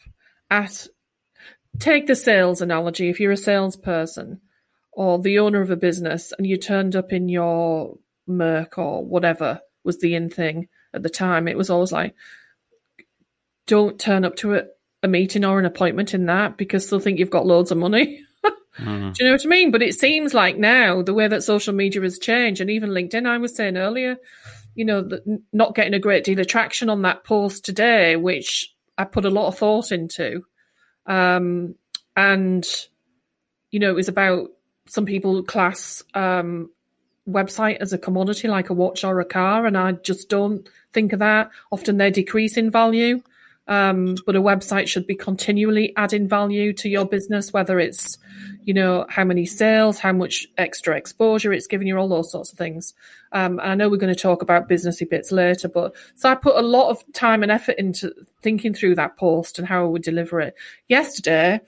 at 0.50 0.88
take 1.80 2.08
the 2.08 2.16
sales 2.16 2.62
analogy, 2.62 3.10
if 3.10 3.20
you're 3.20 3.32
a 3.32 3.38
salesperson 3.38 4.42
or 4.92 5.20
the 5.20 5.40
owner 5.40 5.62
of 5.62 5.72
a 5.72 5.76
business 5.76 6.34
and 6.38 6.46
you 6.46 6.58
turned 6.58 6.96
up 6.96 7.12
in 7.12 7.30
your 7.30 7.98
Merc 8.28 8.78
or 8.78 9.04
whatever 9.04 9.62
was 9.84 10.00
the 10.00 10.16
in 10.16 10.30
thing 10.30 10.68
at 10.94 11.04
the 11.04 11.10
time, 11.10 11.48
it 11.48 11.58
was 11.58 11.70
always 11.70 11.92
like, 11.92 12.16
don't 13.66 14.00
turn 14.00 14.26
up 14.26 14.36
to 14.38 14.56
a, 14.56 14.64
a 15.02 15.08
meeting 15.08 15.46
or 15.46 15.60
an 15.60 15.66
appointment 15.66 16.14
in 16.14 16.26
that 16.28 16.58
because 16.58 16.90
they'll 16.90 17.00
think 17.00 17.20
you've 17.20 17.30
got 17.30 17.46
loads 17.46 17.72
of 17.72 17.78
money. 17.78 18.22
Mm. 18.78 19.14
Do 19.14 19.24
you 19.24 19.30
know 19.30 19.36
what 19.36 19.46
I 19.46 19.50
mean? 19.50 19.72
But 19.72 19.84
it 19.84 19.94
seems 19.94 20.34
like 20.34 20.58
now 20.58 21.02
the 21.04 21.14
way 21.14 21.28
that 21.28 21.44
social 21.44 21.74
media 21.74 22.02
has 22.02 22.18
changed, 22.18 22.60
and 22.60 22.70
even 22.70 22.90
LinkedIn, 22.90 23.28
I 23.28 23.38
was 23.38 23.56
saying 23.56 23.78
earlier, 23.78 24.18
you 24.76 24.86
know, 24.86 25.02
that 25.02 25.42
not 25.52 25.76
getting 25.76 25.94
a 25.94 26.00
great 26.00 26.24
deal 26.24 26.40
of 26.40 26.48
traction 26.48 26.90
on 26.90 27.04
that 27.04 27.24
post 27.24 27.64
today, 27.64 28.16
which 28.16 28.74
I 28.98 29.04
put 29.04 29.26
a 29.26 29.30
lot 29.30 29.48
of 29.48 29.58
thought 29.58 29.92
into. 29.92 30.46
Um, 31.06 31.76
and, 32.16 32.66
you 33.72 33.80
know, 33.80 33.90
it 33.90 33.96
was 33.96 34.08
about 34.08 34.50
some 34.88 35.06
people 35.06 35.44
class 35.44 36.04
um, 36.14 36.70
website 37.28 37.78
as 37.78 37.94
a 37.94 37.98
commodity 37.98 38.48
like 38.48 38.70
a 38.70 38.74
watch 38.74 39.04
or 39.04 39.20
a 39.20 39.26
car, 39.26 39.66
and 39.66 39.78
I 39.78 39.94
just 39.94 40.30
don't 40.30 40.68
think 40.92 41.14
of 41.14 41.20
that. 41.20 41.50
Often 41.72 41.98
they 41.98 42.12
decrease 42.12 42.58
in 42.58 42.70
value. 42.70 43.22
Um, 43.68 44.16
but 44.26 44.36
a 44.36 44.42
website 44.42 44.88
should 44.88 45.08
be 45.08 45.16
continually 45.16 45.94
adding 45.96 46.28
value 46.28 46.74
to 46.74 46.90
your 46.90 47.06
business, 47.06 47.54
whether 47.54 47.80
it's, 47.80 48.18
you 48.64 48.74
know, 48.74 49.06
how 49.08 49.24
many 49.24 49.46
sales, 49.46 50.00
how 50.00 50.12
much 50.12 50.48
extra 50.58 50.98
exposure 50.98 51.54
it's 51.54 51.68
giving 51.68 51.88
you, 51.88 51.98
all 51.98 52.10
those 52.10 52.32
sorts 52.32 52.52
of 52.52 52.58
things. 52.58 52.94
Um, 53.32 53.60
and 53.60 53.72
I 53.72 53.76
know 53.76 53.90
we're 53.90 53.98
going 53.98 54.14
to 54.14 54.20
talk 54.20 54.42
about 54.42 54.68
businessy 54.68 55.10
bits 55.10 55.32
later, 55.32 55.70
but 55.70 55.96
so 56.16 56.30
I 56.30 56.36
put 56.36 56.58
a 56.58 56.62
lot 56.62 56.90
of 56.90 57.04
time 57.14 57.42
and 57.42 57.52
effort 57.52 57.78
into 57.78 58.14
thinking 58.42 58.74
through 58.74 58.96
that 58.96 59.16
post 59.16 59.58
and 59.58 59.68
how 59.68 59.84
I 59.84 59.88
would 59.88 60.04
deliver 60.04 60.42
it. 60.42 60.56
Yesterday, 60.88 61.62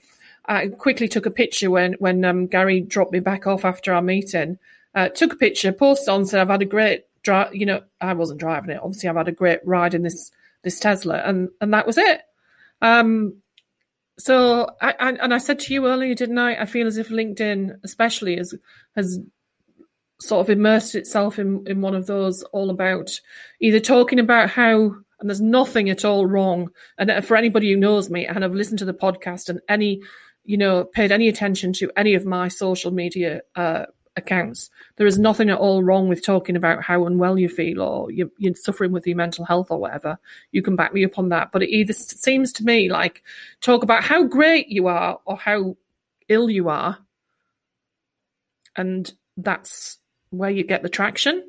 I 0.44 0.68
quickly 0.68 1.08
took 1.08 1.26
a 1.26 1.30
picture 1.30 1.70
when 1.70 1.94
when 1.94 2.24
um, 2.24 2.46
Gary 2.46 2.80
dropped 2.80 3.12
me 3.12 3.20
back 3.20 3.46
off 3.46 3.64
after 3.64 3.92
our 3.92 4.02
meeting. 4.02 4.58
Uh, 4.94 5.08
took 5.08 5.32
a 5.32 5.36
picture, 5.36 5.72
posted 5.72 6.08
on, 6.08 6.24
said 6.24 6.40
I've 6.40 6.48
had 6.48 6.62
a 6.62 6.66
great 6.66 7.04
drive. 7.22 7.54
You 7.54 7.66
know, 7.66 7.82
I 8.00 8.12
wasn't 8.12 8.40
driving 8.40 8.70
it. 8.70 8.80
Obviously, 8.82 9.08
I've 9.08 9.16
had 9.16 9.28
a 9.28 9.32
great 9.32 9.60
ride 9.64 9.94
in 9.94 10.02
this 10.02 10.30
this 10.66 10.80
Tesla, 10.80 11.22
and 11.24 11.48
and 11.60 11.72
that 11.72 11.86
was 11.86 11.96
it. 11.96 12.22
Um, 12.82 13.40
so 14.18 14.68
I, 14.82 14.94
I 14.98 15.10
and 15.12 15.32
I 15.32 15.38
said 15.38 15.60
to 15.60 15.72
you 15.72 15.86
earlier, 15.86 16.14
didn't 16.14 16.38
I? 16.38 16.60
I 16.60 16.66
feel 16.66 16.88
as 16.88 16.98
if 16.98 17.08
LinkedIn, 17.08 17.76
especially, 17.84 18.36
has 18.36 18.52
has 18.96 19.20
sort 20.20 20.40
of 20.40 20.50
immersed 20.50 20.96
itself 20.96 21.38
in 21.38 21.64
in 21.68 21.80
one 21.80 21.94
of 21.94 22.06
those 22.06 22.42
all 22.52 22.70
about 22.70 23.20
either 23.60 23.78
talking 23.78 24.18
about 24.18 24.50
how 24.50 24.96
and 25.20 25.30
there's 25.30 25.40
nothing 25.40 25.88
at 25.88 26.04
all 26.04 26.26
wrong. 26.26 26.70
And 26.98 27.24
for 27.24 27.36
anybody 27.36 27.72
who 27.72 27.78
knows 27.78 28.10
me 28.10 28.26
and 28.26 28.42
have 28.42 28.54
listened 28.54 28.80
to 28.80 28.84
the 28.84 28.92
podcast 28.92 29.48
and 29.48 29.60
any 29.68 30.02
you 30.46 30.56
know, 30.56 30.84
paid 30.84 31.10
any 31.10 31.28
attention 31.28 31.72
to 31.74 31.90
any 31.96 32.14
of 32.14 32.24
my 32.24 32.48
social 32.48 32.92
media 32.92 33.40
uh, 33.56 33.86
accounts, 34.16 34.70
there 34.96 35.06
is 35.06 35.18
nothing 35.18 35.50
at 35.50 35.58
all 35.58 35.82
wrong 35.82 36.08
with 36.08 36.24
talking 36.24 36.56
about 36.56 36.82
how 36.82 37.06
unwell 37.06 37.38
you 37.38 37.48
feel 37.48 37.82
or 37.82 38.10
you're, 38.10 38.30
you're, 38.38 38.54
suffering 38.54 38.92
with 38.92 39.06
your 39.06 39.16
mental 39.16 39.44
health 39.44 39.70
or 39.70 39.78
whatever. 39.78 40.18
You 40.52 40.62
can 40.62 40.76
back 40.76 40.94
me 40.94 41.04
up 41.04 41.18
on 41.18 41.28
that. 41.28 41.52
But 41.52 41.62
it 41.62 41.70
either 41.70 41.92
seems 41.92 42.52
to 42.54 42.64
me 42.64 42.90
like 42.90 43.22
talk 43.60 43.82
about 43.82 44.04
how 44.04 44.24
great 44.24 44.68
you 44.68 44.86
are 44.86 45.20
or 45.24 45.36
how 45.36 45.76
ill 46.28 46.50
you 46.50 46.68
are. 46.68 46.98
And 48.74 49.12
that's 49.36 49.98
where 50.30 50.50
you 50.50 50.64
get 50.64 50.82
the 50.82 50.88
traction. 50.88 51.44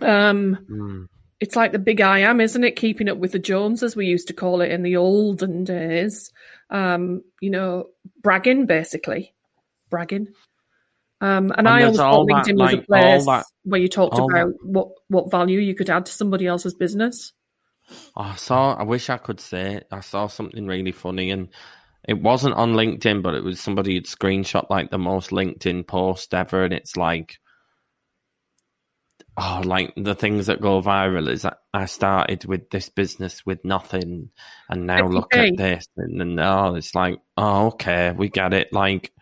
Um, 0.00 0.58
mm. 0.70 1.08
It's 1.40 1.56
like 1.56 1.72
the 1.72 1.78
big 1.78 2.00
I 2.00 2.20
am, 2.20 2.40
isn't 2.40 2.64
it? 2.64 2.76
Keeping 2.76 3.08
up 3.08 3.18
with 3.18 3.32
the 3.32 3.38
Jones, 3.38 3.82
as 3.82 3.94
we 3.94 4.06
used 4.06 4.28
to 4.28 4.34
call 4.34 4.60
it 4.60 4.72
in 4.72 4.82
the 4.82 4.96
olden 4.96 5.64
days. 5.64 6.32
Um, 6.70 7.22
you 7.40 7.50
know, 7.50 7.90
bragging, 8.22 8.66
basically. 8.66 9.34
Bragging. 9.88 10.28
Um, 11.20 11.50
and, 11.50 11.58
and 11.58 11.68
I 11.68 11.82
always 11.82 11.96
thought 11.96 12.28
LinkedIn 12.28 12.44
that, 12.44 12.56
was 12.56 12.72
like, 12.72 12.82
a 12.82 12.82
place 12.82 13.26
that, 13.26 13.44
where 13.64 13.80
you 13.80 13.88
talked 13.88 14.18
about 14.18 14.30
that. 14.30 14.54
what, 14.62 14.88
what 15.08 15.30
value 15.30 15.58
you 15.58 15.74
could 15.74 15.90
add 15.90 16.06
to 16.06 16.12
somebody 16.12 16.46
else's 16.46 16.74
business. 16.74 17.32
Oh, 18.16 18.22
I 18.22 18.36
saw. 18.36 18.74
I 18.74 18.82
wish 18.82 19.10
I 19.10 19.16
could 19.16 19.40
say 19.40 19.76
it. 19.76 19.88
I 19.90 20.00
saw 20.00 20.26
something 20.26 20.66
really 20.66 20.92
funny, 20.92 21.30
and 21.30 21.48
it 22.06 22.20
wasn't 22.20 22.54
on 22.54 22.74
LinkedIn, 22.74 23.22
but 23.22 23.34
it 23.34 23.42
was 23.42 23.60
somebody 23.60 23.94
had 23.94 24.04
screenshot 24.04 24.70
like 24.70 24.90
the 24.90 24.98
most 24.98 25.30
LinkedIn 25.30 25.86
post 25.86 26.34
ever, 26.34 26.64
and 26.64 26.74
it's 26.74 26.96
like, 26.96 27.38
oh, 29.38 29.62
like 29.64 29.94
the 29.96 30.14
things 30.14 30.46
that 30.46 30.60
go 30.60 30.82
viral 30.82 31.30
is 31.30 31.46
I 31.72 31.86
started 31.86 32.44
with 32.44 32.70
this 32.70 32.90
business 32.90 33.44
with 33.46 33.64
nothing, 33.64 34.30
and 34.68 34.86
now 34.86 35.04
Every 35.04 35.14
look 35.14 35.34
at 35.34 35.56
this, 35.56 35.88
and, 35.96 36.20
and 36.20 36.38
oh, 36.40 36.74
it's 36.74 36.94
like, 36.94 37.20
oh, 37.38 37.68
okay, 37.68 38.12
we 38.12 38.28
get 38.28 38.52
it. 38.52 38.72
Like, 38.72 39.12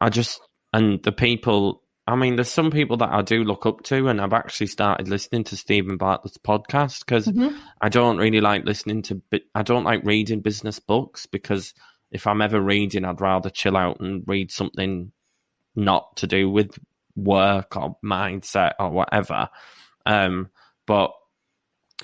I 0.00 0.08
just 0.08 0.40
and 0.72 1.02
the 1.02 1.12
people 1.12 1.82
I 2.08 2.16
mean, 2.16 2.36
there's 2.36 2.50
some 2.50 2.70
people 2.70 2.96
that 2.98 3.12
I 3.12 3.20
do 3.20 3.44
look 3.44 3.66
up 3.66 3.82
to, 3.84 4.08
and 4.08 4.18
I've 4.18 4.32
actually 4.32 4.68
started 4.68 5.08
listening 5.08 5.44
to 5.44 5.58
Steven 5.58 5.98
Bartlett's 5.98 6.38
podcast 6.38 7.00
because 7.00 7.26
mm-hmm. 7.26 7.54
I 7.82 7.90
don't 7.90 8.16
really 8.16 8.40
like 8.40 8.64
listening 8.64 9.02
to. 9.02 9.20
I 9.54 9.62
don't 9.62 9.84
like 9.84 10.06
reading 10.06 10.40
business 10.40 10.78
books 10.78 11.26
because 11.26 11.74
if 12.10 12.26
I'm 12.26 12.40
ever 12.40 12.58
reading, 12.58 13.04
I'd 13.04 13.20
rather 13.20 13.50
chill 13.50 13.76
out 13.76 14.00
and 14.00 14.24
read 14.26 14.50
something 14.50 15.12
not 15.76 16.16
to 16.16 16.26
do 16.26 16.48
with 16.48 16.78
work 17.14 17.76
or 17.76 17.98
mindset 18.02 18.72
or 18.80 18.88
whatever. 18.88 19.50
Um, 20.06 20.48
but 20.86 21.12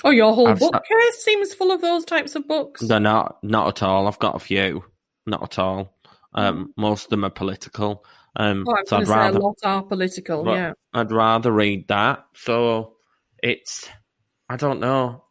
oh, 0.05 0.11
your 0.11 0.35
whole 0.35 0.49
I've 0.49 0.59
bookcase 0.59 1.25
seems 1.25 1.55
full 1.55 1.73
of 1.73 1.81
those 1.81 2.05
types 2.05 2.35
of 2.35 2.47
books. 2.47 2.83
They're 2.83 3.01
not, 3.01 3.39
not 3.43 3.69
at 3.69 3.83
all. 3.83 4.07
I've 4.07 4.19
got 4.19 4.37
a 4.37 4.41
few, 4.41 4.85
not 5.27 5.43
at 5.43 5.59
all. 5.59 5.97
Um, 6.35 6.67
mm. 6.67 6.69
most 6.77 7.05
of 7.05 7.11
them 7.11 7.25
are 7.25 7.31
political. 7.31 8.05
Um, 8.37 8.65
oh, 8.69 8.77
so 8.87 8.97
I'd 8.97 9.09
rather 9.09 9.39
a 9.39 9.43
lot 9.43 9.59
are 9.63 9.83
political. 9.83 10.47
Yeah, 10.47 10.73
I'd 10.93 11.13
rather 11.13 11.53
read 11.53 11.89
that. 11.89 12.25
So 12.35 12.97
it's 13.43 13.89
I 14.49 14.57
don't 14.57 14.81
know. 14.81 15.25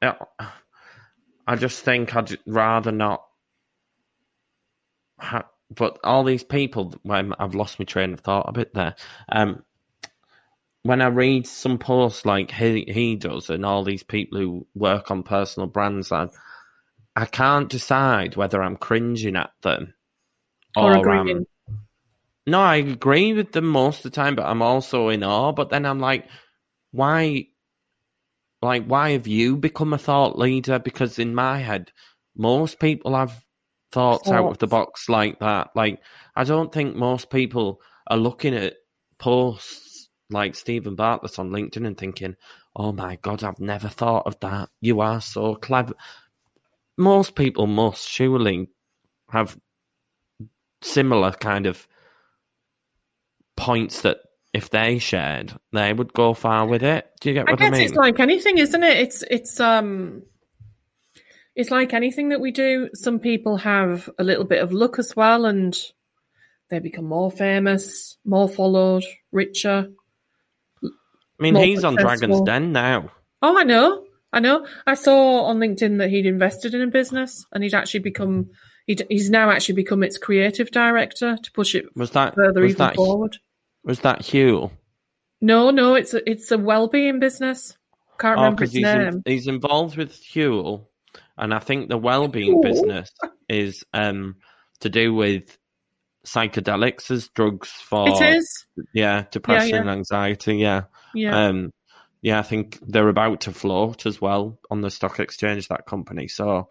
I 1.45 1.55
just 1.55 1.83
think 1.83 2.15
I'd 2.15 2.37
rather 2.45 2.91
not. 2.91 3.23
Ha- 5.19 5.49
but 5.75 5.99
all 6.03 6.23
these 6.23 6.43
people, 6.43 6.93
when 7.03 7.33
I've 7.39 7.55
lost 7.55 7.79
my 7.79 7.85
train 7.85 8.13
of 8.13 8.19
thought 8.19 8.47
a 8.47 8.51
bit 8.51 8.73
there. 8.73 8.95
Um, 9.29 9.63
when 10.83 11.01
I 11.01 11.07
read 11.07 11.47
some 11.47 11.77
posts 11.77 12.25
like 12.25 12.51
he 12.51 12.85
he 12.87 13.15
does, 13.15 13.49
and 13.49 13.65
all 13.65 13.83
these 13.83 14.03
people 14.03 14.39
who 14.39 14.67
work 14.75 15.11
on 15.11 15.23
personal 15.23 15.67
brands, 15.67 16.11
I 16.11 16.27
I 17.15 17.25
can't 17.25 17.69
decide 17.69 18.35
whether 18.35 18.61
I'm 18.61 18.77
cringing 18.77 19.35
at 19.35 19.51
them 19.61 19.93
or, 20.75 20.97
or 20.97 20.97
agreeing. 20.97 21.45
No, 22.45 22.60
I 22.60 22.77
agree 22.77 23.34
with 23.34 23.51
them 23.53 23.67
most 23.67 23.97
of 23.97 24.12
the 24.12 24.15
time, 24.15 24.36
but 24.36 24.45
I'm 24.45 24.62
also 24.62 25.10
in 25.10 25.23
awe. 25.23 25.51
But 25.53 25.69
then 25.69 25.86
I'm 25.86 25.99
like, 25.99 26.27
why? 26.91 27.47
Like, 28.62 28.86
why 28.86 29.12
have 29.12 29.27
you 29.27 29.58
become 29.58 29.93
a 29.93 29.97
thought 29.97 30.38
leader? 30.38 30.79
Because 30.79 31.19
in 31.19 31.36
my 31.36 31.60
head, 31.60 31.91
most 32.36 32.79
people 32.79 33.15
have 33.15 33.32
thoughts, 33.91 34.27
thoughts 34.27 34.32
out 34.32 34.49
of 34.49 34.58
the 34.58 34.67
box 34.67 35.10
like 35.10 35.39
that. 35.39 35.69
Like, 35.75 35.99
I 36.36 36.43
don't 36.43 36.71
think 36.71 36.95
most 36.95 37.29
people 37.29 37.82
are 38.08 38.17
looking 38.17 38.56
at 38.56 38.75
posts 39.19 40.10
like 40.29 40.56
Steven 40.56 40.95
Bartlett 40.95 41.39
on 41.39 41.49
LinkedIn 41.51 41.86
and 41.86 41.97
thinking, 41.97 42.36
oh 42.75 42.91
my 42.91 43.17
God, 43.21 43.43
I've 43.43 43.60
never 43.60 43.88
thought 43.88 44.27
of 44.27 44.39
that. 44.41 44.69
You 44.82 45.01
are 45.01 45.21
so 45.21 45.56
clever. 45.56 45.93
Most 46.97 47.36
people 47.36 47.67
must 47.67 48.08
surely 48.08 48.69
have 49.29 49.58
similar 50.82 51.32
kind 51.32 51.65
of 51.65 51.88
points 53.55 54.01
that 54.01 54.17
if 54.53 54.69
they 54.69 54.99
shared, 54.99 55.53
they 55.71 55.93
would 55.93 56.13
go 56.13 56.33
far 56.33 56.67
with 56.67 56.83
it. 56.83 57.07
Do 57.21 57.29
you 57.29 57.35
get 57.35 57.49
what 57.49 57.61
I, 57.61 57.67
I 57.67 57.69
mean? 57.71 57.81
It's 57.81 57.95
like 57.95 58.19
anything, 58.19 58.59
isn't 58.59 58.83
it? 58.83 58.97
It's 58.97 59.23
it's 59.29 59.59
um 59.59 60.23
it's 61.55 61.71
like 61.71 61.93
anything 61.93 62.29
that 62.29 62.41
we 62.41 62.51
do. 62.51 62.89
Some 62.93 63.19
people 63.19 63.57
have 63.57 64.09
a 64.17 64.23
little 64.23 64.45
bit 64.45 64.61
of 64.61 64.71
luck 64.71 64.99
as 64.99 65.15
well 65.15 65.45
and 65.45 65.75
they 66.69 66.79
become 66.79 67.05
more 67.05 67.31
famous, 67.31 68.17
more 68.25 68.49
followed, 68.49 69.03
richer. 69.31 69.87
I 70.83 70.87
mean, 71.39 71.55
he's 71.55 71.81
successful. 71.81 71.87
on 71.87 71.95
Dragon's 71.95 72.41
Den 72.41 72.71
now. 72.71 73.11
Oh, 73.41 73.57
I 73.57 73.63
know. 73.63 74.05
I 74.31 74.39
know. 74.39 74.65
I 74.87 74.95
saw 74.95 75.43
on 75.43 75.59
LinkedIn 75.59 75.99
that 75.99 76.09
he'd 76.09 76.25
invested 76.25 76.73
in 76.73 76.81
a 76.81 76.87
business 76.87 77.45
and 77.51 77.63
he'd 77.63 77.75
actually 77.75 77.99
become 77.99 78.49
he's 78.85 79.29
now 79.29 79.49
actually 79.49 79.75
become 79.75 80.03
its 80.03 80.17
creative 80.17 80.71
director 80.71 81.37
to 81.41 81.51
push 81.51 81.75
it 81.75 81.85
was 81.95 82.11
that, 82.11 82.35
further 82.35 82.61
was 82.61 82.71
even 82.71 82.77
that, 82.79 82.95
forward. 82.95 83.37
Was 83.83 83.99
that 84.01 84.19
Huel? 84.21 84.71
No, 85.41 85.71
no, 85.71 85.95
it's 85.95 86.13
a 86.13 86.29
it's 86.29 86.51
a 86.51 86.57
well-being 86.57 87.19
business. 87.19 87.77
Can't 88.17 88.37
oh, 88.37 88.43
remember 88.43 88.63
his 88.63 88.73
he's 88.73 88.83
name. 88.83 89.01
In, 89.01 89.23
he's 89.25 89.47
involved 89.47 89.97
with 89.97 90.13
Huel, 90.13 90.87
and 91.37 91.53
I 91.53 91.59
think 91.59 91.89
the 91.89 91.97
well-being 91.97 92.61
business 92.61 93.11
is 93.49 93.83
um 93.93 94.35
to 94.79 94.89
do 94.89 95.13
with 95.13 95.57
psychedelics 96.25 97.11
as 97.11 97.27
drugs 97.29 97.69
for 97.69 98.07
it 98.07 98.37
is 98.37 98.65
yeah 98.93 99.25
depression 99.29 99.69
yeah, 99.69 99.75
yeah. 99.75 99.81
and 99.81 99.89
anxiety 99.89 100.55
yeah 100.55 100.83
yeah 101.13 101.47
um 101.47 101.73
yeah 102.21 102.39
I 102.39 102.43
think 102.43 102.79
they're 102.81 103.09
about 103.09 103.41
to 103.41 103.51
float 103.51 104.05
as 104.05 104.21
well 104.21 104.57
on 104.71 104.79
the 104.79 104.89
stock 104.89 105.19
exchange 105.19 105.67
that 105.67 105.85
company 105.85 106.29
so 106.29 106.69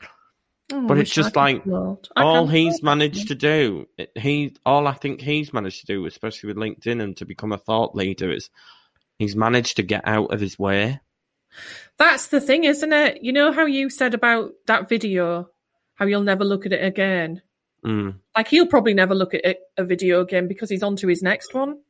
Oh, 0.73 0.87
but 0.87 0.99
it's 0.99 1.13
just 1.13 1.37
like 1.37 1.63
all 2.17 2.47
he's 2.47 2.83
managed 2.83 3.29
to 3.29 3.35
do. 3.35 3.87
He 4.17 4.57
all 4.65 4.87
I 4.87 4.95
think 4.95 5.21
he's 5.21 5.53
managed 5.53 5.81
to 5.81 5.87
do, 5.87 6.07
especially 6.07 6.49
with 6.49 6.57
LinkedIn 6.57 7.03
and 7.03 7.17
to 7.19 7.25
become 7.25 7.53
a 7.53 7.59
thought 7.59 7.95
leader, 7.95 8.33
is 8.33 8.51
he's 9.19 9.37
managed 9.37 9.77
to 9.77 9.83
get 9.83 10.07
out 10.07 10.33
of 10.33 10.41
his 10.41 10.59
way. 10.59 11.01
That's 11.99 12.29
the 12.29 12.41
thing, 12.41 12.65
isn't 12.65 12.93
it? 12.93 13.23
You 13.23 13.33
know 13.33 13.53
how 13.53 13.67
you 13.67 13.91
said 13.91 14.15
about 14.15 14.53
that 14.67 14.89
video, 14.89 15.51
how 15.95 16.07
you'll 16.07 16.23
never 16.23 16.45
look 16.45 16.65
at 16.67 16.73
it 16.73 16.85
again. 16.85 17.43
Mm. 17.85 18.17
Like 18.37 18.49
he'll 18.49 18.67
probably 18.67 18.95
never 18.95 19.15
look 19.15 19.35
at 19.35 19.59
a 19.77 19.85
video 19.85 20.21
again 20.21 20.49
because 20.49 20.71
he's 20.71 20.83
on 20.83 20.97
to 20.97 21.09
his 21.09 21.23
next 21.23 21.53
one. 21.53 21.81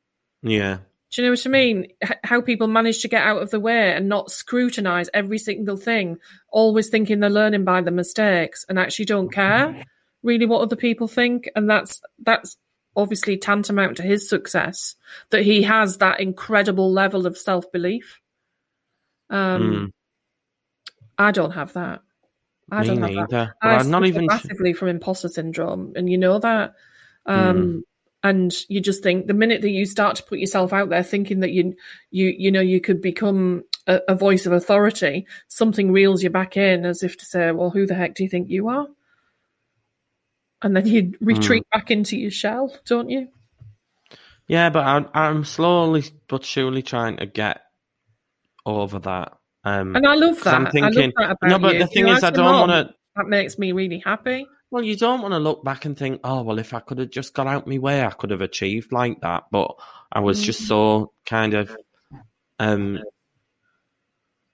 Yeah. 0.42 0.78
Do 1.12 1.20
you 1.22 1.28
know 1.28 1.32
what 1.32 1.46
I 1.46 1.50
mean? 1.50 1.86
H- 2.02 2.18
how 2.24 2.40
people 2.40 2.66
manage 2.66 3.02
to 3.02 3.08
get 3.08 3.26
out 3.26 3.42
of 3.42 3.50
the 3.50 3.60
way 3.60 3.92
and 3.92 4.08
not 4.08 4.30
scrutinize 4.30 5.10
every 5.12 5.38
single 5.38 5.76
thing, 5.76 6.16
always 6.48 6.88
thinking 6.88 7.20
they're 7.20 7.30
learning 7.30 7.64
by 7.64 7.82
the 7.82 7.90
mistakes 7.90 8.64
and 8.68 8.78
actually 8.78 9.04
don't 9.04 9.30
care 9.32 9.84
really 10.22 10.46
what 10.46 10.62
other 10.62 10.76
people 10.76 11.08
think. 11.08 11.50
And 11.54 11.68
that's 11.68 12.00
that's 12.20 12.56
obviously 12.96 13.36
tantamount 13.36 13.96
to 13.96 14.02
his 14.02 14.28
success 14.28 14.94
that 15.30 15.42
he 15.42 15.62
has 15.62 15.98
that 15.98 16.20
incredible 16.20 16.92
level 16.92 17.26
of 17.26 17.36
self 17.36 17.70
belief. 17.72 18.20
Um, 19.30 19.62
mm. 19.62 19.92
I 21.18 21.30
don't 21.30 21.52
have 21.52 21.72
that. 21.74 22.02
I 22.70 22.82
Me 22.82 22.86
don't 22.86 23.02
have 23.02 23.10
neither. 23.10 23.26
that. 23.30 23.54
I 23.60 23.76
I'm 23.76 23.90
not 23.90 24.06
even 24.06 24.26
massively 24.26 24.72
from 24.72 24.88
imposter 24.88 25.28
syndrome, 25.28 25.92
and 25.96 26.08
you 26.08 26.18
know 26.18 26.38
that. 26.38 26.74
Um, 27.26 27.56
mm 27.56 27.82
and 28.22 28.52
you 28.68 28.80
just 28.80 29.02
think 29.02 29.26
the 29.26 29.34
minute 29.34 29.62
that 29.62 29.70
you 29.70 29.84
start 29.84 30.16
to 30.16 30.22
put 30.22 30.38
yourself 30.38 30.72
out 30.72 30.88
there 30.88 31.02
thinking 31.02 31.40
that 31.40 31.52
you 31.52 31.74
you 32.10 32.34
you 32.36 32.50
know 32.50 32.60
you 32.60 32.80
could 32.80 33.00
become 33.00 33.64
a, 33.86 34.00
a, 34.08 34.14
voice 34.14 34.46
of 34.46 34.52
authority 34.52 35.26
something 35.48 35.90
reels 35.90 36.22
you 36.22 36.30
back 36.30 36.56
in 36.56 36.84
as 36.84 37.02
if 37.02 37.16
to 37.16 37.24
say 37.24 37.50
well 37.50 37.70
who 37.70 37.86
the 37.86 37.94
heck 37.94 38.14
do 38.14 38.22
you 38.22 38.28
think 38.28 38.48
you 38.48 38.68
are 38.68 38.86
and 40.62 40.76
then 40.76 40.86
you 40.86 41.14
retreat 41.20 41.64
mm. 41.64 41.76
back 41.76 41.90
into 41.90 42.16
your 42.16 42.30
shell 42.30 42.76
don't 42.86 43.10
you 43.10 43.28
yeah 44.46 44.70
but 44.70 44.84
I'm, 44.84 45.08
I'm 45.14 45.44
slowly 45.44 46.04
but 46.28 46.44
surely 46.44 46.82
trying 46.82 47.16
to 47.16 47.26
get 47.26 47.62
over 48.64 49.00
that 49.00 49.36
um, 49.64 49.96
and 49.96 50.06
i 50.06 50.14
love 50.14 50.42
that 50.44 50.54
i'm 50.54 50.70
thinking 50.70 51.12
no 51.42 51.58
but 51.58 51.74
you. 51.74 51.80
the 51.80 51.86
thing 51.88 52.06
you 52.06 52.14
is 52.14 52.22
i 52.22 52.30
don't 52.30 52.68
want 52.68 52.70
to 52.70 52.94
that 53.16 53.26
makes 53.26 53.58
me 53.58 53.72
really 53.72 53.98
happy 54.04 54.46
well, 54.72 54.82
you 54.82 54.96
don't 54.96 55.22
want 55.22 55.32
to 55.32 55.38
look 55.38 55.62
back 55.62 55.84
and 55.84 55.96
think, 55.96 56.20
oh, 56.24 56.42
well, 56.42 56.58
if 56.58 56.74
I 56.74 56.80
could 56.80 56.98
have 56.98 57.10
just 57.10 57.34
got 57.34 57.46
out 57.46 57.66
my 57.68 57.78
way, 57.78 58.04
I 58.04 58.10
could 58.10 58.30
have 58.30 58.40
achieved 58.40 58.90
like 58.90 59.20
that. 59.20 59.44
But 59.52 59.74
I 60.10 60.20
was 60.20 60.42
just 60.42 60.66
so 60.66 61.12
kind 61.26 61.54
of 61.54 61.76
um, 62.58 62.98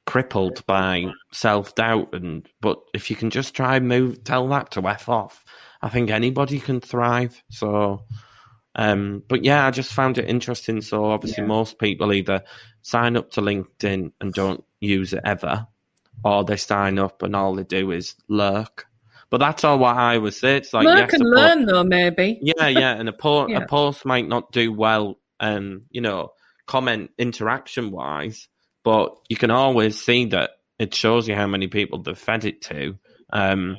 crippled 0.06 0.64
by 0.66 1.04
self 1.32 1.74
doubt 1.74 2.14
and 2.14 2.48
but 2.62 2.78
if 2.94 3.10
you 3.10 3.16
can 3.16 3.28
just 3.28 3.54
try 3.54 3.76
and 3.76 3.86
move 3.88 4.24
tell 4.24 4.48
that 4.48 4.70
to 4.72 4.88
F 4.88 5.08
off, 5.08 5.44
I 5.82 5.90
think 5.90 6.10
anybody 6.10 6.60
can 6.60 6.80
thrive. 6.80 7.42
So 7.50 8.04
um 8.74 9.22
but 9.28 9.44
yeah, 9.44 9.66
I 9.66 9.70
just 9.70 9.92
found 9.92 10.16
it 10.16 10.28
interesting. 10.28 10.80
So 10.80 11.04
obviously 11.04 11.42
Yeah. 11.42 11.48
most 11.48 11.78
people 11.78 12.12
either 12.14 12.42
sign 12.80 13.18
up 13.18 13.32
to 13.32 13.42
LinkedIn 13.42 14.12
and 14.20 14.32
don't 14.32 14.64
use 14.80 15.12
it 15.12 15.20
ever, 15.24 15.66
or 16.24 16.42
they 16.42 16.56
sign 16.56 16.98
up 16.98 17.22
and 17.22 17.36
all 17.36 17.54
they 17.54 17.64
do 17.64 17.90
is 17.90 18.14
lurk. 18.28 18.87
But 19.30 19.38
that's 19.38 19.62
all 19.64 19.78
what 19.78 19.96
I 19.96 20.16
would 20.16 20.34
say. 20.34 20.56
It's 20.56 20.72
like 20.72 20.86
yes, 20.86 21.12
of 21.12 21.20
learn, 21.20 21.66
though, 21.66 21.84
maybe. 21.84 22.38
yeah, 22.40 22.68
yeah, 22.68 22.94
and 22.94 23.08
a, 23.08 23.12
po- 23.12 23.46
Yeah. 23.48 23.58
a 23.58 23.66
post 23.66 24.06
might 24.06 24.26
not 24.26 24.52
do 24.52 24.72
well, 24.72 25.18
um, 25.38 25.82
you 25.90 26.00
know, 26.00 26.32
comment 26.66 27.10
interaction 27.18 27.90
wise, 27.90 28.48
but 28.84 29.14
you 29.28 29.36
can 29.36 29.50
always 29.50 30.00
see 30.00 30.26
that 30.26 30.52
it 30.78 30.94
shows 30.94 31.28
you 31.28 31.34
how 31.34 31.46
many 31.46 31.66
people 31.66 31.98
they've 31.98 32.16
fed 32.16 32.44
it 32.44 32.62
to, 32.62 32.96
um, 33.30 33.76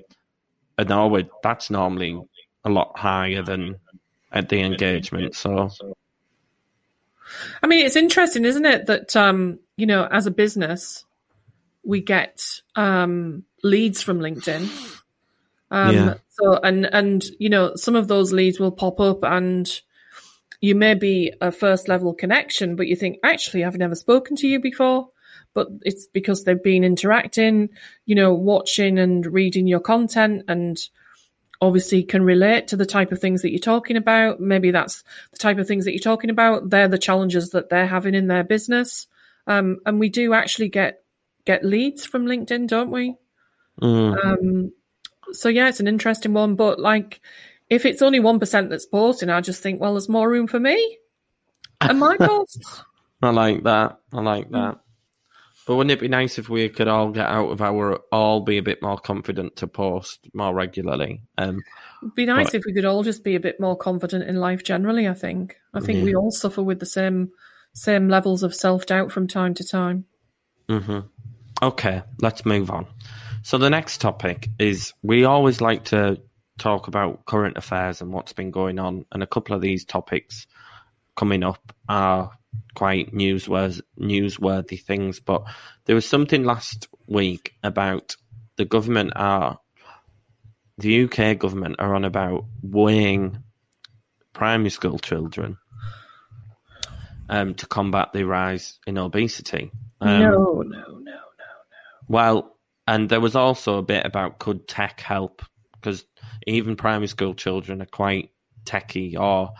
and 0.77 0.91
always 0.91 1.25
that's 1.41 1.69
normally 1.69 2.21
a 2.63 2.69
lot 2.69 2.97
higher 2.97 3.41
than 3.41 3.79
at 4.31 4.49
the 4.49 4.61
engagement. 4.61 5.35
So 5.35 5.69
I 7.61 7.67
mean, 7.67 7.85
it's 7.85 7.95
interesting, 7.95 8.45
isn't 8.45 8.65
it, 8.65 8.85
that 8.87 9.15
um, 9.15 9.59
you 9.77 9.85
know, 9.85 10.05
as 10.05 10.27
a 10.27 10.31
business, 10.31 11.05
we 11.83 12.01
get 12.01 12.61
um, 12.75 13.45
leads 13.63 14.03
from 14.03 14.19
LinkedIn. 14.19 14.98
Um, 15.71 15.95
Yeah. 15.95 16.13
So, 16.29 16.59
and 16.63 16.85
and 16.93 17.23
you 17.37 17.49
know, 17.49 17.75
some 17.75 17.95
of 17.95 18.07
those 18.07 18.31
leads 18.31 18.59
will 18.59 18.71
pop 18.71 18.99
up, 18.99 19.23
and 19.23 19.69
you 20.61 20.75
may 20.75 20.93
be 20.93 21.33
a 21.41 21.51
first 21.51 21.87
level 21.87 22.13
connection, 22.13 22.75
but 22.75 22.87
you 22.87 22.95
think, 22.95 23.17
actually, 23.23 23.63
I've 23.63 23.77
never 23.77 23.95
spoken 23.95 24.35
to 24.37 24.47
you 24.47 24.59
before. 24.59 25.09
But 25.53 25.67
it's 25.81 26.05
because 26.07 26.43
they've 26.43 26.61
been 26.61 26.83
interacting, 26.83 27.69
you 28.05 28.15
know, 28.15 28.33
watching 28.33 28.99
and 28.99 29.25
reading 29.25 29.67
your 29.67 29.79
content, 29.79 30.43
and 30.47 30.77
obviously 31.61 32.03
can 32.03 32.23
relate 32.23 32.67
to 32.69 32.77
the 32.77 32.85
type 32.85 33.11
of 33.11 33.19
things 33.19 33.41
that 33.41 33.51
you're 33.51 33.59
talking 33.59 33.97
about. 33.97 34.39
Maybe 34.39 34.71
that's 34.71 35.03
the 35.31 35.37
type 35.37 35.57
of 35.57 35.67
things 35.67 35.85
that 35.85 35.91
you're 35.91 35.99
talking 35.99 36.29
about. 36.29 36.69
They're 36.69 36.87
the 36.87 36.97
challenges 36.97 37.49
that 37.49 37.69
they're 37.69 37.87
having 37.87 38.15
in 38.15 38.27
their 38.27 38.43
business. 38.43 39.07
Um, 39.47 39.77
and 39.85 39.99
we 39.99 40.09
do 40.09 40.33
actually 40.33 40.69
get 40.69 41.03
get 41.45 41.65
leads 41.65 42.05
from 42.05 42.25
LinkedIn, 42.25 42.67
don't 42.67 42.91
we? 42.91 43.15
mm, 43.81 44.25
Um, 44.25 44.71
so 45.33 45.49
yeah, 45.49 45.67
it's 45.69 45.79
an 45.79 45.87
interesting 45.87 46.33
one. 46.33 46.55
But 46.55 46.79
like, 46.79 47.21
if 47.69 47.85
it's 47.85 48.01
only 48.01 48.19
one 48.19 48.39
percent 48.39 48.69
that's 48.69 48.85
posting, 48.85 49.29
I 49.29 49.41
just 49.41 49.61
think, 49.63 49.79
well, 49.81 49.93
there's 49.93 50.09
more 50.09 50.29
room 50.29 50.47
for 50.47 50.59
me 50.59 50.97
and 51.81 51.99
my 51.99 52.17
posts. 52.19 52.83
I 53.21 53.29
like 53.31 53.63
that. 53.63 53.99
I 54.13 54.21
like 54.21 54.49
that. 54.51 54.79
But 55.67 55.75
wouldn't 55.75 55.91
it 55.91 55.99
be 55.99 56.07
nice 56.07 56.39
if 56.39 56.49
we 56.49 56.67
could 56.69 56.87
all 56.87 57.11
get 57.11 57.27
out 57.27 57.49
of 57.51 57.61
our 57.61 57.97
all 58.11 58.41
be 58.41 58.57
a 58.57 58.63
bit 58.63 58.81
more 58.81 58.97
confident 58.97 59.57
to 59.57 59.67
post 59.67 60.27
more 60.33 60.53
regularly? 60.53 61.21
Um, 61.37 61.61
It'd 62.01 62.15
be 62.15 62.25
nice 62.25 62.45
Right. 62.47 62.55
if 62.55 62.63
we 62.65 62.73
could 62.73 62.85
all 62.85 63.03
just 63.03 63.23
be 63.23 63.35
a 63.35 63.39
bit 63.39 63.59
more 63.59 63.75
confident 63.77 64.27
in 64.27 64.37
life 64.37 64.63
generally. 64.63 65.07
I 65.07 65.13
think. 65.13 65.57
I 65.73 65.79
think 65.79 66.03
we 66.03 66.15
all 66.15 66.31
suffer 66.31 66.63
with 66.63 66.79
the 66.79 66.85
same 66.87 67.31
same 67.73 68.09
levels 68.09 68.41
of 68.41 68.55
self 68.55 68.87
doubt 68.87 69.11
from 69.11 69.27
time 69.27 69.53
to 69.55 69.63
time. 69.63 70.05
Mm-hmm. 70.69 70.99
Okay, 71.61 72.01
let's 72.19 72.45
move 72.45 72.71
on. 72.71 72.87
So 73.49 73.57
the 73.57 73.71
next 73.71 73.99
topic 73.99 74.47
is 74.59 74.93
we 75.01 75.25
always 75.25 75.59
like 75.59 75.85
to 75.85 76.21
talk 76.59 76.87
about 76.87 77.25
current 77.25 77.57
affairs 77.57 77.99
and 77.99 78.13
what's 78.13 78.31
been 78.31 78.51
going 78.51 78.77
on, 78.77 79.07
and 79.11 79.23
a 79.23 79.25
couple 79.25 79.55
of 79.55 79.61
these 79.61 79.85
topics 79.85 80.45
coming 81.15 81.43
up 81.43 81.73
are 81.89 82.29
quite 82.75 83.11
newsworthy, 83.11 83.81
newsworthy 83.99 84.79
things. 84.79 85.19
But 85.19 85.45
there 85.85 85.95
was 85.95 86.07
something 86.07 86.43
last 86.43 86.89
week 87.07 87.55
about 87.63 88.17
the 88.57 88.65
government 88.65 89.13
are 89.15 89.59
the 90.77 91.05
UK 91.05 91.39
government 91.39 91.77
are 91.79 91.95
on 91.95 92.05
about 92.05 92.45
weighing 92.61 93.41
primary 94.31 94.69
school 94.69 94.99
children 94.99 95.57
um, 97.29 97.55
to 97.55 97.65
combat 97.65 98.13
the 98.13 98.25
rise 98.25 98.77
in 98.85 98.99
obesity. 98.99 99.71
Um, 100.01 100.19
no, 100.19 100.29
no, 100.29 100.61
no, 100.61 100.99
no. 100.99 101.19
well, 102.07 102.55
and 102.89 103.07
there 103.07 103.21
was 103.21 103.35
also 103.35 103.77
a 103.77 103.83
bit 103.83 104.05
about 104.05 104.39
could 104.39 104.67
tech 104.67 104.99
help 104.99 105.43
because 105.73 106.05
even 106.47 106.75
primary 106.75 107.07
school 107.07 107.35
children 107.35 107.81
are 107.81 107.85
quite 107.85 108.31
techy 108.65 109.15
or 109.15 109.51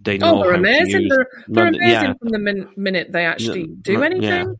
they 0.00 0.16
oh, 0.16 0.18
know 0.18 0.38
Oh, 0.38 0.42
they're 0.42 0.52
how 0.52 0.58
amazing. 0.58 0.86
to 0.92 1.02
use. 1.02 1.10
They're, 1.10 1.28
they're 1.48 1.66
amazing 1.68 2.08
yeah. 2.08 2.12
from 2.14 2.28
the 2.30 2.38
min- 2.38 2.68
minute 2.76 3.12
they 3.12 3.26
actually 3.26 3.60
Yeah, 3.60 3.74
do 3.82 3.92
yeah. 3.92 4.00
anything. 4.04 4.56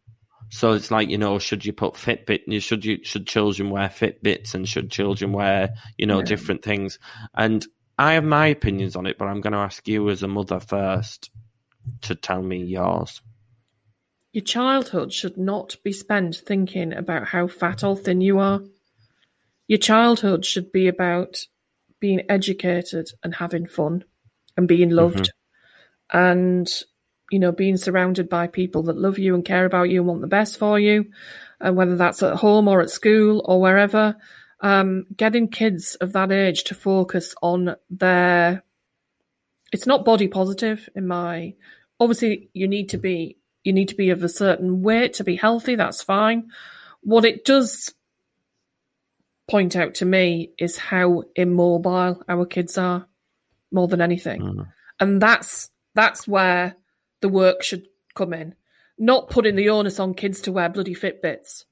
So 0.50 0.72
it's 0.72 0.90
like 0.90 1.08
you 1.08 1.18
know, 1.18 1.38
should 1.38 1.64
you 1.64 1.72
put 1.72 1.94
Fitbit? 1.94 2.62
Should 2.62 2.84
you 2.84 2.98
should 3.04 3.26
children 3.26 3.70
wear 3.70 3.88
Fitbits 3.88 4.54
and 4.54 4.68
should 4.68 4.90
children 4.90 5.32
wear 5.32 5.74
you 5.98 6.06
know 6.06 6.18
Yeah. 6.18 6.24
different 6.24 6.62
things? 6.62 6.98
And 7.34 7.66
I 7.98 8.12
have 8.14 8.24
my 8.24 8.46
opinions 8.46 8.96
on 8.96 9.06
it, 9.06 9.18
but 9.18 9.26
I'm 9.28 9.40
going 9.40 9.52
to 9.52 9.58
ask 9.58 9.86
you 9.88 10.08
as 10.08 10.22
a 10.22 10.28
mother 10.28 10.60
first 10.60 11.30
to 12.02 12.14
tell 12.14 12.42
me 12.42 12.64
yours. 12.64 13.20
Your 14.33 14.45
childhood 14.45 15.12
should 15.12 15.37
not 15.37 15.77
be 15.83 15.93
spent 15.93 16.37
thinking 16.37 16.93
about 16.93 17.29
how 17.29 17.49
fat 17.49 17.83
or 17.83 17.97
thin 17.97 18.21
you 18.21 18.38
are. 18.38 18.62
Your 19.66 19.79
childhood 19.79 20.45
should 20.45 20.71
be 20.71 20.87
about 20.87 21.47
being 21.99 22.23
educated 22.29 23.11
and 23.23 23.35
having 23.35 23.66
fun 23.66 24.05
and 24.57 24.69
being 24.69 24.90
loved 24.90 25.33
and, 26.12 26.69
you 27.31 27.38
know, 27.38 27.53
being 27.53 27.77
surrounded 27.77 28.29
by 28.29 28.47
people 28.47 28.85
that 28.85 28.99
love 28.99 29.19
you 29.19 29.35
and 29.35 29.45
care 29.45 29.64
about 29.64 29.90
you 29.90 30.01
and 30.01 30.09
want 30.09 30.21
the 30.21 30.27
best 30.27 30.59
for 30.59 30.79
you, 30.79 31.07
and 31.61 31.77
whether 31.77 31.97
that's 31.97 32.23
at 32.23 32.37
home 32.37 32.69
or 32.69 32.81
at 32.81 32.90
school 32.90 33.43
or 33.45 33.61
wherever. 33.61 34.16
Um, 34.61 35.07
getting 35.16 35.49
kids 35.49 35.95
of 35.97 36.12
that 36.12 36.31
age 36.31 36.64
to 36.64 36.75
focus 36.75 37.35
on 37.43 37.77
their 37.88 38.62
it's 39.73 39.87
not 39.87 40.05
body 40.05 40.29
positive 40.29 40.88
in 40.95 41.07
my 41.07 41.55
obviously 41.99 42.51
you 42.53 42.69
need 42.69 42.90
to 42.90 42.99
be 42.99 43.38
you 43.64 43.73
need 43.73 43.88
to 43.88 43.94
be 43.94 44.11
of 44.11 44.23
a 44.23 44.29
certain 44.29 44.83
weight 44.83 45.14
to 45.14 45.25
be 45.25 45.37
healthy 45.37 45.75
that's 45.75 46.03
fine. 46.03 46.51
What 47.03 47.25
it 47.25 47.44
does 47.44 47.92
point 49.49 49.75
out 49.77 49.94
to 49.96 50.05
me 50.05 50.53
is 50.59 50.77
how 50.79 51.25
immobile 51.35 52.23
our 52.29 52.46
kids 52.46 52.79
are 52.79 53.07
more 53.73 53.88
than 53.88 54.01
anything. 54.01 54.40
Mm. 54.40 54.66
and 55.01 55.20
that's 55.20 55.70
that's 55.94 56.27
where 56.29 56.77
the 57.20 57.29
work 57.29 57.62
should 57.62 57.87
come 58.14 58.33
in. 58.33 58.55
Not 58.96 59.29
putting 59.31 59.57
the 59.57 59.70
onus 59.70 59.99
on 59.99 60.14
kids 60.14 60.40
to 60.42 60.53
wear 60.53 60.68
bloody 60.68 60.94
fitbits 60.94 61.64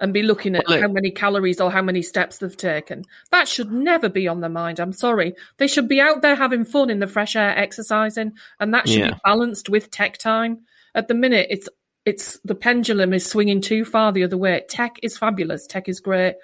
and 0.00 0.12
be 0.14 0.22
looking 0.22 0.56
at 0.56 0.64
Well, 0.66 0.80
how 0.80 0.88
many 0.88 1.10
calories 1.10 1.60
or 1.60 1.70
how 1.70 1.82
many 1.82 2.02
steps 2.02 2.38
they've 2.38 2.56
taken. 2.56 3.04
That 3.30 3.46
should 3.48 3.70
never 3.70 4.08
be 4.08 4.26
on 4.26 4.40
their 4.40 4.50
mind 4.50 4.80
i'm 4.80 4.92
sorry. 4.92 5.34
They 5.58 5.66
should 5.68 5.88
be 5.88 6.00
out 6.00 6.22
there 6.22 6.34
having 6.36 6.64
fun 6.64 6.90
in 6.90 6.98
the 7.00 7.06
fresh 7.06 7.36
air 7.36 7.56
exercising 7.56 8.32
and 8.58 8.74
that 8.74 8.88
should 8.88 8.98
Yeah. 8.98 9.10
be 9.12 9.20
balanced 9.24 9.68
with 9.68 9.90
tech 9.90 10.18
time 10.18 10.60
at 10.94 11.08
the 11.08 11.14
minute 11.14 11.46
it's 11.50 11.68
it's 12.04 12.38
the 12.40 12.54
pendulum 12.54 13.12
is 13.12 13.26
swinging 13.26 13.60
too 13.60 13.84
far 13.84 14.12
the 14.12 14.24
other 14.24 14.38
way. 14.38 14.64
Tech 14.68 14.98
is 15.02 15.18
fabulous. 15.18 15.66
Tech 15.66 15.88
is 15.88 16.00
great. 16.00 16.36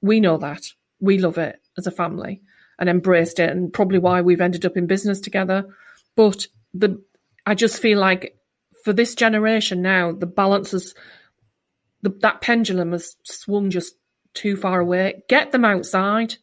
We 0.00 0.20
know 0.20 0.38
that. 0.38 0.62
We 1.00 1.18
love 1.18 1.38
it 1.38 1.60
as 1.76 1.86
a 1.86 1.92
family 1.92 2.42
and 2.78 2.88
embraced 2.88 3.38
it 3.38 3.50
and 3.50 3.72
probably 3.72 3.98
why 3.98 4.20
we've 4.20 4.40
ended 4.40 4.66
up 4.66 4.76
in 4.76 4.86
business 4.86 5.20
together. 5.20 5.66
But 6.16 6.46
the 6.74 7.02
i 7.46 7.54
just 7.54 7.80
feel 7.80 7.98
like 7.98 8.36
for 8.84 8.92
this 8.92 9.14
generation 9.14 9.80
now 9.80 10.12
the 10.12 10.26
balance 10.26 10.74
is 10.74 10.94
the, 12.02 12.10
that 12.20 12.42
pendulum 12.42 12.92
has 12.92 13.16
swung 13.24 13.70
just 13.70 13.94
too 14.34 14.56
far 14.56 14.80
away. 14.80 15.22
Get 15.28 15.52
them 15.52 15.64
outside. 15.64 16.36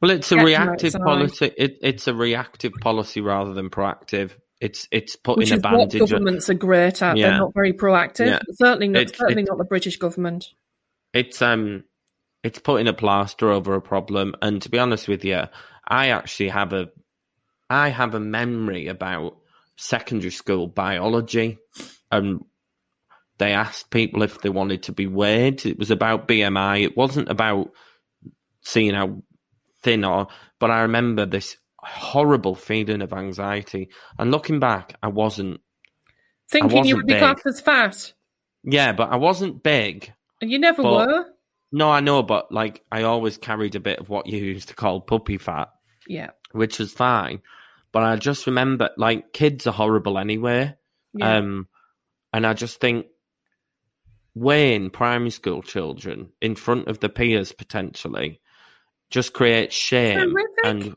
Well, 0.00 0.10
it's 0.10 0.32
a 0.32 0.36
Get 0.36 0.44
reactive 0.44 0.94
policy. 0.94 1.52
It, 1.56 1.78
it's 1.82 2.08
a 2.08 2.14
reactive 2.14 2.72
policy 2.80 3.20
rather 3.20 3.52
than 3.52 3.70
proactive. 3.70 4.32
It's 4.60 4.86
it's 4.90 5.14
which 5.14 5.22
putting 5.22 5.52
a 5.52 5.56
what 5.56 5.62
bandage. 5.62 6.00
on- 6.02 6.06
governments 6.08 6.50
are 6.50 6.54
great 6.54 7.00
at 7.02 7.16
Yeah. 7.16 7.30
they're 7.30 7.38
not 7.38 7.54
very 7.54 7.72
proactive 7.72 8.26
Yeah. 8.26 8.40
certainly 8.52 8.88
not 8.88 9.02
It's- 9.02 9.18
certainly 9.18 9.42
it's- 9.42 9.48
not 9.48 9.58
the 9.58 9.64
british 9.64 9.96
government 9.96 10.46
It's 11.12 11.40
um, 11.42 11.84
it's 12.42 12.58
putting 12.58 12.86
a 12.88 12.92
plaster 12.92 13.50
over 13.50 13.74
a 13.74 13.82
problem. 13.82 14.34
And 14.40 14.62
to 14.62 14.68
be 14.70 14.78
honest 14.78 15.08
with 15.08 15.24
you, 15.24 15.42
I 15.88 16.08
actually 16.10 16.48
have 16.50 16.72
a, 16.72 16.88
I 17.68 17.88
have 17.88 18.14
a 18.14 18.20
memory 18.20 18.86
about 18.86 19.36
secondary 19.76 20.30
school 20.30 20.66
biology, 20.68 21.58
and 22.12 22.44
they 23.38 23.52
asked 23.52 23.90
people 23.90 24.22
if 24.22 24.40
they 24.40 24.48
wanted 24.50 24.84
to 24.84 24.92
be 24.92 25.06
weighed. 25.06 25.66
It 25.66 25.78
was 25.78 25.90
about 25.90 26.28
BMI. 26.28 26.82
It 26.84 26.96
wasn't 26.96 27.28
about 27.28 27.72
seeing 28.62 28.94
how 28.94 29.22
thin 29.82 30.04
or. 30.04 30.28
But 30.60 30.70
I 30.70 30.82
remember 30.82 31.26
this 31.26 31.56
horrible 31.82 32.54
feeling 32.54 33.02
of 33.02 33.12
anxiety. 33.12 33.88
And 34.18 34.30
looking 34.30 34.60
back, 34.60 34.96
I 35.02 35.08
wasn't. 35.08 35.60
thinking 36.50 36.70
you 36.70 36.76
wasn't 36.78 36.96
would 36.96 37.06
be 37.06 37.12
big. 37.14 37.20
classed 37.20 37.46
as 37.46 37.60
fat 37.60 38.12
Yeah, 38.64 38.92
but 38.92 39.10
I 39.10 39.16
wasn't 39.16 39.62
big. 39.62 40.12
and 40.40 40.50
you 40.50 40.58
never 40.58 40.82
But- 40.82 41.08
were 41.08 41.24
No, 41.72 41.88
I 41.90 42.00
know, 42.00 42.22
but 42.24 42.50
like 42.50 42.82
I 42.90 43.02
always 43.04 43.38
carried 43.38 43.76
a 43.76 43.80
bit 43.80 44.00
of 44.00 44.08
what 44.08 44.26
you 44.26 44.38
used 44.38 44.68
to 44.70 44.74
call 44.74 45.00
puppy 45.00 45.38
fat, 45.38 45.68
yeah 46.08 46.30
which 46.52 46.78
was 46.80 46.92
fine. 46.92 47.40
But 47.92 48.02
I 48.02 48.16
just 48.16 48.46
remember, 48.46 48.90
like, 48.96 49.32
kids 49.32 49.66
are 49.68 49.72
horrible 49.72 50.18
anyway. 50.18 50.74
yeah 51.14 51.36
Um, 51.38 51.68
and 52.32 52.44
I 52.46 52.54
just 52.54 52.80
think 52.80 53.06
weighing 54.34 54.90
primary 54.90 55.30
school 55.30 55.62
children 55.62 56.32
in 56.40 56.54
front 56.54 56.88
of 56.88 57.00
the 57.00 57.08
peers 57.08 57.52
potentially 57.52 58.40
just 59.10 59.32
creates 59.32 59.74
shame 59.74 60.34
and 60.64 60.96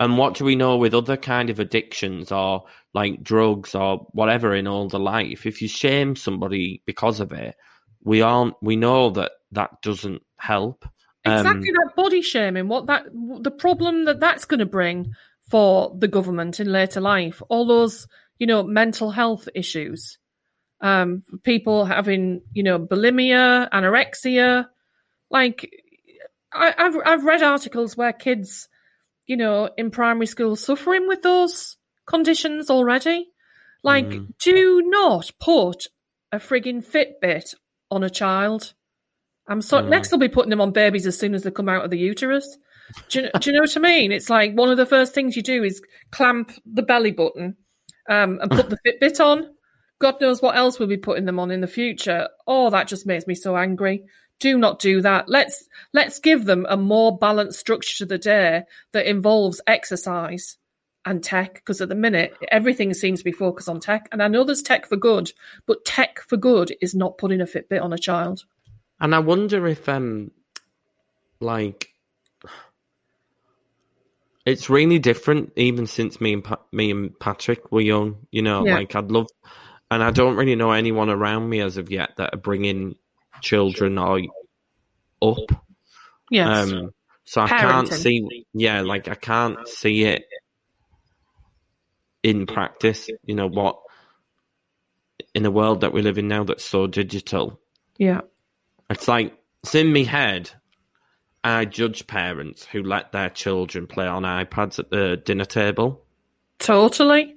and 0.00 0.18
what 0.18 0.34
do 0.34 0.44
we 0.44 0.56
know 0.56 0.76
with 0.76 0.94
other 0.94 1.16
kind 1.16 1.50
of 1.50 1.60
addictions 1.60 2.32
or 2.32 2.64
like 2.92 3.22
drugs 3.22 3.74
or 3.74 4.06
whatever 4.12 4.54
in 4.54 4.66
older 4.66 4.98
life? 4.98 5.46
If 5.46 5.62
you 5.62 5.68
shame 5.68 6.16
somebody 6.16 6.82
because 6.86 7.20
of 7.20 7.32
it 7.32 7.54
we 8.04 8.20
aren't 8.20 8.54
we 8.62 8.76
know 8.76 9.10
that 9.10 9.32
that 9.52 9.82
doesn't 9.82 10.22
help. 10.36 10.86
Um, 11.24 11.38
Exactly 11.38 11.70
that 11.72 11.92
body 11.96 12.22
shaming, 12.22 12.68
what 12.68 12.86
that 12.86 13.06
the 13.40 13.50
problem 13.50 14.04
that 14.04 14.20
that's 14.20 14.44
going 14.44 14.60
to 14.60 14.66
bring 14.66 15.14
for 15.48 15.94
the 15.98 16.08
government 16.08 16.60
in 16.60 16.70
later 16.70 17.00
life, 17.00 17.42
all 17.48 17.66
those 17.66 18.06
you 18.38 18.46
know 18.46 18.62
mental 18.62 19.10
health 19.10 19.48
issues, 19.54 20.18
um, 20.82 21.22
people 21.42 21.86
having 21.86 22.42
you 22.52 22.62
know 22.62 22.78
bulimia, 22.78 23.70
anorexia, 23.70 24.66
like 25.30 25.70
I, 26.52 26.74
I've 26.76 26.96
I've 27.04 27.24
read 27.24 27.42
articles 27.42 27.96
where 27.96 28.12
kids, 28.12 28.68
you 29.26 29.36
know, 29.36 29.70
in 29.76 29.90
primary 29.90 30.26
school 30.26 30.56
suffering 30.56 31.08
with 31.08 31.22
those 31.22 31.76
conditions 32.06 32.70
already. 32.70 33.28
Like, 33.82 34.06
Mm. 34.06 34.28
do 34.42 34.82
not 34.86 35.30
put 35.40 35.86
a 36.32 36.38
frigging 36.38 36.84
Fitbit 36.84 37.54
on 37.90 38.02
a 38.02 38.10
child. 38.10 38.74
I'm 39.46 39.60
so 39.60 39.80
Mm. 39.80 39.88
next 39.88 40.08
they'll 40.08 40.18
be 40.18 40.28
putting 40.28 40.50
them 40.50 40.60
on 40.60 40.72
babies 40.72 41.06
as 41.06 41.18
soon 41.18 41.34
as 41.34 41.42
they 41.42 41.50
come 41.50 41.68
out 41.68 41.84
of 41.84 41.90
the 41.90 41.98
uterus. 41.98 42.56
Do 43.10 43.22
you, 43.22 43.30
do 43.40 43.50
you 43.50 43.54
know 43.54 43.60
what 43.62 43.76
I 43.76 43.80
mean? 43.80 44.12
It's 44.12 44.30
like 44.30 44.54
one 44.54 44.70
of 44.70 44.76
the 44.76 44.86
first 44.86 45.14
things 45.14 45.36
you 45.36 45.42
do 45.42 45.62
is 45.64 45.82
clamp 46.10 46.52
the 46.66 46.82
belly 46.82 47.12
button 47.12 47.56
um, 48.08 48.38
and 48.40 48.50
put 48.50 48.68
the 48.70 48.78
Fitbit 48.86 49.20
on. 49.24 49.50
God 50.00 50.20
knows 50.20 50.42
what 50.42 50.56
else 50.56 50.78
we'll 50.78 50.88
be 50.88 50.96
putting 50.98 51.24
them 51.24 51.38
on 51.38 51.50
in 51.50 51.60
the 51.62 51.66
future. 51.66 52.28
Oh, 52.46 52.68
that 52.70 52.88
just 52.88 53.06
makes 53.06 53.26
me 53.26 53.34
so 53.34 53.56
angry. 53.56 54.04
Do 54.40 54.58
not 54.58 54.78
do 54.78 55.00
that. 55.00 55.28
Let's 55.28 55.68
let's 55.92 56.18
give 56.18 56.44
them 56.44 56.66
a 56.68 56.76
more 56.76 57.16
balanced 57.16 57.60
structure 57.60 57.98
to 57.98 58.06
the 58.06 58.18
day 58.18 58.64
that 58.92 59.06
involves 59.08 59.60
exercise 59.66 60.56
and 61.06 61.22
tech. 61.22 61.54
Because 61.54 61.80
at 61.80 61.88
the 61.88 61.94
minute, 61.94 62.34
everything 62.50 62.92
seems 62.94 63.20
to 63.20 63.24
be 63.24 63.32
focused 63.32 63.68
on 63.68 63.80
tech. 63.80 64.08
And 64.12 64.22
I 64.22 64.28
know 64.28 64.44
there's 64.44 64.62
tech 64.62 64.86
for 64.86 64.96
good, 64.96 65.32
but 65.66 65.84
tech 65.84 66.20
for 66.20 66.36
good 66.36 66.74
is 66.80 66.94
not 66.94 67.16
putting 67.16 67.40
a 67.40 67.46
Fitbit 67.46 67.82
on 67.82 67.92
a 67.92 67.98
child. 67.98 68.44
And 69.00 69.14
I 69.14 69.18
wonder 69.20 69.66
if, 69.66 69.88
um, 69.88 70.30
like, 71.40 71.90
it's 74.46 74.68
really 74.68 74.98
different 74.98 75.52
even 75.56 75.86
since 75.86 76.20
me 76.20 76.34
and 76.34 76.44
pa- 76.44 76.60
me 76.72 76.90
and 76.90 77.18
Patrick 77.18 77.72
were 77.72 77.80
young. 77.80 78.26
You 78.30 78.42
know, 78.42 78.66
Yeah. 78.66 78.74
like 78.74 78.94
I'd 78.94 79.10
love, 79.10 79.28
and 79.90 80.02
I 80.02 80.10
don't 80.10 80.36
really 80.36 80.56
know 80.56 80.72
anyone 80.72 81.08
around 81.08 81.48
me 81.48 81.60
as 81.60 81.76
of 81.76 81.90
yet 81.90 82.16
that 82.16 82.34
are 82.34 82.38
bringing 82.38 82.96
children 83.40 83.98
are 83.98 84.20
up. 85.22 85.64
Yes. 86.30 86.72
Um, 86.72 86.90
so 87.24 87.40
I 87.40 87.48
can't 87.48 87.88
see, 87.92 88.46
yeah, 88.52 88.82
like 88.82 89.08
I 89.08 89.14
can't 89.14 89.66
see 89.68 90.04
it 90.04 90.24
in 92.22 92.46
practice. 92.46 93.08
You 93.24 93.34
know 93.34 93.48
what? 93.48 93.78
In 95.34 95.46
a 95.46 95.50
world 95.50 95.80
that 95.80 95.92
we 95.92 96.02
live 96.02 96.18
in 96.18 96.28
now, 96.28 96.44
that's 96.44 96.64
so 96.64 96.86
digital, 96.86 97.60
yeah. 97.98 98.20
it's 98.90 99.08
like 99.08 99.36
it's 99.62 99.74
in 99.74 99.92
me 99.92 100.04
head. 100.04 100.50
I 101.42 101.64
judge 101.66 102.06
parents 102.06 102.64
who 102.64 102.82
let 102.82 103.12
their 103.12 103.30
children 103.30 103.86
play 103.86 104.06
on 104.06 104.22
iPads 104.22 104.78
at 104.78 104.90
the 104.90 105.16
dinner 105.16 105.44
table. 105.44 106.04
Totally. 106.58 107.34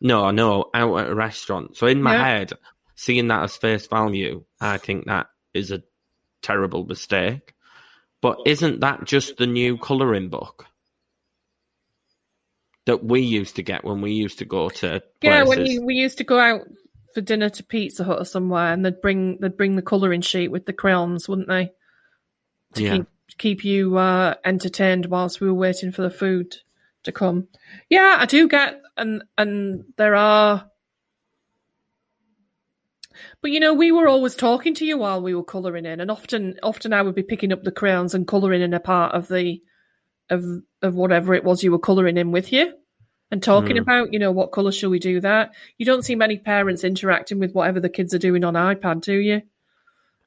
No, 0.00 0.30
no, 0.30 0.70
out 0.74 0.96
at 0.98 1.10
a 1.10 1.14
restaurant. 1.14 1.76
So 1.76 1.86
in 1.86 2.02
my 2.02 2.14
Yeah. 2.14 2.24
head, 2.24 2.52
seeing 2.94 3.28
that 3.28 3.42
as 3.42 3.56
face 3.56 3.86
value, 3.88 4.44
I 4.60 4.78
think 4.78 5.06
that 5.06 5.26
is 5.54 5.70
a 5.70 5.82
terrible 6.42 6.84
mistake. 6.84 7.54
But 8.20 8.38
isn't 8.46 8.80
that 8.80 9.04
just 9.04 9.36
the 9.36 9.46
new 9.46 9.78
colouring 9.78 10.28
book 10.28 10.66
that 12.86 13.04
we 13.04 13.20
used 13.20 13.56
to 13.56 13.62
get 13.62 13.84
when 13.84 14.00
we 14.00 14.12
used 14.12 14.38
to 14.38 14.44
go 14.44 14.70
to 14.70 15.02
Yeah, 15.22 15.44
places? 15.44 15.56
when 15.56 15.66
you, 15.66 15.86
we 15.86 15.94
used 15.94 16.18
to 16.18 16.24
go 16.24 16.38
out 16.38 16.62
for 17.14 17.20
dinner 17.20 17.48
to 17.50 17.62
Pizza 17.62 18.04
Hut 18.04 18.20
or 18.20 18.24
somewhere, 18.24 18.72
and 18.72 18.84
they'd 18.84 19.00
bring 19.00 19.38
they'd 19.40 19.56
bring 19.56 19.76
the 19.76 19.82
colouring 19.82 20.20
sheet 20.20 20.48
with 20.48 20.66
the 20.66 20.72
crayons, 20.72 21.28
wouldn't 21.28 21.48
they? 21.48 21.72
To 22.74 22.82
Yeah. 22.82 22.96
keep 22.96 23.06
keep 23.36 23.64
you 23.64 23.96
uh, 23.98 24.34
entertained 24.44 25.06
whilst 25.06 25.40
we 25.40 25.46
were 25.46 25.54
waiting 25.54 25.92
for 25.92 26.02
the 26.02 26.10
food 26.10 26.56
to 27.04 27.12
come. 27.12 27.48
Yeah, 27.88 28.16
I 28.18 28.26
do 28.26 28.48
get, 28.48 28.80
and 28.96 29.22
and 29.36 29.84
there 29.96 30.14
are. 30.16 30.70
But 33.42 33.50
you 33.50 33.60
know, 33.60 33.74
we 33.74 33.92
were 33.92 34.08
always 34.08 34.34
talking 34.34 34.74
to 34.74 34.84
you 34.86 34.98
while 34.98 35.20
we 35.22 35.34
were 35.34 35.44
colouring 35.44 35.86
in, 35.86 36.00
and 36.00 36.10
often, 36.10 36.58
often 36.62 36.92
I 36.92 37.02
would 37.02 37.14
be 37.14 37.22
picking 37.22 37.52
up 37.52 37.62
the 37.62 37.72
crayons 37.72 38.14
and 38.14 38.26
colouring 38.26 38.62
in 38.62 38.74
a 38.74 38.80
part 38.80 39.14
of 39.14 39.28
the, 39.28 39.60
of 40.30 40.44
of 40.82 40.94
whatever 40.94 41.34
it 41.34 41.44
was 41.44 41.62
you 41.62 41.72
were 41.72 41.78
colouring 41.78 42.16
in 42.16 42.32
with 42.32 42.52
you, 42.52 42.74
and 43.30 43.42
talking 43.42 43.76
Mm. 43.76 43.80
about, 43.82 44.12
you 44.12 44.18
know, 44.18 44.30
what 44.32 44.52
colour 44.52 44.72
shall 44.72 44.90
we 44.90 44.98
do 44.98 45.20
that? 45.20 45.50
You 45.76 45.86
don't 45.86 46.04
see 46.04 46.14
many 46.14 46.38
parents 46.38 46.84
interacting 46.84 47.38
with 47.40 47.52
whatever 47.52 47.80
the 47.80 47.88
kids 47.88 48.14
are 48.14 48.18
doing 48.18 48.44
on 48.44 48.54
iPad, 48.54 49.00
do 49.02 49.14
you? 49.14 49.42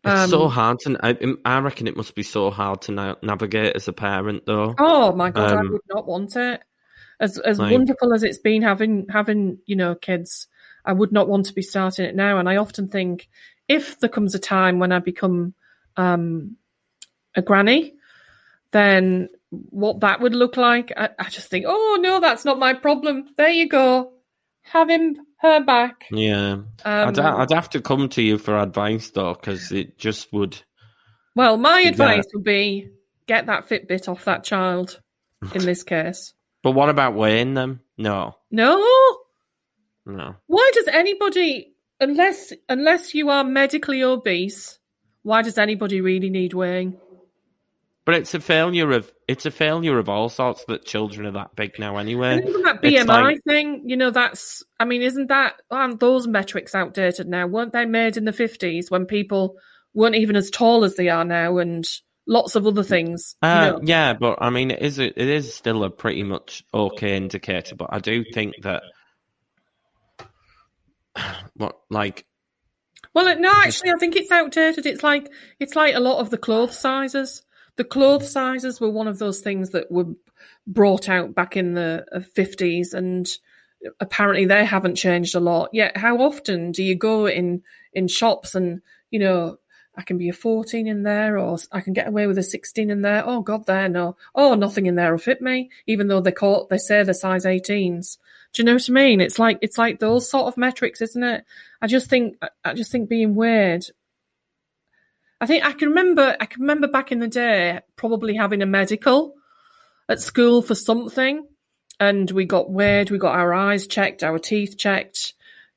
It's 0.03 0.31
so 0.31 0.43
Um, 0.45 0.51
hard 0.51 0.79
to. 0.79 0.97
I, 1.03 1.15
I 1.45 1.59
reckon 1.59 1.87
it 1.87 1.95
must 1.95 2.15
be 2.15 2.23
so 2.23 2.49
hard 2.49 2.81
to 2.83 2.91
na- 2.91 3.15
navigate 3.21 3.75
as 3.75 3.87
a 3.87 3.93
parent, 3.93 4.45
though. 4.47 4.73
Oh 4.79 5.15
my 5.15 5.29
god, 5.29 5.51
I 5.53 5.57
Um, 5.59 5.71
would 5.73 5.81
not 5.87 6.07
want 6.07 6.35
it. 6.35 6.61
As 7.19 7.37
as 7.37 7.59
like- 7.59 7.71
wonderful 7.71 8.11
as 8.13 8.23
it's 8.23 8.39
been 8.39 8.63
having 8.63 9.05
having 9.09 9.59
you 9.67 9.75
know 9.75 9.93
kids, 9.93 10.47
I 10.85 10.93
would 10.93 11.11
not 11.11 11.27
want 11.27 11.45
to 11.47 11.53
be 11.53 11.61
starting 11.61 12.05
it 12.05 12.15
now. 12.15 12.37
And 12.37 12.49
I 12.49 12.57
often 12.57 12.87
think 12.87 13.29
if 13.67 13.99
there 13.99 14.09
comes 14.09 14.35
a 14.35 14.39
time 14.39 14.79
when 14.79 14.91
I 14.91 14.99
become 14.99 15.53
um, 15.97 16.57
a 17.35 17.41
granny, 17.41 17.93
then 18.71 19.29
what 19.49 19.99
that 20.01 20.21
would 20.21 20.33
look 20.33 20.57
like, 20.57 20.91
I, 20.95 21.09
I 21.19 21.29
just 21.29 21.49
think, 21.49 21.65
oh 21.67 21.99
no, 22.01 22.19
that's 22.19 22.45
not 22.45 22.59
my 22.59 22.73
problem. 22.73 23.25
There 23.37 23.49
you 23.49 23.67
go, 23.67 24.13
have 24.63 24.89
him 24.89 25.17
her 25.39 25.63
back. 25.63 26.05
Yeah, 26.11 26.51
Um, 26.53 26.67
I'd, 26.85 27.19
I'd 27.19 27.51
have 27.51 27.69
to 27.71 27.81
come 27.81 28.09
to 28.09 28.21
you 28.21 28.37
for 28.37 28.57
advice 28.57 29.09
though, 29.11 29.33
because 29.33 29.71
it 29.71 29.97
just 29.97 30.31
would. 30.31 30.61
well, 31.35 31.57
my 31.57 31.81
Yeah. 31.81 31.89
advice 31.89 32.25
would 32.33 32.43
be 32.43 32.89
get 33.27 33.47
that 33.47 33.67
Fitbit 33.67 34.07
off 34.07 34.25
that 34.25 34.43
child. 34.43 34.99
In 35.55 35.65
this 35.65 35.83
case, 35.83 36.33
But 36.63 36.71
what 36.71 36.89
about 36.89 37.15
weighing 37.15 37.55
them? 37.55 37.79
No, 37.97 38.35
no. 38.51 39.17
No. 40.05 40.35
Why 40.47 40.71
does 40.73 40.87
anybody, 40.87 41.73
unless 41.99 42.53
unless 42.69 43.13
you 43.13 43.29
are 43.29 43.43
medically 43.43 44.03
obese, 44.03 44.79
why 45.23 45.41
does 45.41 45.57
anybody 45.57 46.01
really 46.01 46.29
need 46.29 46.53
weighing? 46.53 46.97
But 48.03 48.15
it's 48.15 48.33
a 48.33 48.39
failure 48.39 48.91
of 48.93 49.11
it's 49.27 49.45
a 49.45 49.51
failure 49.51 49.99
of 49.99 50.09
all 50.09 50.27
sorts 50.27 50.65
that 50.65 50.85
children 50.85 51.27
are 51.27 51.31
that 51.33 51.55
big 51.55 51.77
now 51.77 51.97
anyway. 51.97 52.33
And 52.39 52.49
even 52.49 52.61
that 52.63 52.81
BMI 52.81 53.05
like- 53.07 53.43
thing, 53.47 53.83
you 53.85 53.95
know, 53.95 54.09
that's. 54.09 54.63
I 54.79 54.85
mean, 54.85 55.03
isn't 55.03 55.27
that 55.27 55.53
aren't 55.69 55.99
those 55.99 56.27
metrics 56.27 56.73
outdated 56.73 57.27
now? 57.27 57.45
Weren't 57.45 57.73
they 57.73 57.85
made 57.85 58.17
in 58.17 58.25
the 58.25 58.33
fifties 58.33 58.89
when 58.89 59.05
people 59.05 59.55
weren't 59.93 60.15
even 60.15 60.35
as 60.35 60.49
tall 60.49 60.83
as 60.83 60.95
they 60.95 61.09
are 61.09 61.23
now, 61.23 61.59
and 61.59 61.85
lots 62.27 62.55
of 62.55 62.65
other 62.65 62.83
things? 62.83 63.35
you 63.43 63.47
Uh, 63.49 63.69
know? 63.73 63.79
yeah, 63.83 64.13
but 64.13 64.39
I 64.41 64.49
mean, 64.49 64.71
it 64.71 64.81
is 64.81 64.97
a, 64.97 65.05
it 65.05 65.29
is 65.29 65.53
still 65.53 65.83
a 65.83 65.91
pretty 65.91 66.23
much 66.23 66.63
okay 66.73 67.15
indicator. 67.15 67.75
But 67.75 67.89
I 67.91 67.99
do 67.99 68.23
think 68.33 68.55
that 68.63 68.81
what 71.55 71.79
like 71.89 72.25
Well, 73.13 73.37
no, 73.39 73.51
actually, 73.51 73.91
I 73.91 73.97
think 73.97 74.15
it's 74.15 74.31
outdated. 74.31 74.85
It's 74.85 75.03
like 75.03 75.31
it's 75.59 75.75
like 75.75 75.95
a 75.95 75.99
lot 75.99 76.19
of 76.19 76.29
the 76.29 76.37
clothes 76.37 76.77
sizes. 76.77 77.43
The 77.77 77.83
clothes 77.83 78.31
sizes 78.31 78.79
were 78.79 78.89
one 78.89 79.07
of 79.07 79.19
those 79.19 79.39
things 79.41 79.71
that 79.71 79.91
were 79.91 80.13
brought 80.67 81.09
out 81.09 81.33
back 81.33 81.57
in 81.57 81.73
the 81.73 82.05
uh, 82.13 82.19
fifties, 82.19 82.93
and 82.93 83.27
apparently 83.99 84.45
they 84.45 84.65
haven't 84.65 84.95
changed 84.95 85.35
a 85.35 85.39
lot. 85.39 85.69
Yet, 85.73 85.97
how 85.97 86.17
often 86.17 86.71
do 86.71 86.83
you 86.83 86.95
go 86.95 87.27
in 87.27 87.63
in 87.93 88.07
shops 88.07 88.55
and 88.55 88.81
you 89.09 89.19
know? 89.19 89.57
I 89.93 90.03
can 90.03 90.17
be 90.17 90.29
a 90.29 90.33
14 90.33 90.87
in 90.87 91.03
there, 91.03 91.37
or 91.37 91.57
I 91.69 91.81
can 91.81 91.91
get 91.91 92.07
away 92.07 92.25
with 92.25 92.37
a 92.37 92.43
16 92.43 92.89
in 92.89 93.01
there. 93.01 93.23
Oh 93.27 93.41
God, 93.41 93.65
there 93.65 93.89
no. 93.89 94.15
Oh, 94.33 94.55
nothing 94.55 94.85
in 94.85 94.95
there 94.95 95.11
will 95.11 95.17
fit 95.17 95.41
me, 95.41 95.69
even 95.85 96.07
though 96.07 96.21
they 96.21 96.31
call 96.31 96.65
they 96.69 96.77
say 96.77 97.03
they're 97.03 97.13
size 97.13 97.43
18s. 97.43 98.17
Do 98.53 98.61
you 98.61 98.65
know 98.65 98.73
what 98.73 98.89
I 98.89 98.91
mean? 98.93 99.21
It's 99.21 99.39
like 99.39 99.59
it's 99.61 99.77
like 99.77 99.99
those 99.99 100.29
sort 100.29 100.47
of 100.47 100.57
metrics, 100.57 101.01
isn't 101.01 101.23
it? 101.23 101.45
I 101.81 101.87
just 101.87 102.09
think 102.09 102.37
I- 102.63 102.73
just 102.73 102.91
think 102.91 103.09
being 103.09 103.35
weird. 103.35 103.85
I 105.39 105.45
think 105.45 105.65
I 105.65 105.71
can 105.71 105.89
remember 105.89 106.35
I 106.39 106.45
can 106.45 106.61
remember 106.61 106.87
back 106.87 107.11
in 107.11 107.19
the 107.19 107.27
day 107.27 107.79
probably 107.95 108.35
having 108.35 108.61
a 108.61 108.65
medical 108.65 109.35
at 110.09 110.19
school 110.19 110.61
for 110.61 110.75
something 110.75 111.47
and 111.99 112.29
we 112.31 112.45
got 112.45 112.69
weird, 112.71 113.09
we 113.09 113.17
got 113.17 113.35
our 113.35 113.53
eyes 113.53 113.87
checked, 113.87 114.23
our 114.23 114.39
teeth 114.39 114.77
checked, 114.77 115.33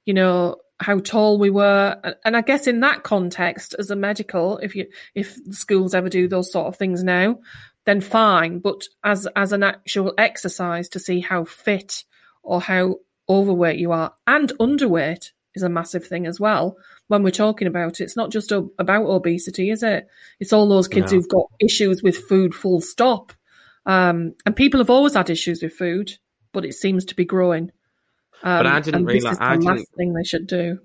you 0.07 0.14
know, 0.14 0.57
how 0.81 0.99
tall 0.99 1.39
we 1.39 1.51
were. 1.51 2.16
And 2.25 2.37
I 2.37 2.41
guess 2.41 2.66
in 2.66 2.81
that 2.81 3.05
context, 3.05 3.75
as 3.79 3.91
a 3.91 3.97
medical, 3.97 4.59
if 4.59 4.75
you 4.75 4.87
if 5.14 5.37
schools 5.51 5.95
ever 5.95 6.09
do 6.09 6.27
those 6.27 6.51
sort 6.51 6.66
of 6.66 6.77
things 6.77 7.05
now, 7.05 7.39
then 7.85 8.01
fine. 8.01 8.59
But 8.59 8.83
as 9.05 9.29
as 9.37 9.53
an 9.53 9.62
actual 9.62 10.12
exercise 10.18 10.89
to 10.91 10.99
see 10.99 11.20
how 11.20 11.45
fit 11.45 12.05
or 12.45 12.61
how 12.61 12.97
overweight 13.28 13.78
you 13.78 13.90
are 13.92 14.14
and 14.26 14.53
underweight 14.61 15.30
is 15.55 15.62
a 15.62 15.68
massive 15.68 16.07
thing 16.07 16.26
as 16.26 16.38
well. 16.38 16.76
When 17.09 17.22
we're 17.22 17.30
talking 17.30 17.66
about 17.68 18.01
it, 18.01 18.05
it's 18.05 18.16
not 18.16 18.30
just 18.30 18.53
o- 18.53 18.70
about 18.78 19.07
obesity, 19.07 19.70
is 19.70 19.82
it? 19.82 20.07
It's 20.40 20.53
all 20.53 20.68
those 20.68 20.88
kids 20.88 21.12
No. 21.12 21.18
who've 21.18 21.28
got 21.28 21.47
issues 21.61 22.03
with 22.03 22.16
food, 22.16 22.55
full 22.55 22.80
stop. 22.80 23.32
Um, 23.86 24.34
and 24.47 24.57
people 24.57 24.80
have 24.80 24.90
always 24.90 25.14
had 25.14 25.30
issues 25.30 25.62
with 25.62 25.74
food, 25.74 26.12
but 26.53 26.64
it 26.64 26.74
seems 26.74 27.05
to 27.07 27.14
be 27.14 27.24
growing. 27.24 27.70
Um, 28.42 28.66
I 28.66 28.80
didn't 28.80 28.95
and 29.01 29.09
this 29.09 29.14
realise- 29.22 29.32
is 29.32 29.38
the 29.38 29.45
I 29.45 29.55
last 29.57 29.64
didn't- 29.76 29.88
thing 29.97 30.12
they 30.14 30.24
should 30.24 30.47
do. 30.47 30.78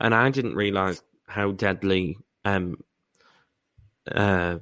and 0.00 0.14
I 0.14 0.30
didn't 0.30 0.54
realize 0.54 1.02
how 1.26 1.52
deadly 1.52 2.16
um, 2.44 2.82
uh, 4.10 4.58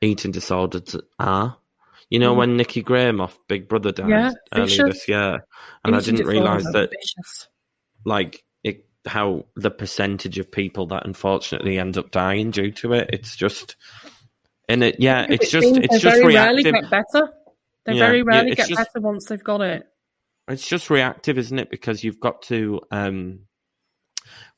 eating 0.00 0.30
disorders 0.30 0.96
are. 1.18 1.58
You 2.10 2.18
know, 2.18 2.34
Mhm. 2.34 2.36
when 2.38 2.56
Nikki 2.56 2.82
Graham 2.82 3.20
off 3.20 3.36
Big 3.48 3.68
Brother 3.68 3.90
died 3.92 4.08
Yeah, 4.08 4.32
earlier 4.54 4.84
this 4.88 5.08
year, 5.08 5.44
and 5.84 5.96
I 5.96 6.00
didn't 6.00 6.26
realize 6.26 6.64
that, 6.64 6.90
vicious. 6.90 7.48
like, 8.04 8.44
it, 8.62 8.86
how 9.06 9.46
the 9.56 9.70
percentage 9.70 10.38
of 10.38 10.50
people 10.50 10.86
that 10.88 11.06
unfortunately 11.06 11.78
end 11.78 11.96
up 11.98 12.10
dying 12.10 12.50
due 12.50 12.70
to 12.72 12.92
it. 12.92 13.10
It's 13.12 13.36
just, 13.36 13.76
and 14.68 14.82
it, 14.84 14.96
yeah, 15.00 15.26
it's 15.28 15.46
It 15.46 15.50
just, 15.50 15.76
it's 15.78 16.00
just 16.00 16.16
very 16.20 16.34
rarely 16.34 16.62
reactive. 16.62 16.90
get 16.90 17.04
better. 17.12 17.32
They 17.86 17.94
Yeah, 17.94 18.06
very 18.06 18.18
yeah, 18.18 18.24
rarely 18.26 18.50
it's 18.52 18.56
get 18.56 18.68
just- 18.68 18.92
better 18.92 19.00
once 19.04 19.26
they've 19.26 19.42
got 19.44 19.60
it. 19.60 19.86
it's 20.48 20.66
just 20.68 20.90
reactive, 20.90 21.38
isn't 21.38 21.58
it? 21.58 21.70
Because 21.70 22.04
you've 22.04 22.20
got 22.20 22.42
to. 22.42 22.80
Um, 22.90 23.40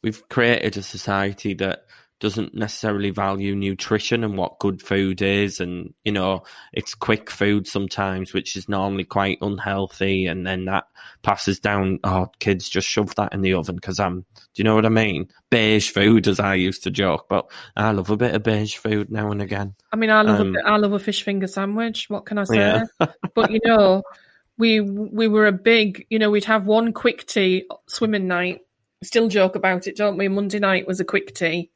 we've 0.03 0.29
created 0.29 0.77
a 0.77 0.83
society 0.83 1.55
that 1.55 1.87
doesn't 2.19 2.55
necessarily 2.55 3.11
value 3.11 3.55
nutrition 3.55 4.25
and 4.25 4.39
what 4.39 4.59
good 4.59 4.81
food 4.81 5.21
is, 5.21 5.61
and 5.61 5.93
you 6.05 6.13
know, 6.13 6.45
it's 6.73 6.95
quick 6.95 7.31
food 7.31 7.67
sometimes, 7.67 8.33
which 8.33 8.57
is 8.57 8.69
normally 8.69 9.05
quite 9.05 9.39
unhealthy, 9.43 10.27
and 10.27 10.47
then 10.47 10.65
that 10.65 10.85
passes 11.23 11.61
down. 11.61 11.99
Oh, 12.05 12.31
kids 12.39 12.69
just 12.69 12.89
shove 12.89 13.15
that 13.17 13.35
in 13.35 13.43
the 13.43 13.55
oven 13.55 13.75
because 13.75 14.01
I'm. 14.01 14.21
Do 14.21 14.25
you 14.57 14.65
know 14.65 14.75
what 14.75 14.87
I 14.87 14.91
mean? 14.91 15.29
Beige 15.51 15.91
food, 15.91 16.27
as 16.27 16.41
I 16.41 16.55
used 16.55 16.85
to 16.85 16.91
joke, 16.91 17.27
but 17.29 17.51
I 17.77 17.91
love 17.93 18.11
a 18.11 18.17
bit 18.17 18.35
of 18.35 18.43
beige 18.43 18.77
food 18.77 19.11
now 19.11 19.31
and 19.31 19.43
again. 19.43 19.75
I 19.93 19.97
mean, 19.97 20.11
I 20.11 20.23
love 20.23 20.41
Um, 20.41 20.49
a 20.49 20.53
bit, 20.53 20.63
I 20.65 20.77
love 20.79 20.93
a 20.93 20.99
fish 20.99 21.23
finger 21.23 21.47
sandwich. 21.47 22.09
What 22.09 22.25
can 22.25 22.39
I 22.39 22.45
say? 22.45 22.57
Yeah. 22.57 22.85
but 23.35 23.51
you 23.51 23.61
know, 23.65 24.03
we 24.57 24.81
we 24.81 25.29
were 25.29 25.47
a 25.47 25.53
big. 25.53 26.07
You 26.09 26.19
know, 26.19 26.31
we'd 26.31 26.45
have 26.45 26.65
one 26.65 26.95
quick 26.95 27.27
tea 27.27 27.67
swimming 27.89 28.27
night. 28.27 28.61
Still 29.05 29.29
joke 29.29 29.55
about 29.55 29.87
it, 29.87 29.97
don't 29.97 30.17
we? 30.17 30.29
Monday 30.29 30.59
night 30.59 30.87
was 30.87 31.01
a 31.01 31.05
quick 31.05 31.35
tea 31.35 31.71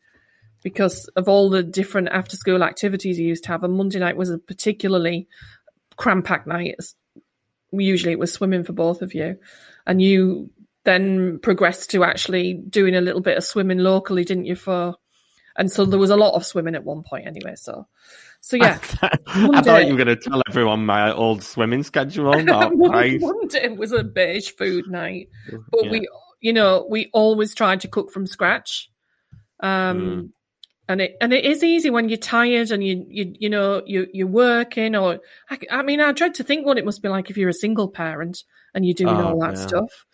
because 0.62 1.06
of 1.16 1.28
all 1.28 1.48
the 1.50 1.62
different 1.62 2.08
after 2.08 2.36
school 2.36 2.62
activities 2.62 3.18
you 3.18 3.26
used 3.26 3.44
to 3.44 3.50
have. 3.50 3.64
And 3.64 3.74
Monday 3.74 3.98
night 3.98 4.16
was 4.16 4.30
a 4.30 4.38
particularly 4.38 5.26
cram 5.96 6.22
packed 6.22 6.46
night. 6.46 6.76
Usually, 7.72 8.12
it 8.12 8.18
was 8.18 8.32
swimming 8.32 8.64
for 8.64 8.72
both 8.72 9.02
of 9.02 9.14
you, 9.14 9.38
and 9.86 10.02
you 10.02 10.50
then 10.84 11.38
progressed 11.40 11.90
to 11.90 12.04
actually 12.04 12.54
doing 12.54 12.94
a 12.96 13.00
little 13.00 13.20
bit 13.20 13.36
of 13.36 13.44
swimming 13.44 13.78
locally, 13.78 14.24
didn't 14.24 14.46
you? 14.46 14.56
For 14.56 14.94
and 15.56 15.70
so 15.70 15.84
there 15.84 15.98
was 15.98 16.10
a 16.10 16.16
lot 16.16 16.34
of 16.34 16.46
swimming 16.46 16.74
at 16.74 16.84
one 16.84 17.02
point, 17.02 17.26
anyway. 17.26 17.54
So, 17.56 17.86
so 18.40 18.56
yeah. 18.56 18.78
I 19.26 19.46
One 19.46 19.62
thought 19.62 19.86
you 19.86 19.92
were 19.94 20.02
going 20.04 20.16
to 20.16 20.16
tell 20.16 20.42
everyone 20.48 20.86
my 20.86 21.12
old 21.12 21.42
swimming 21.42 21.82
schedule. 21.82 22.30
One, 22.44 23.48
day 23.48 23.68
was 23.68 23.92
a 23.92 24.02
beige 24.02 24.50
food 24.52 24.88
night, 24.88 25.28
but 25.70 25.84
Yeah. 25.84 25.90
we, 25.90 26.08
you 26.40 26.52
know, 26.52 26.86
we 26.88 27.10
always 27.12 27.54
tried 27.54 27.80
to 27.80 27.88
cook 27.88 28.10
from 28.10 28.26
scratch. 28.26 28.90
Um, 29.60 30.00
Mm. 30.00 30.30
And 30.90 31.00
it 31.00 31.16
and 31.20 31.32
it 31.32 31.44
is 31.44 31.62
easy 31.62 31.88
when 31.88 32.08
you're 32.08 32.18
tired 32.18 32.70
and 32.72 32.84
you 32.84 33.06
you 33.08 33.34
you 33.38 33.48
know 33.48 33.80
you 33.86 34.08
you're 34.12 34.26
working 34.26 34.96
or 34.96 35.20
I, 35.48 35.58
I 35.70 35.82
mean 35.82 36.00
I 36.00 36.10
dread 36.12 36.34
to 36.34 36.44
think 36.44 36.66
what 36.66 36.78
it 36.78 36.84
must 36.84 37.00
be 37.00 37.08
like 37.08 37.30
if 37.30 37.36
you're 37.36 37.48
a 37.48 37.54
single 37.54 37.88
parent 37.88 38.42
and 38.74 38.84
you're 38.84 38.94
doing 38.94 39.20
Oh, 39.20 39.28
all 39.28 39.38
that 39.40 39.54
yeah. 39.54 39.66
stuff. 39.66 40.06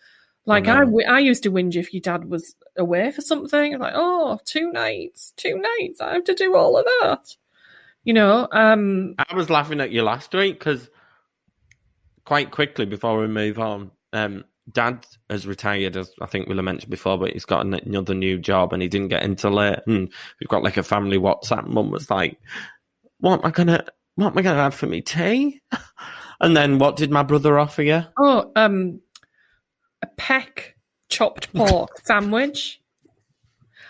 Like 0.45 0.69
I, 0.69 0.79
w- 0.85 1.05
I 1.05 1.19
used 1.19 1.43
to 1.43 1.51
whinge 1.51 1.75
if 1.75 1.93
your 1.93 1.99
dad 1.99 2.29
was 2.29 2.55
away 2.77 3.11
for 3.11 3.19
something. 3.19 3.73
I'm 3.73 3.81
like, 3.81 3.95
oh, 3.95 4.39
two 4.45 4.71
nights, 4.71 5.33
two 5.35 5.57
nights. 5.57 5.99
I 5.99 6.13
have 6.13 6.23
to 6.23 6.33
do 6.33 6.55
all 6.55 6.77
of 6.77 6.85
that. 6.85 7.35
You 8.05 8.13
know, 8.13 8.47
um, 8.53 9.15
I 9.19 9.35
was 9.35 9.49
laughing 9.49 9.81
at 9.81 9.91
you 9.91 10.03
last 10.03 10.33
week 10.33 10.57
because 10.57 10.89
quite 12.23 12.51
quickly 12.51 12.85
before 12.85 13.19
we 13.19 13.27
move 13.27 13.59
on, 13.59 13.91
um, 14.13 14.45
Dad 14.71 15.05
has 15.29 15.47
retired, 15.47 15.95
as 15.95 16.11
I 16.21 16.25
think 16.25 16.47
Willa 16.47 16.61
mentioned 16.63 16.89
before, 16.91 17.17
but 17.17 17.31
he's 17.31 17.45
got 17.45 17.65
another 17.65 18.13
new 18.13 18.37
job 18.37 18.73
and 18.73 18.81
he 18.81 18.87
didn't 18.89 19.07
get 19.07 19.23
into 19.23 19.49
late. 19.49 19.79
And 19.87 20.11
we've 20.39 20.49
got 20.49 20.63
like 20.63 20.77
a 20.77 20.83
family 20.83 21.17
WhatsApp. 21.17 21.67
Mum 21.67 21.89
was 21.91 22.09
like, 22.09 22.37
"What 23.19 23.39
am 23.39 23.45
I 23.45 23.51
gonna? 23.51 23.85
What 24.15 24.31
am 24.31 24.37
I 24.37 24.41
gonna 24.41 24.61
have 24.61 24.75
for 24.75 24.87
me 24.87 25.01
tea?" 25.01 25.61
And 26.39 26.55
then 26.55 26.77
what 26.77 26.97
did 26.97 27.09
my 27.09 27.23
brother 27.23 27.57
offer 27.57 27.81
you? 27.81 28.03
Oh, 28.15 28.51
um, 28.55 29.01
a 30.03 30.07
Pek 30.17 30.75
chopped 31.09 31.51
pork 31.55 31.89
sandwich. 32.05 32.79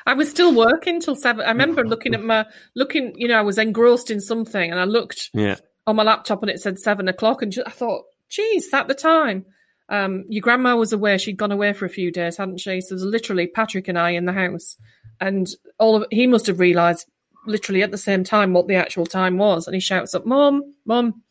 I 0.05 0.13
was 0.13 0.30
still 0.30 0.55
working 0.55 1.01
till 1.01 1.15
seven. 1.15 1.45
I 1.45 1.49
remember 1.49 1.86
looking 1.86 2.13
at 2.13 2.23
my 2.23 2.45
looking. 2.73 3.13
You 3.17 3.28
know, 3.28 3.38
I 3.38 3.41
was 3.41 3.57
engrossed 3.57 4.09
in 4.09 4.21
something, 4.21 4.71
and 4.71 4.80
I 4.80 4.86
looked 4.86 5.30
Yeah, 5.34 5.55
on 5.86 5.97
my 5.97 6.03
laptop, 6.03 6.41
and 6.41 6.49
it 6.49 6.61
said 6.61 6.80
seven 6.80 7.09
o'clock, 7.09 7.41
and 7.41 7.51
ju- 7.51 7.63
I 7.65 7.71
thought, 7.71 8.05
"Geez, 8.30 8.71
that 8.71 8.88
the 8.88 8.93
time." 8.95 9.45
Um, 9.89 10.25
your 10.27 10.41
grandma 10.41 10.75
was 10.75 10.93
away; 10.93 11.17
she'd 11.17 11.38
gone 11.38 11.51
away 11.51 11.73
for 11.73 11.85
a 11.85 11.89
few 11.89 12.11
days, 12.11 12.38
hadn't 12.38 12.59
she? 12.59 12.81
So 12.81 12.93
it 12.93 12.95
was 12.95 13.03
literally 13.03 13.47
Patrick 13.47 13.88
and 13.88 13.97
I 13.97 14.11
in 14.11 14.25
the 14.25 14.33
house, 14.33 14.77
and 15.19 15.47
all 15.79 15.95
of 15.95 16.05
he 16.11 16.27
must 16.27 16.47
have 16.47 16.59
realised 16.59 17.09
literally 17.45 17.81
at 17.83 17.91
the 17.91 17.97
same 17.97 18.23
time 18.23 18.53
what 18.53 18.67
the 18.67 18.75
actual 18.75 19.05
time 19.05 19.38
was, 19.38 19.67
and 19.67 19.73
he 19.73 19.79
shouts 19.79 20.13
up, 20.13 20.25
"Mum, 20.25 20.73
mum, 20.85 21.23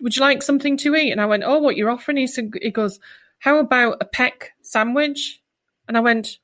would 0.00 0.16
you 0.16 0.22
like 0.22 0.42
something 0.42 0.76
to 0.78 0.96
eat?" 0.96 1.10
And 1.12 1.20
I 1.20 1.26
went, 1.26 1.44
"Oh, 1.44 1.58
what 1.58 1.76
you're 1.76 1.90
offering?" 1.90 2.16
He 2.16 2.26
said, 2.26 2.52
"He 2.60 2.70
goes, 2.70 2.98
how 3.42 3.58
about 3.58 3.96
a 4.00 4.04
Pek 4.04 4.52
sandwich?" 4.62 5.42
And 5.88 5.96
I 5.96 6.00
went, 6.00 6.38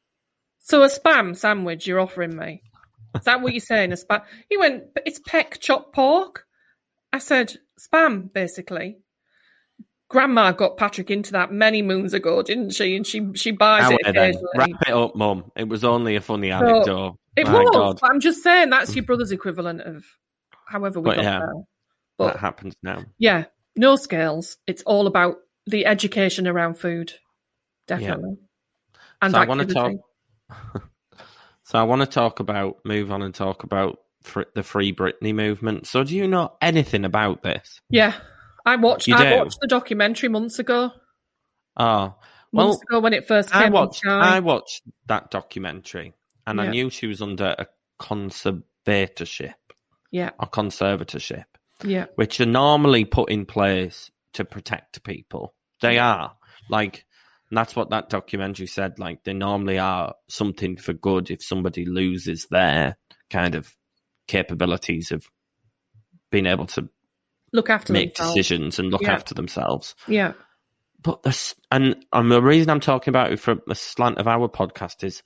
"So 0.59 0.83
a 0.83 0.89
spam 0.89 1.37
sandwich 1.37 1.87
you're 1.87 2.01
offering 2.01 2.37
me? 2.37 2.65
Is 3.15 3.23
that 3.23 3.41
what 3.41 3.53
you're 3.53 3.61
saying? 3.61 3.93
A 3.93 3.95
spam?" 3.95 4.25
He 4.51 4.57
went, 4.57 4.95
"But 4.95 5.05
it's 5.07 5.21
Pek 5.21 5.61
chopped 5.61 5.95
pork." 5.95 6.47
I 7.13 7.19
said, 7.19 7.59
"Spam, 7.79 8.33
basically." 8.33 8.99
Grandma 10.09 10.53
got 10.53 10.77
Patrick 10.77 11.11
into 11.11 11.33
that 11.33 11.53
many 11.53 11.83
moons 11.83 12.15
ago, 12.15 12.43
didn't 12.43 12.71
she? 12.71 12.97
And 12.97 13.07
she 13.07 13.31
she 13.35 13.51
buys 13.51 13.91
it 13.91 14.15
then, 14.15 14.35
wrap 14.57 14.71
it 14.87 14.93
up, 14.93 15.15
Mum. 15.15 15.53
It 15.55 15.69
was 15.69 15.85
only 15.85 16.17
a 16.17 16.21
funny 16.21 16.51
anecdote. 16.51 17.19
It 17.37 17.47
My 17.47 17.63
was. 17.63 17.99
I'm 18.03 18.21
just 18.21 18.43
saying 18.43 18.71
that's 18.71 18.95
your 18.97 19.05
mm. 19.05 19.09
brother's 19.09 19.33
equivalent 19.33 19.83
of 19.83 20.05
however 20.67 21.01
we 21.01 21.11
But 21.11 21.17
got 21.17 21.25
yeah. 21.25 21.39
there. 21.39 21.49
that 21.49 21.65
But 22.17 22.37
happens 22.39 22.75
now. 22.83 23.05
yeah, 23.19 23.45
no 23.77 23.97
scales. 23.97 24.57
It's 24.67 24.83
all 24.83 25.07
about 25.07 25.37
the 25.67 25.85
education 25.85 26.49
around 26.49 26.75
food, 26.79 27.13
definitely. 27.87 28.39
And 29.21 29.33
so 29.35 29.39
I 29.39 29.45
want 29.47 29.69
to 29.69 29.75
talk. 29.75 29.93
so 31.65 31.79
I 31.79 31.83
want 31.83 32.01
to 32.01 32.07
talk 32.07 32.41
about 32.41 32.79
move 32.85 33.13
on 33.13 33.21
and 33.21 33.35
talk 33.35 33.63
about 33.63 33.99
the 34.55 34.63
Free 34.63 34.93
Britney 34.93 35.35
movement. 35.35 35.87
So 35.87 36.03
do 36.03 36.17
you 36.17 36.27
know 36.27 36.55
anything 36.63 37.05
about 37.05 37.43
this? 37.43 37.81
Yeah, 37.91 38.15
I 38.69 38.77
watched. 38.77 39.09
You 39.09 39.15
I 39.17 39.31
do? 39.31 39.37
watched 39.39 39.59
the 39.61 39.67
documentary 39.67 40.29
months 40.29 40.59
ago. 40.59 40.93
Oh, 41.77 42.15
Months 42.53 42.81
well, 42.91 42.99
ago 42.99 43.01
when 43.01 43.13
it 43.13 43.27
first 43.29 43.53
came 43.53 43.63
I 43.63 43.69
watched. 43.69 44.07
I 44.07 44.41
watched 44.41 44.83
that 45.07 45.31
documentary, 45.31 46.15
and 46.47 46.61
I 46.61 46.69
knew 46.69 46.91
she 46.91 47.07
was 47.07 47.21
under 47.21 47.55
a 47.59 47.67
conservatorship 48.01 49.55
Yeah, 50.11 50.31
or 50.39 50.49
conservatorship, 50.49 51.45
yeah, 51.85 52.07
which 52.15 52.41
are 52.41 52.47
normally 52.47 53.05
put 53.05 53.31
in 53.31 53.45
place 53.47 54.11
to 54.35 54.45
protect 54.45 55.03
people. 55.05 55.55
They 55.81 55.99
are 55.99 56.37
like. 56.69 57.05
And 57.51 57.57
that's 57.57 57.75
what 57.75 57.89
that 57.89 58.11
documentary 58.11 58.67
said. 58.67 58.99
Like 58.99 59.25
they 59.25 59.33
normally 59.33 59.79
are 59.79 60.15
something 60.29 60.77
for 60.77 60.93
good 60.93 61.31
if 61.31 61.43
somebody 61.43 61.87
loses 61.87 62.47
their 62.51 62.99
kind 63.31 63.55
of 63.55 63.75
capabilities 64.27 65.13
of 65.13 65.25
being 66.31 66.45
able 66.45 66.67
to 66.67 66.91
look 67.53 67.71
after 67.71 67.93
make 67.93 68.15
themselves. 68.15 68.35
decisions 68.35 68.79
and 68.79 68.91
look 68.91 69.03
Yeah. 69.03 69.13
after 69.13 69.35
themselves. 69.35 69.95
Yeah, 70.07 70.33
But 71.03 71.23
this, 71.23 71.55
and, 71.71 72.05
and 72.13 72.31
the 72.31 72.43
reason 72.43 72.71
I'm 72.71 72.81
talking 72.81 73.11
about 73.13 73.33
it 73.33 73.39
from 73.41 73.63
the 73.67 73.75
slant 73.75 74.19
of 74.19 74.27
our 74.29 74.49
podcast 74.49 75.05
is 75.05 75.23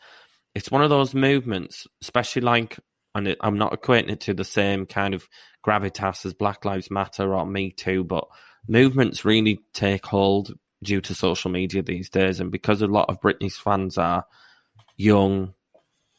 it's 0.55 0.71
one 0.71 0.83
of 0.83 0.91
those 0.91 1.15
movements, 1.15 1.87
especially 2.03 2.43
like, 2.43 2.79
and 3.15 3.27
it, 3.29 3.39
I'm 3.41 3.59
not 3.59 3.73
equating 3.73 4.11
it 4.11 4.21
to 4.23 4.35
the 4.35 4.45
same 4.45 4.85
kind 4.87 5.15
of 5.15 5.27
gravitas 5.67 6.27
as 6.27 6.35
Black 6.35 6.65
Lives 6.65 6.91
Matter 6.91 7.35
or 7.35 7.47
Me 7.47 7.71
Too, 7.71 8.05
but 8.05 8.27
movements 8.69 9.25
really 9.25 9.61
take 9.73 10.05
hold 10.07 10.53
due 10.83 11.01
to 11.01 11.15
social 11.15 11.51
media 11.51 11.83
these 11.83 12.11
days. 12.11 12.41
And 12.41 12.51
because 12.51 12.83
a 12.83 12.87
lot 12.87 13.09
of 13.09 13.21
Britney's 13.21 13.57
fans 13.57 13.97
are 13.99 14.25
young, 14.97 15.55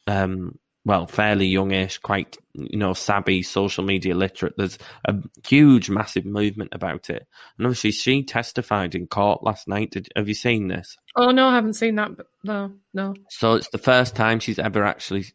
um, 0.08 0.58
well, 0.86 1.08
fairly 1.08 1.48
youngish, 1.48 1.98
quite, 2.00 2.38
you 2.54 2.78
know, 2.78 2.94
savvy, 2.94 3.42
social 3.42 3.84
media 3.84 4.16
literate, 4.16 4.54
there's 4.58 4.78
a 5.06 5.16
huge, 5.48 5.90
massive 5.90 6.26
movement 6.26 6.72
about 6.74 7.10
it. 7.10 7.26
And 7.58 7.66
obviously, 7.66 7.92
she 7.92 8.24
testified 8.24 8.94
in 8.94 9.08
court 9.08 9.44
last 9.44 9.68
night. 9.68 9.92
Did, 9.92 10.10
have 10.16 10.28
you 10.28 10.34
seen 10.34 10.68
this? 10.68 10.98
Oh 11.16 11.32
no, 11.32 11.48
I 11.48 11.56
haven't 11.56 11.74
seen 11.74 11.96
that. 11.96 12.18
But 12.18 12.28
no, 12.44 12.74
no. 12.94 13.14
So 13.30 13.54
it's 13.54 13.70
the 13.70 13.78
first 13.78 14.16
time 14.16 14.40
she's 14.40 14.60
ever 14.60 14.84
actually 14.84 15.26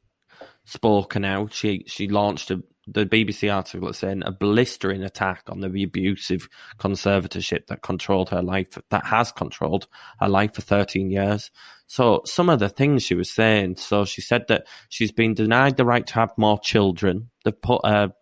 spoken 0.65 1.25
out. 1.25 1.55
She 1.55 1.85
she 1.87 2.09
launched 2.09 2.51
a 2.51 2.63
the 2.91 3.07
BBC 3.07 3.55
article 3.55 3.89
is 3.89 3.99
saying 3.99 4.22
a 4.24 4.32
blistering 4.32 5.03
attack 5.03 5.43
on 5.49 5.61
the 5.61 5.82
abusive 5.82 6.49
conservatorship 6.78 7.66
that 7.66 7.82
controlled 7.82 8.30
her 8.30 8.43
life, 8.43 8.78
that 8.91 9.05
has 9.05 9.32
controlled 9.32 9.86
her 10.20 10.28
life 10.28 10.55
for 10.55 10.62
13 10.62 11.11
years. 11.11 11.51
So 11.86 12.22
some 12.24 12.49
of 12.49 12.59
the 12.59 12.68
things 12.68 13.03
she 13.03 13.14
was 13.14 13.30
saying, 13.30 13.76
so 13.76 14.05
she 14.05 14.20
said 14.20 14.47
that 14.49 14.66
she's 14.89 15.12
been 15.12 15.34
denied 15.34 15.76
the 15.76 15.84
right 15.84 16.07
to 16.07 16.14
have 16.14 16.30
more 16.36 16.59
children. 16.59 17.30
They've 17.45 17.61
put 17.61 17.80
a, 17.84 18.12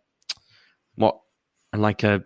what, 0.94 1.20
like 1.72 2.02
a, 2.02 2.22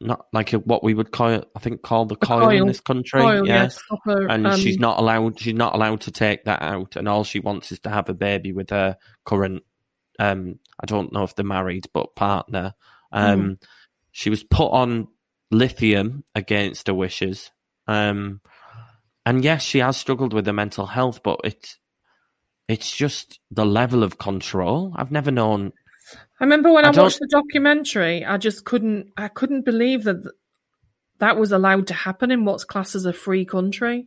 not 0.00 0.26
like 0.32 0.52
a, 0.52 0.58
what 0.58 0.84
we 0.84 0.94
would 0.94 1.10
call, 1.10 1.42
I 1.54 1.58
think, 1.58 1.82
call 1.82 2.04
the 2.04 2.16
coil, 2.16 2.40
coil. 2.48 2.62
in 2.62 2.66
this 2.66 2.80
country. 2.80 3.20
Coil, 3.20 3.46
yeah. 3.46 3.62
yes, 3.64 3.82
copper, 3.88 4.26
and 4.26 4.46
um, 4.46 4.60
she's 4.60 4.78
not 4.78 4.98
allowed. 4.98 5.40
She's 5.40 5.54
not 5.54 5.74
allowed 5.74 6.02
to 6.02 6.10
take 6.10 6.44
that 6.44 6.62
out, 6.62 6.96
and 6.96 7.08
all 7.08 7.24
she 7.24 7.40
wants 7.40 7.72
is 7.72 7.80
to 7.80 7.90
have 7.90 8.08
a 8.08 8.14
baby 8.14 8.52
with 8.52 8.70
her 8.70 8.96
current. 9.24 9.62
Um, 10.18 10.58
I 10.80 10.86
don't 10.86 11.12
know 11.12 11.22
if 11.22 11.34
they're 11.34 11.44
married, 11.44 11.86
but 11.92 12.14
partner. 12.14 12.74
Um, 13.12 13.58
she 14.12 14.30
was 14.30 14.42
put 14.42 14.68
on 14.68 15.08
lithium 15.50 16.24
against 16.34 16.86
her 16.86 16.94
wishes. 16.94 17.50
Um, 17.86 18.40
and 19.24 19.44
yes, 19.44 19.62
she 19.62 19.78
has 19.80 19.96
struggled 19.96 20.32
with 20.32 20.46
her 20.46 20.52
mental 20.52 20.86
health, 20.86 21.22
but 21.22 21.40
it's 21.44 21.78
it's 22.68 22.94
just 22.96 23.38
the 23.50 23.64
level 23.64 24.02
of 24.02 24.18
control. 24.18 24.92
I've 24.96 25.12
never 25.12 25.30
known. 25.30 25.72
I 26.40 26.44
remember 26.44 26.72
when 26.72 26.84
I 26.84 26.88
I, 26.88 27.02
watched 27.02 27.20
the 27.20 27.28
documentary, 27.30 28.24
I 28.24 28.38
just 28.38 28.64
couldn't. 28.64 29.12
I 29.16 29.28
couldn't 29.28 29.64
believe 29.64 30.04
that 30.04 30.22
th- 30.22 30.34
that 31.18 31.36
was 31.36 31.52
allowed 31.52 31.86
to 31.88 31.94
happen 31.94 32.30
in 32.30 32.44
what's 32.44 32.64
classed 32.64 32.94
as 32.94 33.06
a 33.06 33.12
free 33.12 33.44
country. 33.44 34.06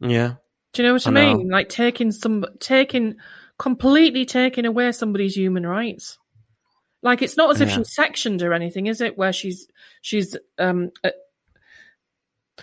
Yeah, 0.00 0.34
Do 0.72 0.82
you 0.82 0.88
know 0.88 0.94
what 0.94 1.06
I, 1.06 1.10
I 1.10 1.12
know. 1.12 1.36
mean? 1.36 1.48
Like 1.48 1.68
taking 1.68 2.12
some, 2.12 2.44
taking 2.60 3.16
completely 3.58 4.24
taking 4.24 4.66
away 4.66 4.92
somebody's 4.92 5.36
human 5.36 5.66
rights. 5.66 6.18
Like 7.02 7.22
it's 7.22 7.36
not 7.36 7.50
as 7.50 7.60
if 7.60 7.68
Yeah. 7.68 7.76
she's 7.76 7.94
sectioned 7.94 8.42
or 8.42 8.52
anything, 8.52 8.86
is 8.86 9.00
it? 9.00 9.16
Where 9.16 9.32
she's 9.32 9.66
she's 10.02 10.36
um 10.58 10.90
uh, 11.04 11.10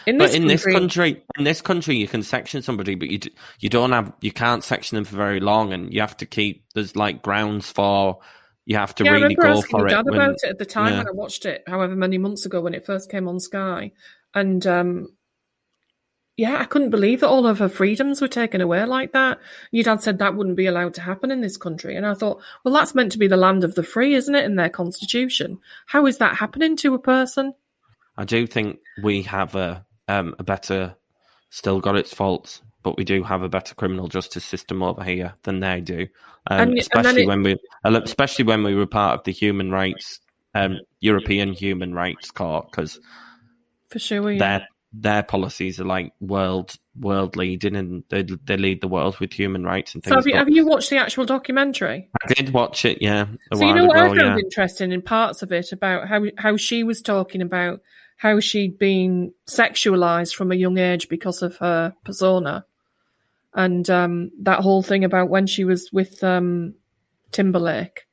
in 0.08 0.18
but 0.18 0.26
this 0.28 0.36
in 0.36 0.48
this 0.48 0.64
country- 0.66 1.14
country, 1.14 1.26
in 1.38 1.44
this 1.44 1.62
country, 1.62 1.96
you 1.98 2.08
can 2.08 2.24
section 2.24 2.62
somebody, 2.62 2.96
but 2.96 3.10
you 3.10 3.20
d- 3.20 3.34
you 3.60 3.70
don't 3.70 3.92
have 3.92 4.12
you 4.22 4.32
can't 4.32 4.64
section 4.64 4.96
them 4.96 5.06
for 5.06 5.16
very 5.16 5.40
long, 5.40 5.72
and 5.72 5.94
you 5.94 6.02
have 6.02 6.18
to 6.18 6.26
keep 6.26 6.66
there's 6.74 6.96
like 6.96 7.22
grounds 7.22 7.70
for 7.72 8.20
you 8.66 8.76
have 8.78 8.96
to 8.96 9.04
yeah, 9.04 9.12
really 9.12 9.36
go 9.36 9.62
for 9.62 9.88
Dad 9.88 10.00
it. 10.00 10.06
when- 10.12 10.16
about 10.20 10.36
it 10.44 10.50
at 10.50 10.58
the 10.58 10.66
time 10.66 10.94
yeah. 10.94 10.98
when 11.00 11.08
I 11.08 11.12
watched 11.12 11.46
it, 11.46 11.64
however 11.68 11.96
many 11.96 12.18
months 12.18 12.46
ago 12.46 12.60
when 12.62 12.74
it 12.74 12.86
first 12.86 13.12
came 13.12 13.28
on 13.28 13.40
Sky, 13.40 13.92
and 14.34 14.66
um, 14.66 15.08
yeah, 16.36 16.58
I 16.60 16.66
couldn't 16.66 16.90
believe 16.90 17.20
that 17.20 17.28
all 17.30 17.46
of 17.46 17.60
her 17.60 17.70
freedoms 17.70 18.20
were 18.22 18.28
taken 18.28 18.60
away 18.62 18.84
like 18.86 19.12
that. 19.14 19.40
Your 19.72 19.84
dad 19.84 20.02
said 20.02 20.20
that 20.20 20.36
wouldn't 20.36 20.56
be 20.58 20.66
allowed 20.66 20.96
to 20.96 21.02
happen 21.02 21.30
in 21.32 21.42
this 21.42 21.58
country, 21.58 21.96
and 21.96 22.06
I 22.06 22.14
thought, 22.16 22.42
well, 22.64 22.74
that's 22.74 22.96
meant 22.96 23.12
to 23.12 23.20
be 23.20 23.28
the 23.28 23.38
land 23.38 23.64
of 23.64 23.76
the 23.76 23.84
free, 23.84 24.16
isn't 24.16 24.34
it, 24.34 24.46
in 24.46 24.56
their 24.56 24.70
constitution? 24.70 25.60
How 25.86 26.06
is 26.08 26.18
that 26.18 26.38
happening 26.38 26.76
to 26.78 26.94
a 26.96 27.00
person? 27.00 27.54
I 28.18 28.26
do 28.26 28.46
think 28.48 28.80
we 29.04 29.24
have 29.24 29.56
a 29.56 29.86
um, 30.08 30.36
a 30.38 30.44
better, 30.44 30.96
still 31.50 31.80
got 31.80 31.96
its 31.96 32.14
faults, 32.14 32.62
but 32.84 32.98
we 32.98 33.04
do 33.06 33.24
have 33.24 33.42
a 33.42 33.50
better 33.50 33.74
criminal 33.74 34.08
justice 34.10 34.44
system 34.44 34.84
over 34.84 35.04
here 35.04 35.34
than 35.44 35.62
they 35.62 35.80
do. 35.82 36.08
Um, 36.48 36.60
And- 36.60 36.70
and 36.72 36.80
especially 36.80 37.24
it- 37.24 37.28
when 37.28 37.42
we, 37.44 37.58
especially 37.86 38.44
when 38.46 38.64
we 38.64 38.76
were 38.76 38.86
part 38.86 39.18
of 39.18 39.24
the 39.24 39.32
human 39.32 39.72
rights, 39.72 40.20
um, 40.54 40.80
European 41.00 41.54
Human 41.54 41.94
Rights 41.94 42.32
Court, 42.32 42.68
because 42.70 43.00
For 43.90 44.00
sure, 44.00 44.32
yeah. 44.32 44.66
Their 44.94 45.24
policies 45.24 45.80
are 45.80 45.86
like 45.86 46.14
world 46.22 46.76
world 46.96 47.36
leading, 47.36 47.76
and 47.76 48.04
they 48.10 48.22
they 48.22 48.58
lead 48.58 48.82
the 48.82 48.88
world 48.88 49.20
with 49.20 49.34
human 49.34 49.64
rights 49.64 49.96
and 49.96 50.04
things. 50.04 50.12
So 50.12 50.16
have 50.18 50.28
you, 50.28 50.36
have 50.36 50.50
you 50.50 50.66
watched 50.68 50.92
the 50.92 50.98
actual 50.98 51.26
documentary? 51.26 52.10
I 52.24 52.34
did 52.34 52.54
watch 52.54 52.86
it, 52.86 53.02
yeah, 53.02 53.26
a 53.52 53.58
so 53.58 53.66
you 53.66 53.74
know 53.74 53.86
what 53.86 53.98
ago, 53.98 54.06
I 54.06 54.18
found 54.18 54.38
yeah. 54.38 54.46
interesting 54.46 54.92
in 54.92 55.02
parts 55.02 55.42
of 55.42 55.52
it 55.52 55.72
about 55.72 56.08
how 56.08 56.26
how 56.38 56.58
she 56.58 56.84
was 56.84 57.02
talking 57.02 57.42
about 57.42 57.82
how 58.18 58.40
she'd 58.40 58.78
been 58.78 59.34
sexualized 59.50 60.36
from 60.36 60.52
a 60.52 60.56
young 60.56 60.78
age 60.78 61.10
because 61.10 61.42
of 61.42 61.58
her 61.58 61.96
persona, 62.06 62.66
and 63.56 63.90
um, 63.90 64.30
that 64.42 64.60
whole 64.60 64.84
thing 64.84 65.04
about 65.04 65.30
when 65.30 65.48
she 65.48 65.66
was 65.66 65.90
with 65.92 66.24
um, 66.24 66.76
Timberlake, 67.32 68.06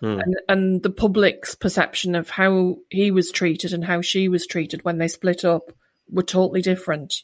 Hmm. 0.00 0.20
and, 0.20 0.36
and 0.48 0.82
the 0.84 0.90
public's 0.90 1.56
perception 1.56 2.14
of 2.14 2.30
how 2.30 2.76
he 2.88 3.10
was 3.10 3.32
treated 3.32 3.72
and 3.72 3.84
how 3.84 4.00
she 4.00 4.28
was 4.28 4.46
treated 4.46 4.84
when 4.84 4.98
they 4.98 5.08
split 5.08 5.44
up 5.44 5.72
were 6.10 6.22
totally 6.22 6.62
different. 6.62 7.22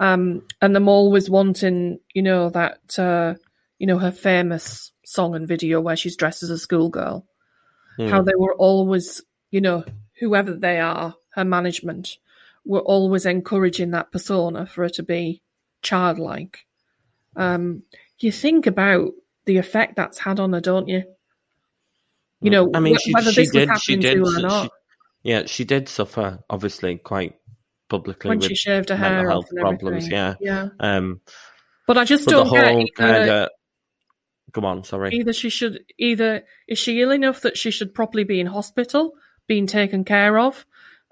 Um, 0.00 0.42
and 0.62 0.74
them 0.74 0.88
always 0.88 1.28
wanting, 1.28 1.98
you 2.14 2.22
know, 2.22 2.50
that 2.50 2.98
uh, 2.98 3.34
you 3.78 3.86
know 3.86 3.98
her 3.98 4.12
famous 4.12 4.92
song 5.04 5.34
and 5.34 5.48
video 5.48 5.80
where 5.80 5.96
she's 5.96 6.16
dressed 6.16 6.42
as 6.42 6.50
a 6.50 6.58
schoolgirl. 6.58 7.26
Hmm. 7.96 8.08
How 8.08 8.22
they 8.22 8.34
were 8.36 8.54
always, 8.54 9.22
you 9.50 9.60
know, 9.60 9.84
whoever 10.20 10.54
they 10.54 10.78
are, 10.78 11.16
her 11.30 11.44
management 11.44 12.18
were 12.64 12.80
always 12.80 13.26
encouraging 13.26 13.90
that 13.92 14.12
persona 14.12 14.66
for 14.66 14.82
her 14.84 14.88
to 14.90 15.02
be 15.02 15.42
childlike. 15.82 16.66
Um, 17.34 17.82
you 18.20 18.30
think 18.30 18.66
about 18.66 19.12
the 19.46 19.56
effect 19.58 19.96
that's 19.96 20.18
had 20.18 20.38
on 20.38 20.52
her, 20.52 20.60
don't 20.60 20.86
you? 20.88 21.04
You 22.40 22.50
know, 22.50 22.70
I 22.72 22.80
mean, 22.80 22.94
wh- 22.94 23.00
she, 23.00 23.12
whether 23.12 23.32
she 23.32 23.42
this 23.42 23.48
was 23.48 23.66
did, 23.66 23.80
she 23.80 23.92
happening 23.94 24.00
did, 24.00 24.14
to 24.14 24.18
her 24.18 24.26
or 24.26 24.36
she- 24.36 24.42
not. 24.42 24.70
yeah, 25.22 25.42
she 25.46 25.64
did 25.64 25.88
suffer, 25.88 26.38
obviously, 26.48 26.98
quite 26.98 27.34
publicly 27.88 28.28
when 28.28 28.38
with 28.38 28.48
she 28.48 28.54
shaved 28.54 28.88
her 28.90 28.96
hair 28.96 29.28
health 29.28 29.48
problems. 29.56 30.08
Yeah, 30.08 30.34
yeah. 30.40 30.68
um, 30.80 31.20
But 31.86 31.98
I 31.98 32.04
just 32.04 32.26
but 32.26 32.32
don't 32.32 32.50
get 32.50 32.72
either, 32.72 32.86
kind 32.94 33.30
of. 33.30 33.48
Come 34.52 34.64
on, 34.64 34.84
sorry. 34.84 35.10
either 35.12 35.32
she 35.32 35.50
should 35.50 35.84
either 35.98 36.44
is 36.66 36.78
she 36.78 37.02
ill 37.02 37.10
enough 37.10 37.42
that 37.42 37.58
she 37.58 37.70
should 37.70 37.94
properly 37.94 38.24
be 38.24 38.40
in 38.40 38.46
hospital, 38.46 39.12
being 39.46 39.66
taken 39.66 40.04
care 40.04 40.38
of, 40.38 40.64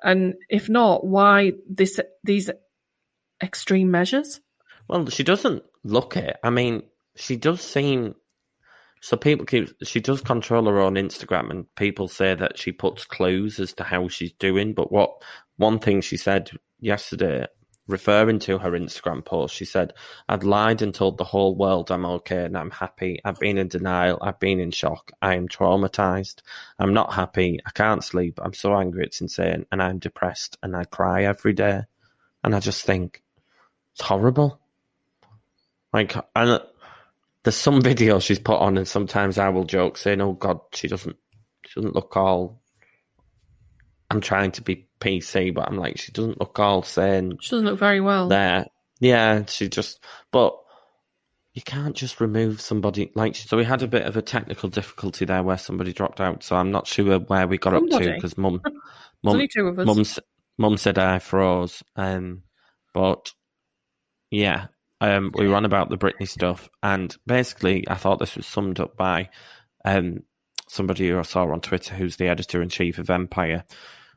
and 0.02 0.34
if 0.48 0.68
not, 0.68 1.06
why 1.06 1.52
this 1.68 2.00
these 2.24 2.50
extreme 3.42 3.90
measures? 3.90 4.40
Well, 4.88 5.08
she 5.08 5.22
doesn't 5.22 5.62
look 5.84 6.16
it. 6.16 6.36
I 6.42 6.50
mean, 6.50 6.82
she 7.16 7.36
does 7.36 7.60
seem. 7.60 8.14
So 9.02 9.16
people 9.16 9.46
keep. 9.46 9.68
She 9.84 10.00
does 10.00 10.20
control 10.20 10.66
her 10.66 10.80
own 10.80 10.94
Instagram, 10.94 11.50
and 11.50 11.74
people 11.76 12.08
say 12.08 12.34
that 12.34 12.58
she 12.58 12.72
puts 12.72 13.04
clues 13.04 13.60
as 13.60 13.74
to 13.74 13.84
how 13.84 14.08
she's 14.08 14.32
doing. 14.32 14.74
But 14.74 14.90
what 14.90 15.22
one 15.56 15.78
thing 15.78 16.00
she 16.00 16.16
said 16.16 16.50
yesterday, 16.80 17.46
referring 17.86 18.38
to 18.40 18.58
her 18.58 18.72
Instagram 18.72 19.24
post, 19.24 19.54
she 19.54 19.64
said, 19.64 19.92
"I'd 20.28 20.44
lied 20.44 20.82
and 20.82 20.94
told 20.94 21.18
the 21.18 21.24
whole 21.24 21.54
world 21.54 21.90
I'm 21.90 22.04
okay 22.04 22.44
and 22.44 22.56
I'm 22.56 22.70
happy. 22.70 23.20
I've 23.24 23.38
been 23.38 23.58
in 23.58 23.68
denial. 23.68 24.18
I've 24.20 24.40
been 24.40 24.60
in 24.60 24.70
shock. 24.70 25.12
I 25.22 25.34
am 25.34 25.48
traumatized. 25.48 26.42
I'm 26.78 26.94
not 26.94 27.12
happy. 27.12 27.60
I 27.64 27.70
can't 27.70 28.04
sleep. 28.04 28.38
I'm 28.42 28.54
so 28.54 28.76
angry. 28.76 29.04
It's 29.04 29.20
insane, 29.20 29.66
and 29.70 29.82
I'm 29.82 29.98
depressed, 29.98 30.58
and 30.62 30.76
I 30.76 30.84
cry 30.84 31.24
every 31.24 31.52
day. 31.52 31.82
And 32.44 32.54
I 32.54 32.60
just 32.60 32.84
think 32.84 33.22
it's 33.92 34.02
horrible." 34.02 34.60
Like, 35.92 36.14
and 36.34 36.50
uh, 36.50 36.60
there's 37.42 37.56
some 37.56 37.80
videos 37.90 38.22
she's 38.22 38.38
put 38.38 38.60
on, 38.60 38.76
and 38.76 38.88
sometimes 38.88 39.38
I 39.38 39.48
will 39.50 39.64
joke 39.64 39.96
saying, 39.96 40.20
"Oh 40.20 40.32
God, 40.32 40.60
she 40.74 40.88
doesn't, 40.88 41.16
she 41.66 41.80
doesn't 41.80 41.94
look 41.94 42.16
all." 42.16 42.60
I'm 44.10 44.20
trying 44.20 44.52
to 44.52 44.62
be 44.62 44.88
PC, 45.00 45.54
but 45.54 45.68
I'm 45.68 45.76
like, 45.76 45.98
she 45.98 46.12
doesn't 46.12 46.40
look 46.40 46.58
all 46.58 46.82
sane 46.82 47.38
She 47.40 47.50
doesn't 47.50 47.66
look 47.66 47.78
very 47.78 48.00
well. 48.00 48.28
there. 48.28 48.66
Yeah, 49.00 49.44
she 49.46 49.68
just, 49.68 50.02
but 50.32 50.56
you 51.52 51.62
can't 51.62 51.96
just 51.96 52.20
remove 52.20 52.60
somebody. 52.60 53.10
Like, 53.14 53.34
so 53.34 53.56
we 53.56 53.64
had 53.64 53.82
a 53.82 53.88
bit 53.88 54.06
of 54.06 54.16
a 54.16 54.22
technical 54.22 54.68
difficulty 54.68 55.24
there 55.24 55.42
where 55.42 55.58
somebody 55.58 55.92
dropped 55.92 56.20
out. 56.20 56.42
So 56.42 56.54
I'm 56.54 56.70
not 56.70 56.86
sure 56.86 57.18
where 57.18 57.46
we 57.46 57.58
got 57.58 57.74
up 57.74 57.82
to 57.88 57.98
because 58.14 58.36
mum, 58.38 58.60
mum, 59.22 59.34
only 59.34 59.48
two 59.48 59.66
of 59.66 59.78
us. 59.78 59.86
Mum, 59.86 60.04
mum 60.58 60.76
said 60.76 60.98
I 60.98 61.18
froze. 61.18 61.82
Um, 61.96 62.42
but 62.94 63.32
yeah, 64.30 64.66
um, 65.00 65.32
we 65.34 65.48
were 65.48 65.56
on 65.56 65.64
about 65.64 65.88
the 65.88 65.98
Britney 65.98 66.28
stuff, 66.28 66.68
and 66.82 67.14
basically, 67.26 67.88
I 67.88 67.94
thought 67.94 68.18
this 68.18 68.36
was 68.36 68.46
summed 68.46 68.80
up 68.80 68.96
by 68.96 69.30
um 69.84 70.24
somebody 70.68 71.08
who 71.08 71.18
I 71.18 71.22
saw 71.22 71.50
on 71.50 71.60
Twitter, 71.60 71.94
who's 71.94 72.16
the 72.16 72.28
editor 72.28 72.60
in 72.60 72.68
chief 72.68 72.98
of 72.98 73.10
Empire. 73.10 73.64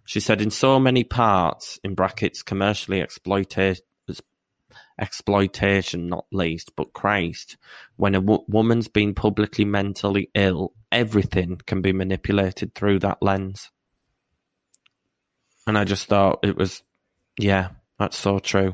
She 0.10 0.22
said, 0.22 0.42
in 0.42 0.50
so 0.50 0.80
many 0.80 1.04
parts, 1.04 1.80
in 1.84 1.94
brackets, 1.94 2.42
commercially 2.42 3.00
exploited. 3.00 3.80
Exploitation, 5.00 6.08
not 6.08 6.26
least, 6.32 6.72
but 6.76 6.94
Christ, 6.94 7.58
when 7.96 8.16
a 8.16 8.20
woman's 8.20 8.88
been 8.88 9.14
publicly 9.14 9.66
mentally 9.66 10.32
ill, 10.34 10.74
everything 10.92 11.62
can 11.64 11.84
be 11.84 11.94
manipulated 11.94 12.74
through 12.74 12.98
that 13.00 13.22
lens. 13.22 13.70
And 15.68 15.78
I 15.78 15.84
just 15.84 16.08
thought 16.08 16.40
it 16.42 16.58
was, 16.58 16.82
yeah, 17.38 17.70
that's 18.00 18.18
so 18.18 18.40
true. 18.40 18.74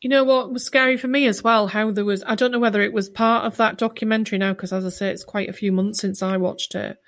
You 0.00 0.10
know 0.10 0.22
what 0.22 0.52
was 0.52 0.64
scary 0.64 0.96
for 0.96 1.08
me 1.08 1.26
as 1.26 1.42
well? 1.42 1.66
How 1.66 1.90
there 1.90 2.04
was, 2.04 2.22
I 2.24 2.36
don't 2.36 2.52
know 2.52 2.60
whether 2.60 2.80
it 2.80 2.92
was 2.92 3.08
part 3.08 3.44
of 3.44 3.56
that 3.56 3.78
documentary 3.78 4.38
now, 4.38 4.52
because 4.52 4.72
as 4.72 4.84
I 4.84 4.90
say, 4.90 5.10
it's 5.10 5.24
quite 5.24 5.48
a 5.48 5.52
few 5.54 5.72
months 5.72 6.00
since 6.00 6.22
I 6.22 6.36
watched 6.36 6.76
it. 6.76 6.98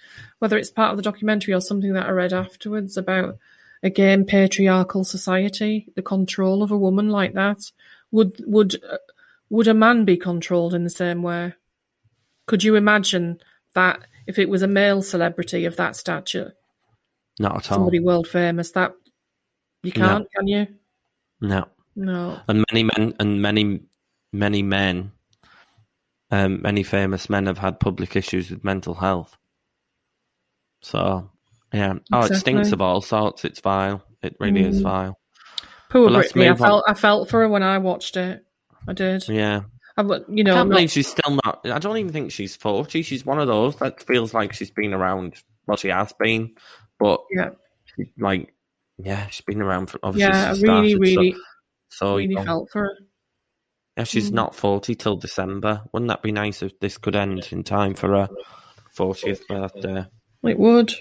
Whether 0.41 0.59
it's 0.59 0.71
part 0.71 0.91
of 0.91 0.97
the 0.97 1.03
documentary 1.03 1.55
or 1.55 1.61
something 1.61 1.93
that 1.93 2.07
I 2.07 2.11
read 2.11 2.33
afterwards 2.33 2.97
about, 2.97 3.39
again, 3.83 4.25
patriarchal 4.25 5.05
society, 5.05 5.87
the 5.95 6.03
control 6.03 6.65
of 6.65 6.73
a 6.73 6.79
woman 6.79 7.11
like 7.11 7.35
that. 7.35 7.71
Would, 8.11 8.43
would, 8.45 8.75
uh, 8.83 8.99
would 9.51 9.69
a 9.69 9.75
man 9.75 10.05
be 10.05 10.17
controlled 10.17 10.75
in 10.75 10.83
the 10.83 10.91
same 10.91 11.23
way? 11.23 11.55
Could 12.47 12.65
you 12.65 12.75
imagine 12.75 13.39
that 13.75 14.01
if 14.27 14.37
it 14.37 14.49
was 14.49 14.63
a 14.63 14.69
male 14.69 15.01
celebrity 15.03 15.65
of 15.65 15.77
that 15.77 15.95
stature, 15.95 16.55
Not 17.39 17.53
at 17.53 17.71
all. 17.71 17.79
somebody 17.79 18.01
world 18.01 18.27
famous, 18.27 18.73
that 18.73 18.95
you 19.85 19.93
can't, 19.93 20.27
can 20.33 20.49
you? 20.49 20.67
No. 21.41 21.69
No. 21.97 22.39
And 22.49 22.65
many 22.73 22.85
men 22.85 23.15
and 23.19 23.43
many 23.43 23.81
many 24.33 24.63
men, 24.63 25.13
um, 26.31 26.63
many 26.63 26.83
famous 26.83 27.29
men 27.29 27.47
have 27.47 27.59
had 27.59 27.81
public 27.81 28.17
issues 28.17 28.51
with 28.51 28.65
mental 28.65 28.95
health. 28.95 29.37
So 30.83 31.31
yeah. 31.73 31.95
Oh, 32.13 32.21
it 32.25 32.35
stinks 32.37 32.73
of 32.73 32.81
all 32.81 33.01
sorts. 33.01 33.45
It's 33.45 33.61
vile. 33.61 34.03
It 34.23 34.37
really 34.41 34.63
is 34.65 34.81
Mm. 34.81 34.83
vile. 34.83 35.19
Poor 35.89 36.11
Well, 36.11 36.21
Britney. 36.23 36.47
I 36.47 36.51
move 36.51 36.63
on. 36.63 36.67
felt 36.69 36.85
I 36.89 36.95
felt 36.95 37.29
for 37.31 37.41
her 37.41 37.49
when 37.49 37.63
I 37.63 37.79
watched 37.79 38.17
it. 38.17 38.45
I 38.89 38.93
did. 38.93 39.29
Yeah. 39.29 39.63
I, 39.97 40.03
you 40.03 40.45
know, 40.45 40.53
I 40.53 40.57
can't 40.57 40.69
not- 40.71 40.75
believe 40.77 40.91
she's 40.91 41.09
still 41.09 41.39
not. 41.45 41.61
I 41.67 41.79
don't 41.79 41.97
even 41.99 42.13
think 42.13 42.33
she's 42.33 42.57
forty. 42.57 43.03
She's 43.03 43.27
one 43.27 43.39
of 43.41 43.49
those 43.49 43.77
that 43.77 44.03
feels 44.03 44.33
like 44.33 44.53
she's 44.55 44.71
been 44.71 44.95
around. 44.95 45.35
Well, 45.67 45.77
she 45.77 45.89
has 45.89 46.13
been, 46.19 46.55
but 46.99 47.21
yeah, 47.31 47.51
like, 48.19 48.55
yeah, 48.99 49.27
she's 49.29 49.45
been 49.45 49.61
around 49.61 49.91
for 49.91 50.01
obviously. 50.03 50.33
yeah. 50.33 50.49
Really, 50.49 50.59
started, 50.95 51.01
really, 51.01 51.33
so, 51.33 51.39
really 52.03 52.35
young. 52.35 52.45
felt 52.45 52.71
for 52.71 52.83
her. 52.83 52.97
Yeah, 53.97 54.05
she's 54.05 54.31
Mm. 54.31 54.35
not 54.35 54.55
forty 54.55 54.95
till 54.95 55.17
December. 55.17 55.83
Wouldn't 55.93 56.09
that 56.09 56.23
be 56.23 56.33
nice 56.33 56.63
if 56.63 56.79
this 56.81 56.97
could 56.97 57.17
end 57.17 57.49
in 57.51 57.65
time 57.65 57.95
for 57.95 58.09
her 58.11 58.29
fortieth 58.93 59.47
birthday? 59.49 60.07
It 60.45 60.59
would. 60.59 60.93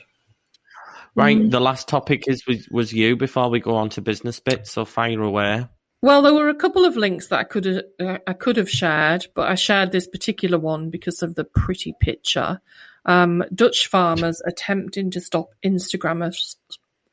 Right. 1.15 1.37
Mm. 1.37 1.51
The 1.51 1.59
last 1.59 1.87
topic 1.87 2.27
is 2.27 2.45
was, 2.45 2.67
was 2.69 2.93
you 2.93 3.15
before 3.15 3.49
we 3.49 3.59
go 3.59 3.75
on 3.75 3.89
to 3.91 4.01
business 4.01 4.39
bits. 4.39 4.71
So 4.71 4.85
fire 4.85 5.21
away. 5.21 5.67
Well, 6.01 6.21
there 6.21 6.33
were 6.33 6.49
a 6.49 6.55
couple 6.55 6.85
of 6.85 6.95
links 6.95 7.27
that 7.27 7.39
I 7.39 7.43
could 7.43 7.65
have, 7.65 7.83
uh, 7.99 8.17
I 8.25 8.31
could 8.33 8.55
have 8.55 8.69
shared, 8.69 9.27
but 9.35 9.49
I 9.49 9.55
shared 9.55 9.91
this 9.91 10.07
particular 10.07 10.57
one 10.57 10.89
because 10.89 11.21
of 11.21 11.35
the 11.35 11.43
pretty 11.43 11.93
picture. 11.99 12.61
Um, 13.05 13.43
Dutch 13.53 13.87
farmers 13.87 14.41
attempting 14.45 15.11
to 15.11 15.19
stop 15.19 15.53
Instagrammers. 15.63 16.55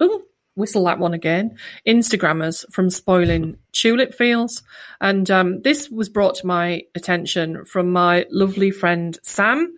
Ooh, 0.00 0.22
whistle 0.56 0.84
that 0.84 0.98
one 0.98 1.14
again. 1.14 1.56
Instagrammers 1.86 2.64
from 2.72 2.90
spoiling 2.90 3.56
tulip 3.72 4.14
fields, 4.14 4.62
and 5.00 5.30
um, 5.30 5.62
this 5.62 5.88
was 5.88 6.08
brought 6.08 6.34
to 6.36 6.46
my 6.46 6.82
attention 6.96 7.64
from 7.64 7.92
my 7.92 8.26
lovely 8.30 8.72
friend 8.72 9.16
Sam, 9.22 9.72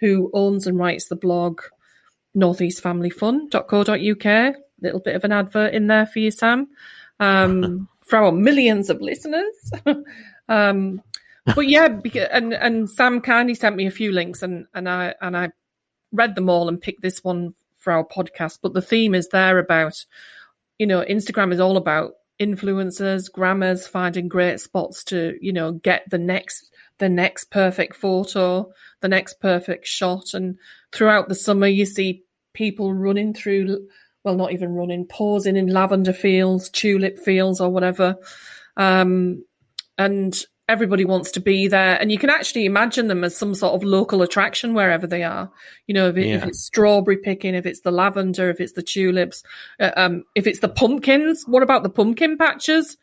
who 0.00 0.30
owns 0.34 0.66
and 0.66 0.78
writes 0.78 1.08
the 1.08 1.16
blog 1.16 1.62
northeastfamilyfun.co.uk. 2.36 4.56
Little 4.82 5.00
bit 5.00 5.14
of 5.14 5.24
an 5.24 5.32
advert 5.32 5.72
in 5.72 5.86
there 5.86 6.04
for 6.04 6.18
you, 6.18 6.30
Sam. 6.30 6.68
Um, 7.20 7.88
for 8.04 8.18
our 8.18 8.32
millions 8.32 8.90
of 8.90 9.00
listeners. 9.00 9.72
um, 10.48 11.02
but 11.54 11.68
yeah, 11.68 11.88
because, 11.88 12.28
and 12.30 12.52
and 12.52 12.88
Sam 12.88 13.20
kindly 13.20 13.54
sent 13.54 13.76
me 13.76 13.86
a 13.86 13.90
few 13.90 14.12
links, 14.12 14.42
and 14.42 14.66
and 14.74 14.88
I 14.88 15.14
and 15.20 15.36
I 15.36 15.50
read 16.12 16.34
them 16.34 16.48
all 16.48 16.68
and 16.68 16.80
picked 16.80 17.02
this 17.02 17.22
one 17.22 17.54
for 17.84 17.92
our 17.92 18.04
podcast. 18.04 18.58
But 18.62 18.72
the 18.72 18.82
theme 18.82 19.14
is 19.14 19.28
there 19.28 19.58
about, 19.58 20.04
you 20.78 20.86
know, 20.86 21.04
Instagram 21.04 21.52
is 21.52 21.60
all 21.60 21.76
about 21.76 22.12
influencers, 22.40 23.30
grammars, 23.30 23.86
finding 23.86 24.26
great 24.26 24.58
spots 24.58 25.04
to, 25.04 25.36
you 25.40 25.52
know, 25.52 25.72
get 25.72 26.02
the 26.10 26.18
next 26.18 26.70
the 26.98 27.08
next 27.08 27.50
perfect 27.50 27.96
photo, 27.96 28.72
the 29.00 29.08
next 29.08 29.40
perfect 29.40 29.86
shot. 29.86 30.32
And 30.32 30.58
throughout 30.92 31.28
the 31.28 31.34
summer 31.34 31.66
you 31.66 31.86
see 31.86 32.22
people 32.54 32.94
running 32.94 33.34
through 33.34 33.88
well, 34.24 34.36
not 34.36 34.52
even 34.52 34.72
running, 34.72 35.06
pausing 35.06 35.56
in 35.56 35.66
lavender 35.66 36.14
fields, 36.14 36.70
tulip 36.70 37.18
fields, 37.18 37.60
or 37.60 37.68
whatever. 37.68 38.16
Um, 38.76 39.44
and 39.98 40.34
everybody 40.68 41.04
wants 41.04 41.30
to 41.32 41.40
be 41.40 41.68
there. 41.68 42.00
And 42.00 42.10
you 42.10 42.18
can 42.18 42.30
actually 42.30 42.64
imagine 42.64 43.08
them 43.08 43.24
as 43.24 43.36
some 43.36 43.54
sort 43.54 43.74
of 43.74 43.84
local 43.84 44.22
attraction 44.22 44.74
wherever 44.74 45.06
they 45.06 45.22
are. 45.22 45.50
You 45.86 45.94
know, 45.94 46.08
if, 46.08 46.16
it, 46.16 46.26
if 46.26 46.44
it's 46.44 46.64
strawberry 46.64 47.18
picking, 47.18 47.54
if 47.54 47.66
it's 47.66 47.80
the 47.80 47.90
lavender, 47.90 48.48
if 48.50 48.60
it's 48.60 48.72
the 48.72 48.82
tulips, 48.82 49.42
uh, 49.78 49.90
um, 49.96 50.24
if 50.34 50.46
it's 50.46 50.60
the 50.60 50.68
pumpkins. 50.68 51.44
What 51.46 51.62
about 51.62 51.82
the 51.82 51.90
pumpkin 51.90 52.38
patches? 52.38 52.96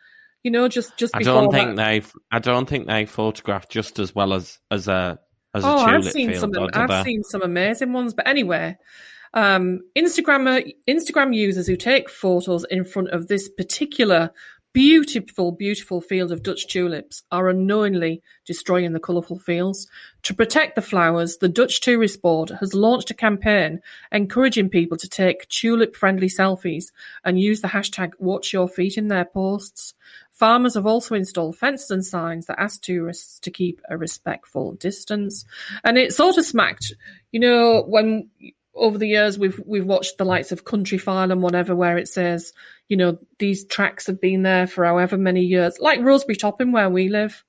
You 0.44 0.50
know, 0.50 0.68
just 0.68 0.98
just 0.98 1.16
I 1.16 1.22
don't 1.22 1.52
think 1.52 1.76
that. 1.76 1.76
they. 1.76 2.02
I 2.32 2.40
don't 2.40 2.68
think 2.68 2.88
they 2.88 3.06
photograph 3.06 3.70
just 3.70 4.00
as 4.00 4.16
well 4.16 4.34
as 4.34 4.60
as 4.72 4.88
a 4.88 5.20
as 5.54 5.64
a 5.64 5.68
Oh, 5.68 5.86
tulip 5.86 6.06
I've 6.06 6.12
seen 6.12 6.30
field. 6.32 6.56
some. 6.56 6.70
I've 6.74 6.90
they? 6.90 7.04
seen 7.04 7.24
some 7.24 7.44
amazing 7.44 7.94
ones. 7.94 8.16
But 8.16 8.28
anyway, 8.28 8.76
um, 9.36 9.82
Instagram 9.96 10.74
Instagram 10.90 11.36
users 11.36 11.68
who 11.68 11.76
take 11.76 12.10
photos 12.10 12.66
in 12.72 12.86
front 12.86 13.10
of 13.12 13.28
this 13.28 13.50
particular 13.50 14.32
beautiful, 14.74 15.52
beautiful 15.52 16.02
field 16.02 16.32
of 16.32 16.44
Dutch 16.44 16.68
tulips 16.68 17.24
are 17.32 17.50
unknowingly 17.50 18.22
destroying 18.46 18.94
the 18.94 19.00
colourful 19.00 19.40
fields. 19.40 19.88
To 20.24 20.34
protect 20.34 20.76
the 20.76 20.82
flowers, 20.82 21.38
the 21.38 21.50
Dutch 21.50 21.82
Tourist 21.82 22.22
Board 22.22 22.52
has 22.60 22.74
launched 22.74 23.12
a 23.12 23.14
campaign 23.14 23.82
encouraging 24.12 24.70
people 24.70 24.98
to 24.98 25.10
take 25.10 25.48
tulip-friendly 25.50 26.30
selfies 26.30 26.86
and 27.26 27.40
use 27.40 27.62
the 27.62 27.70
hashtag 27.70 28.14
Watch 28.20 28.54
Your 28.54 28.68
Feet 28.68 28.98
in 28.98 29.08
their 29.08 29.26
posts. 29.26 29.94
Farmers 30.32 30.76
have 30.76 30.88
also 30.88 31.16
installed 31.16 31.58
fences 31.58 31.92
and 31.92 32.06
signs 32.06 32.46
that 32.46 32.60
ask 32.60 32.82
tourists 32.82 33.40
to 33.40 33.52
keep 33.52 33.82
a 33.90 33.98
respectful 33.98 34.74
distance. 34.74 35.46
And 35.84 35.98
it 35.98 36.14
sort 36.14 36.38
of 36.38 36.46
smacked, 36.46 36.94
you 37.32 37.40
know, 37.40 37.84
when 37.84 38.30
over 38.76 38.98
the 38.98 39.08
years 39.08 39.38
we've 39.38 39.60
we've 39.66 39.86
watched 39.86 40.18
the 40.18 40.26
likes 40.26 40.52
of 40.52 40.66
Countryfile 40.66 41.32
and 41.32 41.42
whatever, 41.42 41.76
where 41.76 41.98
it 41.98 42.08
says, 42.08 42.54
you 42.88 42.98
know, 42.98 43.18
these 43.40 43.66
tracks 43.66 44.08
have 44.08 44.22
been 44.22 44.44
there 44.44 44.68
for 44.68 44.86
however 44.86 45.18
many 45.18 45.42
years, 45.42 45.78
like 45.80 46.00
Roseberry 46.02 46.36
Topping 46.36 46.72
where 46.72 46.90
we 46.90 47.10
live. 47.10 47.44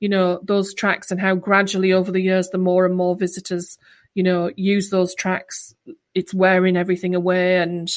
You 0.00 0.10
know, 0.10 0.40
those 0.42 0.74
tracks 0.74 1.10
and 1.10 1.18
how 1.18 1.34
gradually 1.36 1.92
over 1.92 2.12
the 2.12 2.20
years, 2.20 2.50
the 2.50 2.58
more 2.58 2.84
and 2.84 2.94
more 2.94 3.16
visitors, 3.16 3.78
you 4.14 4.22
know, 4.22 4.50
use 4.54 4.90
those 4.90 5.14
tracks, 5.14 5.74
it's 6.14 6.34
wearing 6.34 6.76
everything 6.76 7.14
away, 7.14 7.56
and 7.56 7.88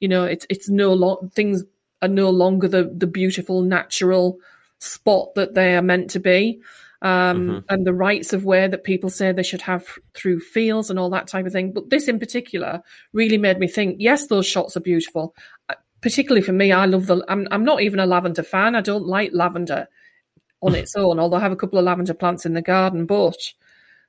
you 0.00 0.08
know, 0.08 0.24
it's 0.24 0.46
it's 0.50 0.68
no 0.68 0.92
lo- 0.92 1.30
things 1.34 1.62
are 2.02 2.08
no 2.08 2.30
longer 2.30 2.68
the 2.68 2.92
the 2.96 3.06
beautiful 3.06 3.62
natural 3.62 4.38
spot 4.78 5.34
that 5.36 5.54
they 5.54 5.76
are 5.76 5.82
meant 5.82 6.10
to 6.10 6.20
be 6.20 6.60
um, 7.02 7.64
and 7.68 7.86
the 7.86 7.94
rights 7.94 8.32
of 8.32 8.44
way 8.44 8.66
that 8.68 8.84
people 8.84 9.10
say 9.10 9.32
they 9.32 9.42
should 9.42 9.62
have 9.62 9.86
through 10.14 10.40
fields 10.40 10.90
and 10.90 10.98
all 10.98 11.10
that 11.10 11.26
type 11.26 11.46
of 11.46 11.52
thing. 11.52 11.72
But 11.72 11.90
this 11.90 12.08
in 12.08 12.18
particular 12.18 12.82
really 13.12 13.38
made 13.38 13.58
me 13.58 13.68
think. 13.68 13.96
Yes, 13.98 14.26
those 14.26 14.46
shots 14.46 14.76
are 14.76 14.80
beautiful. 14.80 15.34
Uh, 15.68 15.74
Particularly 16.02 16.42
for 16.42 16.52
me, 16.52 16.70
I 16.72 16.84
love 16.84 17.06
the. 17.06 17.24
I'm 17.26 17.48
I'm 17.50 17.64
not 17.64 17.80
even 17.82 17.98
a 17.98 18.06
lavender 18.06 18.42
fan. 18.42 18.76
I 18.76 18.80
don't 18.80 19.06
like 19.06 19.30
lavender 19.32 19.88
on 20.60 20.74
its 20.76 20.94
own, 20.94 21.18
although 21.18 21.38
I 21.38 21.40
have 21.40 21.52
a 21.52 21.56
couple 21.56 21.78
of 21.78 21.84
lavender 21.84 22.14
plants 22.14 22.46
in 22.46 22.52
the 22.52 22.62
garden. 22.62 23.06
But 23.06 23.36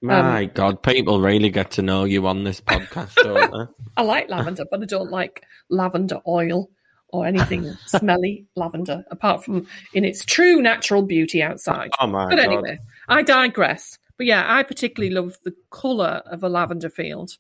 My 0.02 0.46
God, 0.46 0.84
people 0.84 1.22
really 1.22 1.50
get 1.50 1.72
to 1.72 1.82
know 1.82 2.04
you 2.04 2.28
on 2.28 2.44
this 2.44 2.62
podcast, 2.62 3.16
don't 3.16 3.52
they? 3.78 3.84
I 3.96 4.04
like 4.04 4.30
lavender, 4.30 4.66
but 4.70 4.84
I 4.84 4.86
don't 4.86 5.10
like 5.10 5.44
lavender 5.70 6.20
oil 6.28 6.70
or 7.10 7.26
anything 7.26 7.74
smelly 7.86 8.46
lavender, 8.56 9.06
apart 9.12 9.44
from 9.44 9.68
in 9.94 10.04
its 10.04 10.26
true 10.26 10.62
natural 10.62 11.02
beauty 11.02 11.42
outside. 11.42 11.92
Oh 12.00 12.08
my 12.08 12.28
But 12.30 12.38
God. 12.38 12.46
anyway, 12.46 12.80
I 13.08 13.24
digress. 13.24 13.98
But 14.18 14.26
yeah, 14.26 14.46
I 14.48 14.64
particularly 14.64 15.14
love 15.14 15.38
the 15.44 15.56
colour 15.72 16.24
of 16.26 16.44
a 16.44 16.50
lavender 16.50 16.90
field. 16.90 17.38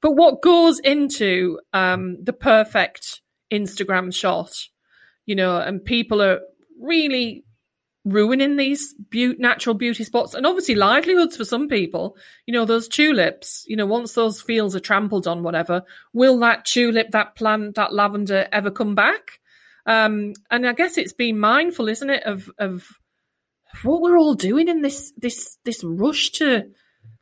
But 0.00 0.12
what 0.12 0.42
goes 0.42 0.78
into 0.78 1.58
um, 1.72 2.22
the 2.22 2.32
perfect 2.32 3.20
Instagram 3.52 4.14
shot, 4.14 4.52
you 5.26 5.34
know, 5.34 5.58
and 5.58 5.84
people 5.84 6.22
are 6.22 6.40
really 6.80 7.44
ruining 8.04 8.56
these 8.56 8.94
beau- 8.94 9.34
natural 9.38 9.74
beauty 9.74 10.04
spots 10.04 10.34
and 10.34 10.46
obviously 10.46 10.74
livelihoods 10.74 11.36
for 11.36 11.44
some 11.44 11.68
people. 11.68 12.16
You 12.46 12.54
know, 12.54 12.64
those 12.64 12.88
tulips, 12.88 13.64
you 13.66 13.76
know, 13.76 13.86
once 13.86 14.14
those 14.14 14.40
fields 14.40 14.74
are 14.74 14.80
trampled 14.80 15.26
on, 15.26 15.42
whatever, 15.42 15.82
will 16.12 16.38
that 16.40 16.64
tulip, 16.64 17.10
that 17.10 17.34
plant, 17.34 17.74
that 17.76 17.92
lavender 17.92 18.48
ever 18.52 18.70
come 18.70 18.94
back? 18.94 19.40
Um, 19.86 20.34
and 20.50 20.66
I 20.66 20.72
guess 20.72 20.98
it's 20.98 21.12
being 21.12 21.38
mindful, 21.38 21.88
isn't 21.88 22.10
it, 22.10 22.24
of, 22.24 22.50
of 22.58 22.86
what 23.82 24.02
we're 24.02 24.18
all 24.18 24.34
doing 24.34 24.68
in 24.68 24.82
this 24.82 25.12
this 25.16 25.56
this 25.64 25.84
rush 25.84 26.30
to 26.30 26.64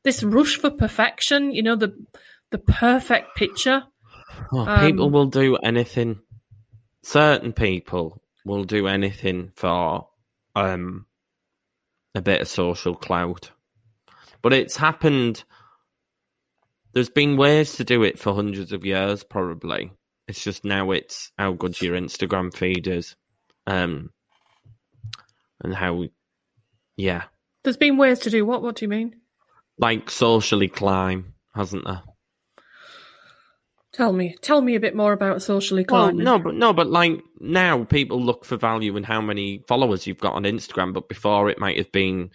this 0.02 0.22
rush 0.24 0.56
for 0.56 0.70
perfection 0.70 1.52
you 1.52 1.62
know 1.62 1.76
the 1.76 1.92
the 2.50 2.56
perfect 2.56 3.36
picture 3.36 3.84
Oh, 4.52 4.60
Um, 4.60 4.80
people 4.80 5.10
will 5.10 5.26
do 5.26 5.56
anything. 5.56 6.20
Certain 7.02 7.52
people 7.52 8.22
will 8.44 8.64
do 8.64 8.86
anything 8.86 9.52
for 9.56 10.07
um, 10.58 11.06
a 12.14 12.22
bit 12.22 12.40
of 12.40 12.48
social 12.48 12.94
clout. 12.94 13.50
But 14.42 14.52
it's 14.52 14.76
happened. 14.76 15.42
There's 16.92 17.10
been 17.10 17.36
ways 17.36 17.76
to 17.76 17.84
do 17.84 18.02
it 18.02 18.18
for 18.18 18.34
hundreds 18.34 18.72
of 18.72 18.84
years, 18.84 19.24
probably. 19.24 19.92
It's 20.26 20.42
just 20.42 20.64
now 20.64 20.90
it's 20.90 21.32
how 21.38 21.52
good 21.52 21.80
your 21.80 21.96
Instagram 21.96 22.54
feed 22.54 22.86
is, 22.86 23.16
um, 23.66 24.10
and 25.62 25.74
how, 25.74 26.04
yeah, 26.96 27.24
there's 27.64 27.78
been 27.78 27.96
ways 27.96 28.20
to 28.20 28.30
do 28.30 28.44
what 28.44 28.62
what 28.62 28.76
do 28.76 28.84
you 28.84 28.88
mean 28.88 29.14
like 29.78 30.10
socially 30.10 30.68
climb, 30.68 31.34
hasn't 31.54 31.84
there? 31.84 32.02
Tell 33.98 34.12
me 34.12 34.34
tell 34.40 34.62
me 34.62 34.76
a 34.76 34.80
bit 34.80 34.94
more 34.94 35.12
about 35.12 35.42
socially 35.42 35.84
Well, 35.88 36.04
climbing 36.04 36.24
no, 36.24 36.38
but 36.38 36.54
no, 36.54 36.72
but 36.72 36.86
like 36.86 37.20
now 37.40 37.84
people 37.84 38.22
look 38.22 38.44
for 38.44 38.56
value 38.56 38.96
in 38.96 39.02
how 39.02 39.20
many 39.20 39.64
followers 39.66 40.06
you've 40.06 40.20
got 40.20 40.34
on 40.34 40.44
Instagram. 40.44 40.94
But 40.94 41.08
before 41.08 41.50
it 41.50 41.58
might 41.58 41.76
have 41.76 41.92
been 41.92 42.30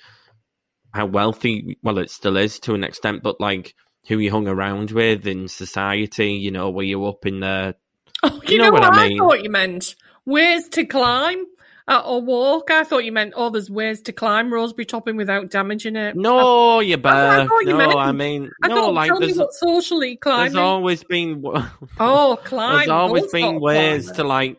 how 0.93 1.05
wealthy. 1.05 1.78
Well, 1.82 1.97
it 1.97 2.11
still 2.11 2.38
is 2.38 2.59
to 2.61 2.76
an 2.76 2.84
extent, 2.84 3.24
but 3.24 3.39
like 3.39 3.76
who 4.07 4.20
you 4.20 4.30
hung 4.32 4.47
around 4.47 4.91
with 4.91 5.26
in 5.26 5.47
society. 5.47 6.34
You 6.34 6.51
know, 6.51 6.70
were 6.70 6.84
you 6.84 7.05
up 7.05 7.26
in 7.26 7.39
the? 7.39 7.76
Oh, 8.22 8.41
you, 8.47 8.57
know, 8.57 8.72
what, 8.72 8.84
I, 8.84 9.18
thought 9.18 9.43
you 9.43 9.49
meant? 9.49 9.95
Where's 10.24 10.70
to 10.70 10.86
climb 10.86 11.45
uh, 11.88 12.01
or 12.05 12.21
walk. 12.21 12.71
I 12.71 12.84
thought 12.84 13.05
you 13.05 13.11
meant 13.11 13.34
oh, 13.36 13.49
there's 13.49 13.69
ways 13.69 14.01
to 14.03 14.13
climb 14.13 14.53
Roseberry 14.53 14.86
Topping 14.86 15.17
without 15.17 15.49
damaging 15.51 15.95
it. 15.95 16.15
No, 16.15 16.79
you 16.79 16.97
That's 16.97 17.03
what 17.05 17.13
I 17.15 17.38
better. 17.38 17.49
thought 17.49 17.59
you 17.61 17.65
No, 17.71 17.77
meant. 17.77 17.95
I 17.95 18.11
mean, 18.11 18.51
I 18.63 18.67
no, 18.69 18.89
like 18.89 19.11
there's, 19.19 19.39
socially 19.59 20.15
climbing. 20.15 20.53
there's 20.53 20.63
always 20.63 21.03
been 21.03 21.43
oh, 21.99 22.39
climb. 22.43 22.77
there's 22.77 22.89
always 22.89 23.31
been 23.31 23.59
ways 23.59 24.05
climbing. 24.05 24.15
to 24.15 24.23
like 24.23 24.57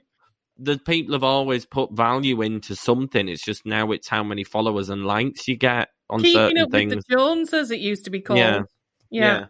the 0.58 0.78
people 0.78 1.14
have 1.14 1.24
always 1.24 1.66
put 1.66 1.92
value 1.92 2.42
into 2.42 2.76
something. 2.76 3.28
It's 3.28 3.44
just 3.44 3.66
now 3.66 3.90
it's 3.92 4.08
how 4.08 4.22
many 4.22 4.44
followers 4.44 4.88
and 4.88 5.04
likes 5.04 5.48
you 5.48 5.56
get 5.56 5.88
on 6.10 6.20
keeping 6.20 6.34
certain 6.34 6.58
up 6.58 6.70
things. 6.70 6.94
with 6.94 7.04
the 7.08 7.14
Joneses. 7.16 7.54
As 7.54 7.70
it 7.70 7.80
used 7.80 8.04
to 8.04 8.10
be 8.10 8.20
called. 8.20 8.38
Yeah. 8.38 8.62
yeah. 9.10 9.46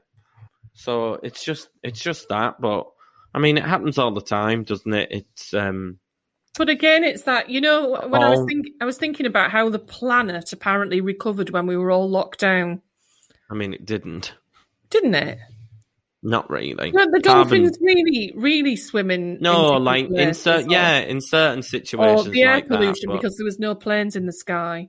So 0.75 1.15
it's 1.23 1.45
just 1.45 1.69
it's 1.83 2.01
just 2.01 2.29
that, 2.31 2.61
but 2.61 2.87
I 3.35 3.39
mean 3.39 3.59
it 3.59 3.65
happens 3.65 3.99
all 3.99 4.13
the 4.13 4.21
time, 4.23 4.65
doesn't 4.65 4.93
it? 4.93 5.09
It's 5.11 5.53
um 5.55 5.99
But 6.57 6.69
again, 6.69 7.03
it's 7.03 7.23
that 7.23 7.51
you 7.51 7.61
know 7.61 8.01
when 8.09 8.23
I 8.23 8.31
was 8.31 8.41
oh. 8.41 8.47
think 8.47 8.67
I 8.81 8.85
was 8.85 8.97
thinking 8.97 9.27
about 9.27 9.51
how 9.51 9.69
the 9.71 9.79
planet 9.79 10.53
apparently 10.53 11.01
recovered 11.01 11.51
when 11.51 11.67
we 11.67 11.77
were 11.77 11.91
all 11.91 12.09
locked 12.09 12.41
down, 12.41 12.81
I 13.51 13.55
mean 13.55 13.75
it 13.75 13.85
didn't. 13.85 14.35
didn't 14.91 15.15
it? 15.15 15.39
Not 16.27 16.49
really. 16.49 16.91
No, 16.91 17.05
the 17.05 17.21
Carbon- 17.21 17.63
dolphins 17.63 17.79
really, 17.83 18.33
really 18.35 18.77
swimming. 18.77 19.39
No, 19.41 19.73
like 19.73 20.09
in 20.11 20.33
certain 20.33 20.71
yeah, 20.71 21.01
in 21.01 21.21
certain 21.21 21.63
situations. 21.63 22.21
or 22.21 22.25
situations 22.25 22.33
the 22.33 22.43
air 22.43 22.55
like 22.55 22.69
that, 22.69 22.77
pollution 22.77 23.09
but- 23.09 23.21
because 23.21 23.37
there 23.37 23.45
was 23.45 23.59
no 23.59 23.75
planes 23.75 24.17
in 24.17 24.25
the 24.25 24.33
sky. 24.33 24.89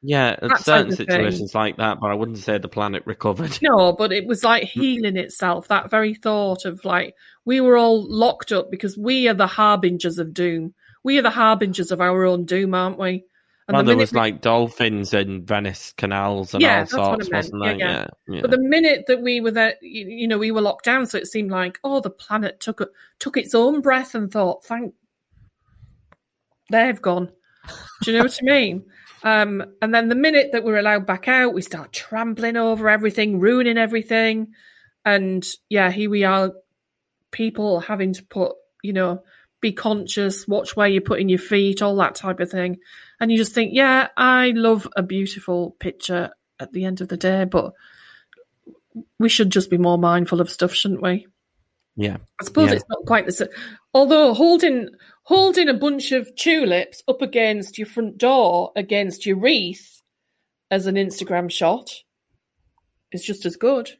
yeah, 0.00 0.36
in 0.40 0.56
certain 0.58 0.92
of 0.92 0.98
thing. 0.98 1.08
situations 1.08 1.54
like 1.56 1.78
that, 1.78 1.98
but 2.00 2.10
I 2.10 2.14
wouldn't 2.14 2.38
say 2.38 2.58
the 2.58 2.68
planet 2.68 3.02
recovered. 3.04 3.58
No, 3.62 3.94
but 3.94 4.12
it 4.12 4.26
was 4.26 4.44
like 4.44 4.64
mm. 4.64 4.68
healing 4.68 5.16
itself. 5.16 5.66
That 5.68 5.90
very 5.90 6.14
thought 6.14 6.64
of 6.64 6.84
like 6.84 7.14
we 7.44 7.60
were 7.60 7.76
all 7.76 8.06
locked 8.08 8.52
up 8.52 8.70
because 8.70 8.96
we 8.96 9.28
are 9.28 9.34
the 9.34 9.48
harbingers 9.48 10.18
of 10.18 10.34
doom. 10.34 10.74
We 11.06 11.18
are 11.18 11.22
the 11.22 11.30
harbingers 11.30 11.92
of 11.92 12.00
our 12.00 12.24
own 12.24 12.46
doom, 12.46 12.74
aren't 12.74 12.98
we? 12.98 13.26
And 13.68 13.76
well, 13.76 13.84
the 13.84 13.90
there 13.90 13.96
was 13.96 14.12
like 14.12 14.40
dolphins 14.40 15.14
and 15.14 15.46
Venice 15.46 15.94
canals 15.96 16.52
and 16.52 16.62
Yeah, 16.62 16.78
all 16.78 16.80
that's 16.80 16.92
what 16.94 17.00
I 17.00 17.10
sorts, 17.10 17.30
wasn't 17.30 17.62
there? 17.62 17.76
yeah. 17.76 17.90
Yeah, 17.92 18.06
yeah. 18.26 18.40
But 18.40 18.50
the 18.50 18.58
minute 18.58 19.04
that 19.06 19.22
we 19.22 19.40
were 19.40 19.52
there, 19.52 19.74
you, 19.80 20.04
you 20.08 20.26
know, 20.26 20.36
we 20.36 20.50
were 20.50 20.60
locked 20.60 20.84
down, 20.84 21.06
so 21.06 21.16
it 21.16 21.28
seemed 21.28 21.52
like, 21.52 21.78
oh, 21.84 22.00
the 22.00 22.10
planet 22.10 22.58
took 22.58 22.80
a, 22.80 22.88
took 23.20 23.36
its 23.36 23.54
own 23.54 23.82
breath 23.82 24.16
and 24.16 24.32
thought, 24.32 24.64
thank, 24.64 24.94
they've 26.72 27.00
gone. 27.00 27.30
Do 28.02 28.10
you 28.10 28.18
know 28.18 28.24
what 28.24 28.38
I 28.42 28.44
mean? 28.44 28.84
Um, 29.22 29.74
and 29.82 29.92
then 29.92 30.08
the 30.08 30.14
minute 30.14 30.50
that 30.52 30.62
we're 30.62 30.78
allowed 30.78 31.04
back 31.04 31.26
out, 31.26 31.54
we 31.54 31.62
start 31.62 31.92
trampling 31.92 32.56
over 32.56 32.88
everything, 32.88 33.40
ruining 33.40 33.78
everything, 33.78 34.48
and 35.04 35.44
yeah, 35.68 35.90
here 35.90 36.10
we 36.10 36.22
are, 36.22 36.52
people 37.32 37.80
having 37.80 38.12
to 38.12 38.22
put, 38.24 38.52
you 38.84 38.92
know, 38.92 39.22
be 39.60 39.72
conscious, 39.72 40.46
watch 40.46 40.76
where 40.76 40.88
you're 40.88 41.00
putting 41.00 41.28
your 41.28 41.38
feet, 41.38 41.82
all 41.82 41.96
that 41.96 42.14
type 42.14 42.40
of 42.40 42.50
thing, 42.50 42.78
and 43.20 43.30
you 43.32 43.38
just 43.38 43.52
think, 43.54 43.72
yeah, 43.74 44.08
I 44.16 44.52
love 44.54 44.86
a 44.96 45.02
beautiful 45.02 45.76
picture 45.80 46.30
at 46.60 46.72
the 46.72 46.84
end 46.84 47.00
of 47.00 47.08
the 47.08 47.16
day, 47.16 47.44
but 47.44 47.72
we 49.18 49.28
should 49.28 49.50
just 49.50 49.70
be 49.70 49.78
more 49.78 49.98
mindful 49.98 50.40
of 50.40 50.50
stuff, 50.50 50.72
shouldn't 50.74 51.02
we? 51.02 51.26
yeah. 51.98 52.18
I 52.40 52.44
suppose 52.44 52.68
Yeah. 52.68 52.76
it's 52.76 52.84
not 52.90 53.06
quite 53.06 53.24
the 53.24 53.32
same. 53.32 53.48
Although 53.94 54.34
holding 54.34 54.90
holding 55.22 55.68
a 55.70 55.74
bunch 55.74 56.12
of 56.12 56.28
tulips 56.36 57.02
up 57.08 57.22
against 57.22 57.78
your 57.78 57.86
front 57.86 58.18
door 58.18 58.70
against 58.76 59.24
your 59.24 59.38
wreath 59.38 60.02
as 60.70 60.86
an 60.86 60.96
Instagram 60.96 61.50
shot 61.50 61.90
is 63.12 63.24
just 63.24 63.46
as 63.46 63.56
good. 63.56 63.90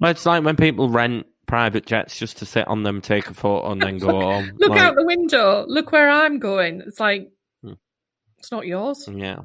Well, 0.00 0.10
it's 0.10 0.26
like 0.26 0.42
when 0.44 0.56
people 0.56 0.88
rent 0.90 1.26
private 1.46 1.86
jets 1.86 2.18
just 2.18 2.38
to 2.38 2.46
sit 2.46 2.66
on 2.68 2.82
them, 2.82 3.00
take 3.00 3.28
a 3.28 3.34
photo, 3.34 3.70
and 3.72 3.80
then 3.80 3.98
go 4.00 4.20
home. 4.20 4.52
Look 4.58 4.70
Like, 4.70 4.80
out 4.80 4.94
the 4.96 5.04
window. 5.06 5.64
Look 5.66 5.92
where 5.92 6.08
I'm 6.08 6.38
going. 6.38 6.82
It's 6.86 7.00
like 7.00 7.30
Hmm. 7.62 7.74
it's 8.38 8.50
not 8.52 8.66
yours. 8.66 9.08
Yeah. 9.12 9.42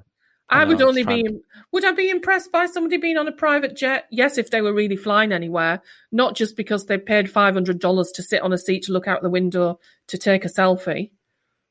I, 0.49 0.63
I 0.63 0.65
would 0.65 0.79
know, 0.79 0.89
only 0.89 1.01
it's 1.01 1.07
be. 1.07 1.25
Would 1.71 1.85
I 1.85 1.93
be 1.93 2.09
impressed 2.09 2.51
by 2.51 2.65
somebody 2.65 2.97
being 2.97 3.15
on 3.17 3.27
a 3.27 3.31
private 3.31 3.73
jet? 3.75 4.07
Yes, 4.11 4.37
if 4.37 4.49
they 4.49 4.61
were 4.61 4.73
really 4.73 4.97
flying 4.97 5.31
anywhere, 5.31 5.81
not 6.11 6.35
just 6.35 6.57
because 6.57 6.87
they 6.87 6.97
paid 6.97 7.31
five 7.31 7.53
hundred 7.53 7.79
dollars 7.79 8.11
to 8.15 8.23
sit 8.23 8.41
on 8.41 8.51
a 8.51 8.57
seat 8.57 8.83
to 8.83 8.91
look 8.91 9.07
out 9.07 9.21
the 9.21 9.29
window 9.29 9.79
to 10.07 10.17
take 10.17 10.43
a 10.43 10.49
selfie. 10.49 11.11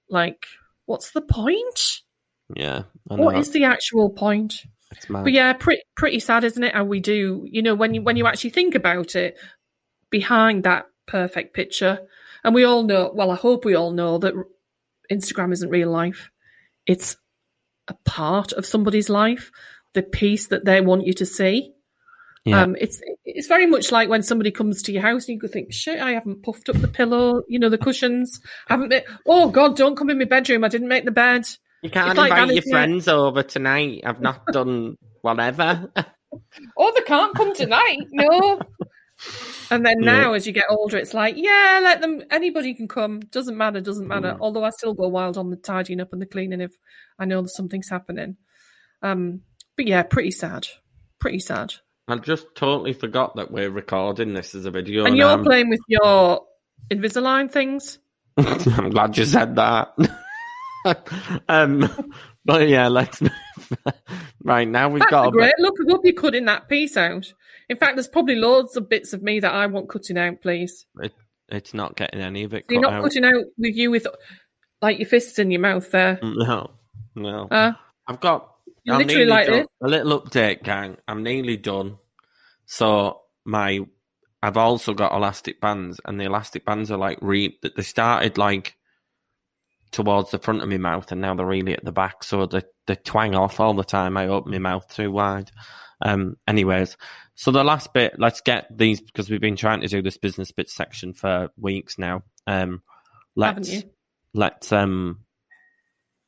Like, 0.08 0.46
what's 0.86 1.10
the 1.10 1.20
point? 1.20 2.00
Yeah. 2.56 2.84
What 3.08 3.36
is 3.36 3.50
the 3.50 3.64
actual 3.64 4.08
point? 4.10 4.62
It's 4.92 5.10
mad. 5.10 5.24
But 5.24 5.34
yeah, 5.34 5.52
pretty 5.52 5.82
pretty 5.94 6.18
sad, 6.18 6.42
isn't 6.44 6.62
it? 6.64 6.74
How 6.74 6.84
we 6.84 7.00
do, 7.00 7.46
you 7.50 7.60
know, 7.60 7.74
when 7.74 7.92
you 7.92 8.00
when 8.00 8.16
you 8.16 8.26
actually 8.26 8.50
think 8.50 8.74
about 8.74 9.14
it, 9.14 9.36
behind 10.10 10.64
that 10.64 10.86
perfect 11.06 11.54
picture, 11.54 12.00
and 12.44 12.54
we 12.54 12.64
all 12.64 12.82
know. 12.82 13.10
Well, 13.14 13.30
I 13.30 13.36
hope 13.36 13.64
we 13.64 13.74
all 13.74 13.92
know 13.92 14.18
that 14.18 14.34
Instagram 15.10 15.52
isn't 15.52 15.70
real 15.70 15.90
life. 15.90 16.30
It's 16.86 17.16
a 17.88 17.94
part 18.04 18.52
of 18.52 18.66
somebody's 18.66 19.08
life, 19.08 19.50
the 19.94 20.02
piece 20.02 20.46
that 20.48 20.64
they 20.64 20.80
want 20.80 21.06
you 21.06 21.12
to 21.14 21.26
see. 21.26 21.72
Yeah. 22.44 22.62
Um, 22.62 22.76
it's 22.80 23.02
it's 23.24 23.48
very 23.48 23.66
much 23.66 23.92
like 23.92 24.08
when 24.08 24.22
somebody 24.22 24.50
comes 24.50 24.82
to 24.82 24.92
your 24.92 25.02
house 25.02 25.26
and 25.26 25.34
you 25.34 25.40
could 25.40 25.52
think, 25.52 25.72
shit, 25.72 26.00
I 26.00 26.12
haven't 26.12 26.42
puffed 26.42 26.70
up 26.70 26.76
the 26.76 26.88
pillow, 26.88 27.42
you 27.48 27.58
know, 27.58 27.68
the 27.68 27.76
cushions. 27.76 28.40
I 28.68 28.74
haven't. 28.74 28.88
Been, 28.88 29.02
oh 29.26 29.50
God, 29.50 29.76
don't 29.76 29.96
come 29.96 30.08
in 30.08 30.18
my 30.18 30.24
bedroom. 30.24 30.64
I 30.64 30.68
didn't 30.68 30.88
make 30.88 31.04
the 31.04 31.10
bed. 31.10 31.44
You 31.82 31.90
can't 31.90 32.10
It's 32.10 32.18
like 32.18 32.30
invite 32.30 32.48
that, 32.48 32.54
your 32.54 32.64
it? 32.64 32.70
friends 32.70 33.08
over 33.08 33.42
tonight. 33.42 34.02
I've 34.04 34.20
not 34.20 34.46
done 34.46 34.96
whatever. 35.20 35.90
oh, 36.76 36.92
they 36.94 37.02
can't 37.02 37.34
come 37.34 37.54
tonight. 37.54 38.06
No. 38.10 38.60
And 39.70 39.86
then 39.86 40.02
Yeah. 40.02 40.22
now, 40.22 40.32
as 40.32 40.46
you 40.46 40.52
get 40.52 40.64
older, 40.68 40.96
it's 40.96 41.14
like, 41.14 41.36
yeah, 41.36 41.80
let 41.82 42.00
them. 42.00 42.22
Anybody 42.30 42.74
can 42.74 42.88
come. 42.88 43.20
Doesn't 43.20 43.56
matter. 43.56 43.80
Doesn't 43.80 44.08
matter. 44.08 44.32
Mm. 44.32 44.38
Although 44.40 44.64
I 44.64 44.70
still 44.70 44.94
go 44.94 45.08
wild 45.08 45.38
on 45.38 45.50
the 45.50 45.56
tidying 45.56 46.00
up 46.00 46.12
and 46.12 46.20
the 46.20 46.26
cleaning 46.26 46.60
if 46.60 46.72
I 47.18 47.24
know 47.24 47.42
that 47.42 47.50
something's 47.50 47.88
happening. 47.88 48.36
Um, 49.02 49.42
but 49.76 49.86
yeah, 49.86 50.02
pretty 50.02 50.30
sad. 50.32 50.66
Pretty 51.20 51.38
sad. 51.38 51.74
I 52.08 52.16
just 52.16 52.46
totally 52.56 52.92
forgot 52.92 53.36
that 53.36 53.52
we're 53.52 53.70
recording 53.70 54.34
this 54.34 54.54
as 54.54 54.66
a 54.66 54.70
video. 54.70 55.04
and 55.04 55.16
you're 55.16 55.28
I'm, 55.28 55.44
playing 55.44 55.70
with 55.70 55.80
your 55.86 56.44
Invisalign 56.90 57.50
things. 57.50 57.98
I'm 58.36 58.90
glad 58.90 59.16
you 59.16 59.24
said 59.24 59.54
that. 59.56 59.94
um, 61.48 61.88
but 62.44 62.68
yeah, 62.68 62.88
let's. 62.88 63.22
right 64.44 64.66
now 64.66 64.88
we've 64.88 65.00
That's 65.00 65.10
got 65.10 65.28
a 65.28 65.30
great. 65.30 65.54
Look, 65.58 65.76
I 65.80 65.90
hope 65.90 66.00
you're 66.04 66.14
cutting 66.14 66.46
that 66.46 66.68
piece 66.68 66.96
out. 66.96 67.32
In 67.70 67.76
fact, 67.76 67.94
there's 67.94 68.08
probably 68.08 68.34
loads 68.34 68.76
of 68.76 68.88
bits 68.88 69.12
of 69.12 69.22
me 69.22 69.38
that 69.38 69.54
I 69.54 69.64
want 69.66 69.88
cutting 69.88 70.18
out, 70.18 70.42
please. 70.42 70.86
bit. 70.96 71.14
It's 71.48 71.72
not 71.72 71.96
getting 71.96 72.20
any 72.20 72.42
of 72.42 72.52
it. 72.52 72.64
So 72.68 72.72
you're 72.72 72.82
not 72.82 72.94
out. 72.94 73.04
cutting 73.04 73.24
out 73.24 73.44
with 73.56 73.76
you 73.76 73.92
with 73.92 74.08
like 74.82 74.98
your 74.98 75.08
fists 75.08 75.38
in 75.38 75.50
your 75.50 75.60
mouth 75.60 75.88
there. 75.90 76.18
No, 76.32 76.70
no. 77.14 77.48
Uh, 77.50 77.72
I've 78.06 78.20
got. 78.20 78.48
I'm 78.88 78.98
literally 78.98 79.26
like 79.26 79.46
done. 79.46 79.58
this. 79.58 79.66
A 79.82 79.88
little 79.88 80.20
update, 80.20 80.62
gang. 80.62 80.96
I'm 81.06 81.22
nearly 81.22 81.56
done. 81.56 81.98
So 82.66 83.22
my, 83.44 83.80
I've 84.42 84.56
also 84.56 84.94
got 84.94 85.12
elastic 85.12 85.60
bands, 85.60 86.00
and 86.04 86.20
the 86.20 86.24
elastic 86.24 86.64
bands 86.64 86.90
are 86.90 86.98
like 86.98 87.18
re. 87.20 87.58
They 87.62 87.82
started 87.82 88.38
like 88.38 88.76
towards 89.90 90.30
the 90.30 90.38
front 90.38 90.62
of 90.62 90.68
my 90.68 90.78
mouth, 90.78 91.10
and 91.12 91.20
now 91.20 91.34
they're 91.34 91.46
really 91.46 91.74
at 91.74 91.84
the 91.84 91.92
back. 91.92 92.24
So 92.24 92.46
they 92.46 92.62
they 92.86 92.96
twang 92.96 93.34
off 93.34 93.60
all 93.60 93.74
the 93.74 93.84
time. 93.84 94.16
I 94.16 94.28
open 94.28 94.52
my 94.52 94.58
mouth 94.58 94.88
too 94.88 95.10
wide. 95.10 95.50
Um. 96.00 96.36
Anyways, 96.46 96.96
so 97.40 97.50
the 97.50 97.64
last 97.64 97.94
bit. 97.94 98.16
Let's 98.18 98.42
get 98.42 98.66
these 98.76 99.00
because 99.00 99.30
we've 99.30 99.40
been 99.40 99.56
trying 99.56 99.80
to 99.80 99.88
do 99.88 100.02
this 100.02 100.18
business 100.18 100.52
bit 100.52 100.68
section 100.68 101.14
for 101.14 101.48
weeks 101.56 101.98
now. 101.98 102.22
Um. 102.46 102.82
Let's 103.36 103.84
let's 104.34 104.72
um 104.72 105.20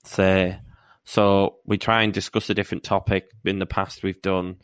say 0.05 0.59
so 1.05 1.57
we 1.67 1.79
try 1.79 2.03
and 2.03 2.13
discuss 2.13 2.51
a 2.51 2.55
different 2.55 2.85
topic 2.85 3.31
in 3.45 3.59
the 3.59 3.67
past 3.67 4.03
we've 4.03 4.23
done 4.23 4.57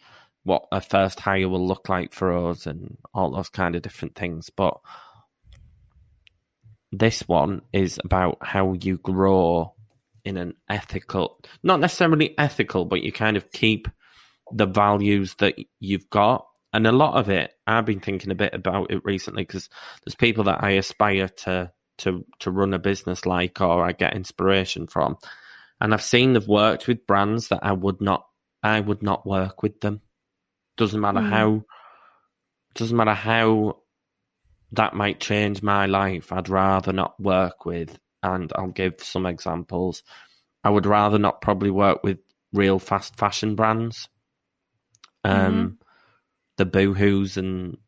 what 0.44 0.66
a 0.72 0.80
first 0.80 1.20
hire 1.20 1.48
will 1.48 1.66
look 1.66 1.88
like 1.88 2.12
for 2.12 2.48
us 2.48 2.66
and 2.66 2.96
all 3.12 3.30
those 3.30 3.48
kind 3.48 3.76
of 3.76 3.82
different 3.82 4.14
things 4.14 4.50
but 4.50 4.78
this 6.90 7.20
one 7.28 7.62
is 7.72 8.00
about 8.04 8.38
how 8.40 8.72
you 8.72 8.98
grow 8.98 9.74
in 10.24 10.36
an 10.36 10.54
ethical 10.68 11.40
not 11.62 11.80
necessarily 11.80 12.36
ethical 12.38 12.84
but 12.84 13.02
you 13.02 13.12
kind 13.12 13.36
of 13.36 13.50
keep 13.52 13.88
the 14.52 14.66
values 14.66 15.34
that 15.38 15.54
you've 15.80 16.08
got 16.10 16.46
and 16.72 16.86
a 16.86 16.92
lot 16.92 17.14
of 17.18 17.28
it 17.28 17.52
i've 17.66 17.86
been 17.86 18.00
thinking 18.00 18.30
a 18.30 18.34
bit 18.34 18.54
about 18.54 18.90
it 18.90 19.04
recently 19.04 19.42
because 19.42 19.68
there's 20.04 20.14
people 20.14 20.44
that 20.44 20.62
i 20.62 20.72
aspire 20.72 21.28
to 21.28 21.70
to 21.98 22.24
to 22.40 22.50
run 22.50 22.72
a 22.72 22.78
business 22.78 23.26
like 23.26 23.60
or 23.60 23.84
I 23.84 23.92
get 23.92 24.14
inspiration 24.16 24.86
from. 24.86 25.18
And 25.80 25.92
I've 25.92 26.02
seen 26.02 26.32
they've 26.32 26.48
worked 26.48 26.88
with 26.88 27.06
brands 27.06 27.48
that 27.48 27.60
I 27.62 27.72
would 27.72 28.00
not 28.00 28.24
I 28.62 28.80
would 28.80 29.02
not 29.02 29.26
work 29.26 29.62
with 29.62 29.80
them. 29.80 30.00
Doesn't 30.76 31.00
matter 31.00 31.20
Mm. 31.20 31.30
how 31.30 31.64
doesn't 32.74 32.96
matter 32.96 33.14
how 33.14 33.78
that 34.72 34.94
might 34.94 35.20
change 35.20 35.62
my 35.62 35.86
life. 35.86 36.32
I'd 36.32 36.48
rather 36.48 36.92
not 36.92 37.18
work 37.20 37.64
with 37.64 37.98
and 38.22 38.52
I'll 38.54 38.68
give 38.68 39.02
some 39.02 39.26
examples. 39.26 40.02
I 40.62 40.70
would 40.70 40.86
rather 40.86 41.18
not 41.18 41.40
probably 41.40 41.70
work 41.70 42.02
with 42.02 42.18
real 42.52 42.78
fast 42.78 43.16
fashion 43.16 43.54
brands. 43.54 44.08
Um 45.28 45.78
the 46.56 46.66
boohoos 46.66 47.36
and 47.36 47.78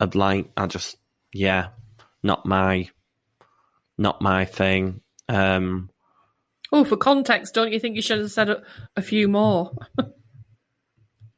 I'd 0.00 0.14
like. 0.14 0.50
I 0.56 0.66
just 0.66 0.96
yeah, 1.32 1.68
not 2.22 2.46
my 2.46 2.90
not 3.98 4.20
my 4.20 4.44
thing. 4.44 5.00
Um, 5.28 5.90
Oh, 6.72 6.84
for 6.84 6.96
context, 6.96 7.54
don't 7.54 7.72
you 7.72 7.78
think 7.78 7.96
you 7.96 8.02
should 8.02 8.18
have 8.18 8.30
said 8.30 8.50
a, 8.50 8.62
a 8.96 9.02
few 9.02 9.28
more? 9.28 9.72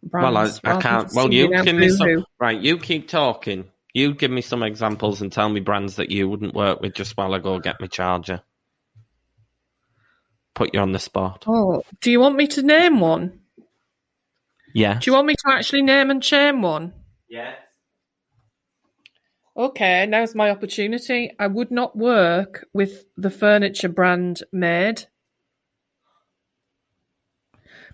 well, 0.03 0.37
I, 0.37 0.51
I 0.65 0.81
can't. 0.81 1.11
Well, 1.15 1.33
you 1.33 1.51
give 1.63 1.77
me 1.77 1.91
some. 1.91 2.25
Right, 2.41 2.59
you 2.59 2.79
keep 2.79 3.09
talking. 3.09 3.71
You 3.93 4.15
give 4.15 4.31
me 4.31 4.41
some 4.41 4.63
examples 4.63 5.21
and 5.21 5.31
tell 5.31 5.49
me 5.49 5.61
brands 5.61 5.97
that 5.97 6.11
you 6.11 6.29
wouldn't 6.29 6.55
work 6.55 6.81
with 6.81 6.95
just 6.95 7.17
while 7.17 7.35
I 7.35 7.39
go 7.41 7.59
get 7.59 7.81
my 7.81 7.87
charger. 7.87 8.43
Put 10.55 10.75
you 10.75 10.81
on 10.81 10.93
the 10.93 10.99
spot. 10.99 11.45
Oh, 11.47 11.83
do 12.01 12.11
you 12.11 12.21
want 12.21 12.37
me 12.37 12.47
to 12.49 12.63
name 12.63 13.01
one? 13.01 13.41
Yeah. 14.79 15.01
Do 15.01 15.11
you 15.11 15.15
want 15.15 15.27
me 15.27 15.35
to 15.35 15.53
actually 15.53 15.83
name 15.83 16.09
and 16.09 16.25
shame 16.25 16.63
one? 16.63 16.93
Yeah. 17.29 17.53
Okay, 19.57 20.07
now's 20.07 20.37
my 20.37 20.51
opportunity. 20.51 21.35
I 21.37 21.49
would 21.49 21.73
not 21.73 21.97
work 21.97 22.65
with 22.73 23.05
the 23.17 23.29
furniture 23.29 23.89
brand 23.89 24.45
Made 24.53 25.07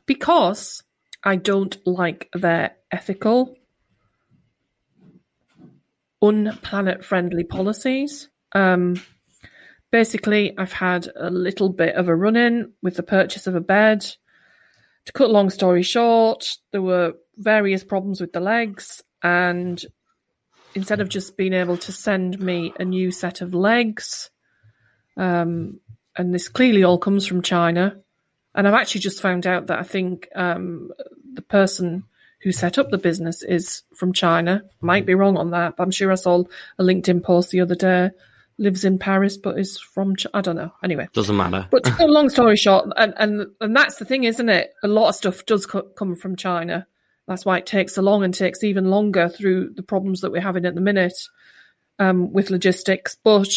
because 0.05 0.82
I 1.22 1.37
don't 1.37 1.74
like 1.87 2.28
their 2.35 2.76
ethical, 2.93 3.57
unplanet 6.22 7.03
friendly 7.03 7.45
policies. 7.45 8.28
Um, 8.55 9.03
basically, 9.91 10.53
I've 10.59 10.74
had 10.74 11.09
a 11.16 11.30
little 11.30 11.70
bit 11.70 11.95
of 11.95 12.09
a 12.09 12.14
run 12.14 12.37
in 12.37 12.74
with 12.82 12.97
the 12.97 13.03
purchase 13.03 13.47
of 13.47 13.55
a 13.55 13.62
bed. 13.62 14.05
To 15.07 15.13
cut 15.13 15.31
long 15.31 15.51
story 15.51 15.83
short, 15.83 16.57
there 16.73 16.83
were 16.83 17.15
various 17.37 17.85
problems 17.85 18.21
with 18.21 18.33
the 18.33 18.41
legs, 18.41 19.03
and 19.23 19.85
instead 20.75 21.01
of 21.01 21.09
just 21.09 21.37
being 21.37 21.53
able 21.53 21.77
to 21.77 21.93
send 21.93 22.41
me 22.41 22.73
a 22.79 22.85
new 22.85 23.11
set 23.11 23.41
of 23.41 23.55
legs, 23.55 24.31
um, 25.17 25.81
and 26.17 26.35
this 26.35 26.49
clearly 26.49 26.85
all 26.85 26.99
comes 26.99 27.27
from 27.27 27.43
China. 27.43 27.99
And 28.55 28.69
I've 28.69 28.75
actually 28.75 29.01
just 29.01 29.21
found 29.21 29.47
out 29.47 29.67
that 29.67 29.81
I 29.81 29.83
think 29.83 30.29
um, 30.35 30.93
the 31.33 31.43
person 31.43 32.05
who 32.41 32.53
set 32.53 32.79
up 32.79 32.91
the 32.91 32.99
business 32.99 33.43
is 33.43 33.83
from 33.95 34.13
China. 34.13 34.63
Might 34.81 35.07
be 35.07 35.15
wrong 35.15 35.37
on 35.37 35.51
that, 35.51 35.77
but 35.77 35.83
I'm 35.83 35.91
sure 35.91 36.13
I 36.13 36.17
saw 36.17 36.45
a 36.79 36.85
LinkedIn 36.85 37.23
post 37.23 37.51
the 37.51 37.61
other 37.61 37.75
day. 37.75 38.11
Lives 38.57 38.85
in 38.85 38.99
Paris, 38.99 39.37
but 39.37 39.59
is 39.59 39.79
from 39.81 40.15
Ch- 40.15 40.29
I 40.33 40.41
don't 40.41 40.55
know. 40.57 40.73
Anyway, 40.83 41.09
Doesn't 41.13 41.37
matter. 41.37 41.67
but 41.73 41.83
to 41.85 42.05
a 42.05 42.07
long 42.07 42.29
story 42.29 42.57
short, 42.57 42.87
and, 42.97 43.13
and 43.17 43.47
and 43.61 43.77
that's 43.77 43.97
the 43.97 44.05
thing, 44.05 44.25
isn't 44.25 44.49
it? 44.49 44.73
A 44.85 44.89
lot 44.89 45.09
of 45.09 45.17
stuff 45.17 45.45
does 45.45 45.67
co- 45.67 45.83
come 45.83 46.15
from 46.15 46.37
China. 46.37 46.87
That's 47.27 47.45
why 47.45 47.59
it 47.59 47.67
takes 47.67 47.95
so 47.95 48.03
long 48.03 48.23
and 48.23 48.33
takes 48.33 48.63
even 48.63 48.91
longer 48.91 49.29
through 49.29 49.71
the 49.75 49.83
problems 49.83 50.21
that 50.21 50.31
we're 50.31 50.41
having 50.41 50.67
at 50.67 50.75
the 50.75 50.81
minute 50.81 51.17
um, 51.99 52.33
with 52.33 52.51
logistics. 52.51 53.17
But 53.17 53.49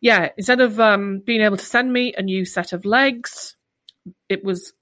yeah, 0.00 0.30
instead 0.36 0.60
of 0.60 0.78
um, 0.80 1.20
being 1.26 1.40
able 1.42 1.56
to 1.56 1.64
send 1.64 1.92
me 1.92 2.14
a 2.16 2.22
new 2.22 2.44
set 2.44 2.72
of 2.72 2.84
legs, 2.84 3.56
it 4.28 4.44
was 4.44 4.72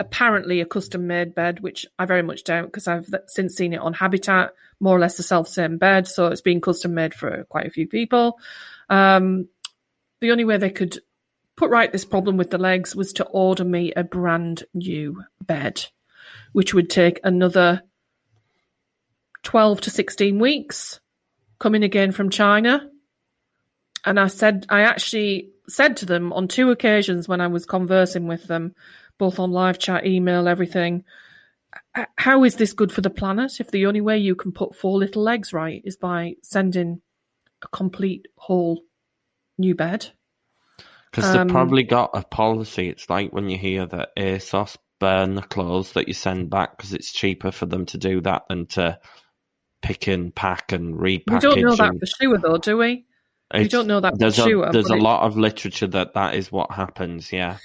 apparently 0.00 0.60
a 0.60 0.66
custom 0.66 1.06
made 1.06 1.34
bed, 1.34 1.60
which 1.60 1.86
I 1.98 2.06
very 2.06 2.22
much 2.22 2.42
doubt 2.42 2.66
because 2.66 2.88
I've 2.88 3.14
since 3.26 3.54
seen 3.54 3.74
it 3.74 3.80
on 3.80 3.92
Habitat, 3.92 4.54
more 4.80 4.96
or 4.96 4.98
less 4.98 5.16
the 5.16 5.22
self 5.22 5.46
same 5.46 5.76
bed. 5.78 6.08
So 6.08 6.26
it's 6.26 6.40
been 6.40 6.60
custom 6.60 6.94
made 6.94 7.14
for 7.14 7.44
quite 7.44 7.66
a 7.66 7.70
few 7.70 7.86
people. 7.86 8.40
Um, 8.88 9.48
the 10.20 10.32
only 10.32 10.44
way 10.44 10.56
they 10.56 10.70
could 10.70 10.98
put 11.56 11.70
right 11.70 11.92
this 11.92 12.06
problem 12.06 12.38
with 12.38 12.50
the 12.50 12.58
legs 12.58 12.96
was 12.96 13.12
to 13.12 13.24
order 13.26 13.64
me 13.64 13.92
a 13.92 14.02
brand 14.02 14.64
new 14.72 15.22
bed, 15.42 15.84
which 16.52 16.72
would 16.72 16.88
take 16.88 17.20
another 17.22 17.82
12 19.42 19.82
to 19.82 19.90
16 19.90 20.38
weeks 20.38 21.00
coming 21.58 21.84
again 21.84 22.10
from 22.10 22.30
China. 22.30 22.88
And 24.04 24.18
I 24.18 24.28
said, 24.28 24.64
I 24.70 24.80
actually 24.80 25.50
said 25.68 25.98
to 25.98 26.06
them 26.06 26.32
on 26.32 26.48
two 26.48 26.70
occasions 26.70 27.28
when 27.28 27.42
I 27.42 27.46
was 27.48 27.66
conversing 27.66 28.26
with 28.26 28.46
them, 28.46 28.74
both 29.20 29.38
on 29.38 29.52
live 29.52 29.78
chat, 29.78 30.04
email, 30.06 30.48
everything, 30.48 31.04
how 32.16 32.42
is 32.42 32.56
this 32.56 32.72
good 32.72 32.90
for 32.90 33.02
the 33.02 33.10
planet 33.10 33.60
if 33.60 33.70
the 33.70 33.86
only 33.86 34.00
way 34.00 34.18
you 34.18 34.34
can 34.34 34.50
put 34.50 34.74
four 34.74 34.98
little 34.98 35.22
legs 35.22 35.52
right 35.52 35.82
is 35.84 35.96
by 35.96 36.34
sending 36.42 37.02
a 37.62 37.68
complete 37.68 38.26
whole 38.36 38.82
new 39.58 39.74
bed? 39.74 40.08
Because 41.10 41.26
Um, 41.26 41.46
they've 41.46 41.52
probably 41.52 41.82
got 41.82 42.10
a 42.14 42.24
policy. 42.24 42.88
It's 42.88 43.08
like 43.10 43.32
when 43.32 43.50
you 43.50 43.58
hear 43.58 43.86
that 43.86 44.16
ASOS 44.16 44.76
burn 44.98 45.34
the 45.34 45.42
clothes 45.42 45.92
that 45.92 46.08
you 46.08 46.14
send 46.14 46.50
back 46.50 46.76
because 46.76 46.94
it's 46.94 47.12
cheaper 47.12 47.50
for 47.50 47.66
them 47.66 47.86
to 47.86 47.98
do 47.98 48.20
that 48.22 48.42
than 48.48 48.66
to 48.66 48.98
pick 49.82 50.08
and 50.08 50.34
pack 50.34 50.72
and 50.72 50.94
repackage. 50.94 51.32
We 51.32 51.38
don't 51.38 51.60
know 51.60 51.76
that 51.76 51.98
for 51.98 52.06
sure, 52.06 52.38
though, 52.38 52.58
do 52.58 52.78
we? 52.78 53.04
we 53.52 53.68
don't 53.68 53.86
know 53.86 54.00
that 54.00 54.18
for 54.18 54.30
sure, 54.30 54.68
a, 54.68 54.72
there's 54.72 54.90
a 54.90 54.94
lot 54.94 55.26
of 55.26 55.36
literature 55.36 55.88
that 55.88 56.14
that 56.14 56.34
is 56.36 56.52
what 56.52 56.70
happens. 56.72 57.32
Yeah. 57.32 57.58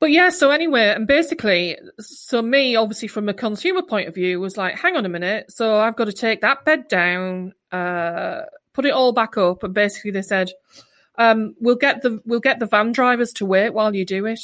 But 0.00 0.12
yeah, 0.12 0.30
so 0.30 0.50
anyway, 0.50 0.92
and 0.94 1.06
basically, 1.06 1.76
so 1.98 2.40
me, 2.40 2.76
obviously, 2.76 3.08
from 3.08 3.28
a 3.28 3.34
consumer 3.34 3.82
point 3.82 4.08
of 4.08 4.14
view, 4.14 4.38
was 4.38 4.56
like, 4.56 4.76
hang 4.76 4.96
on 4.96 5.04
a 5.04 5.08
minute. 5.08 5.50
So 5.50 5.78
I've 5.78 5.96
got 5.96 6.04
to 6.04 6.12
take 6.12 6.40
that 6.42 6.64
bed 6.64 6.86
down, 6.86 7.52
uh, 7.72 8.42
put 8.72 8.86
it 8.86 8.92
all 8.92 9.12
back 9.12 9.36
up, 9.36 9.64
and 9.64 9.74
basically 9.74 10.12
they 10.12 10.22
said, 10.22 10.52
um, 11.16 11.56
we'll 11.60 11.74
get 11.74 12.02
the 12.02 12.20
we'll 12.24 12.38
get 12.38 12.60
the 12.60 12.66
van 12.66 12.92
drivers 12.92 13.32
to 13.34 13.46
wait 13.46 13.74
while 13.74 13.94
you 13.94 14.06
do 14.06 14.24
it. 14.26 14.40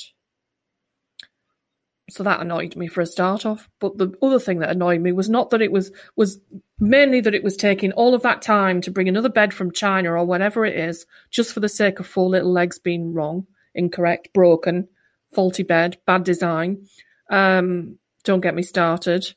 So 2.10 2.22
that 2.24 2.40
annoyed 2.40 2.76
me 2.76 2.88
for 2.88 3.00
a 3.00 3.06
start 3.06 3.46
off. 3.46 3.70
But 3.78 3.96
the 3.96 4.12
other 4.20 4.40
thing 4.40 4.58
that 4.58 4.70
annoyed 4.70 5.00
me 5.00 5.12
was 5.12 5.30
not 5.30 5.50
that 5.50 5.62
it 5.62 5.70
was 5.70 5.92
was 6.16 6.40
mainly 6.80 7.20
that 7.20 7.34
it 7.34 7.44
was 7.44 7.56
taking 7.56 7.92
all 7.92 8.12
of 8.12 8.22
that 8.22 8.42
time 8.42 8.80
to 8.82 8.90
bring 8.90 9.08
another 9.08 9.28
bed 9.28 9.54
from 9.54 9.70
China 9.70 10.12
or 10.12 10.24
whatever 10.24 10.66
it 10.66 10.76
is, 10.76 11.06
just 11.30 11.52
for 11.52 11.60
the 11.60 11.68
sake 11.68 12.00
of 12.00 12.06
four 12.08 12.28
little 12.28 12.52
legs 12.52 12.80
being 12.80 13.14
wrong, 13.14 13.46
incorrect, 13.72 14.32
broken, 14.34 14.88
faulty 15.34 15.62
bed, 15.62 15.98
bad 16.06 16.24
design. 16.24 16.86
Um, 17.30 17.98
don't 18.24 18.40
get 18.40 18.54
me 18.54 18.62
started. 18.62 19.34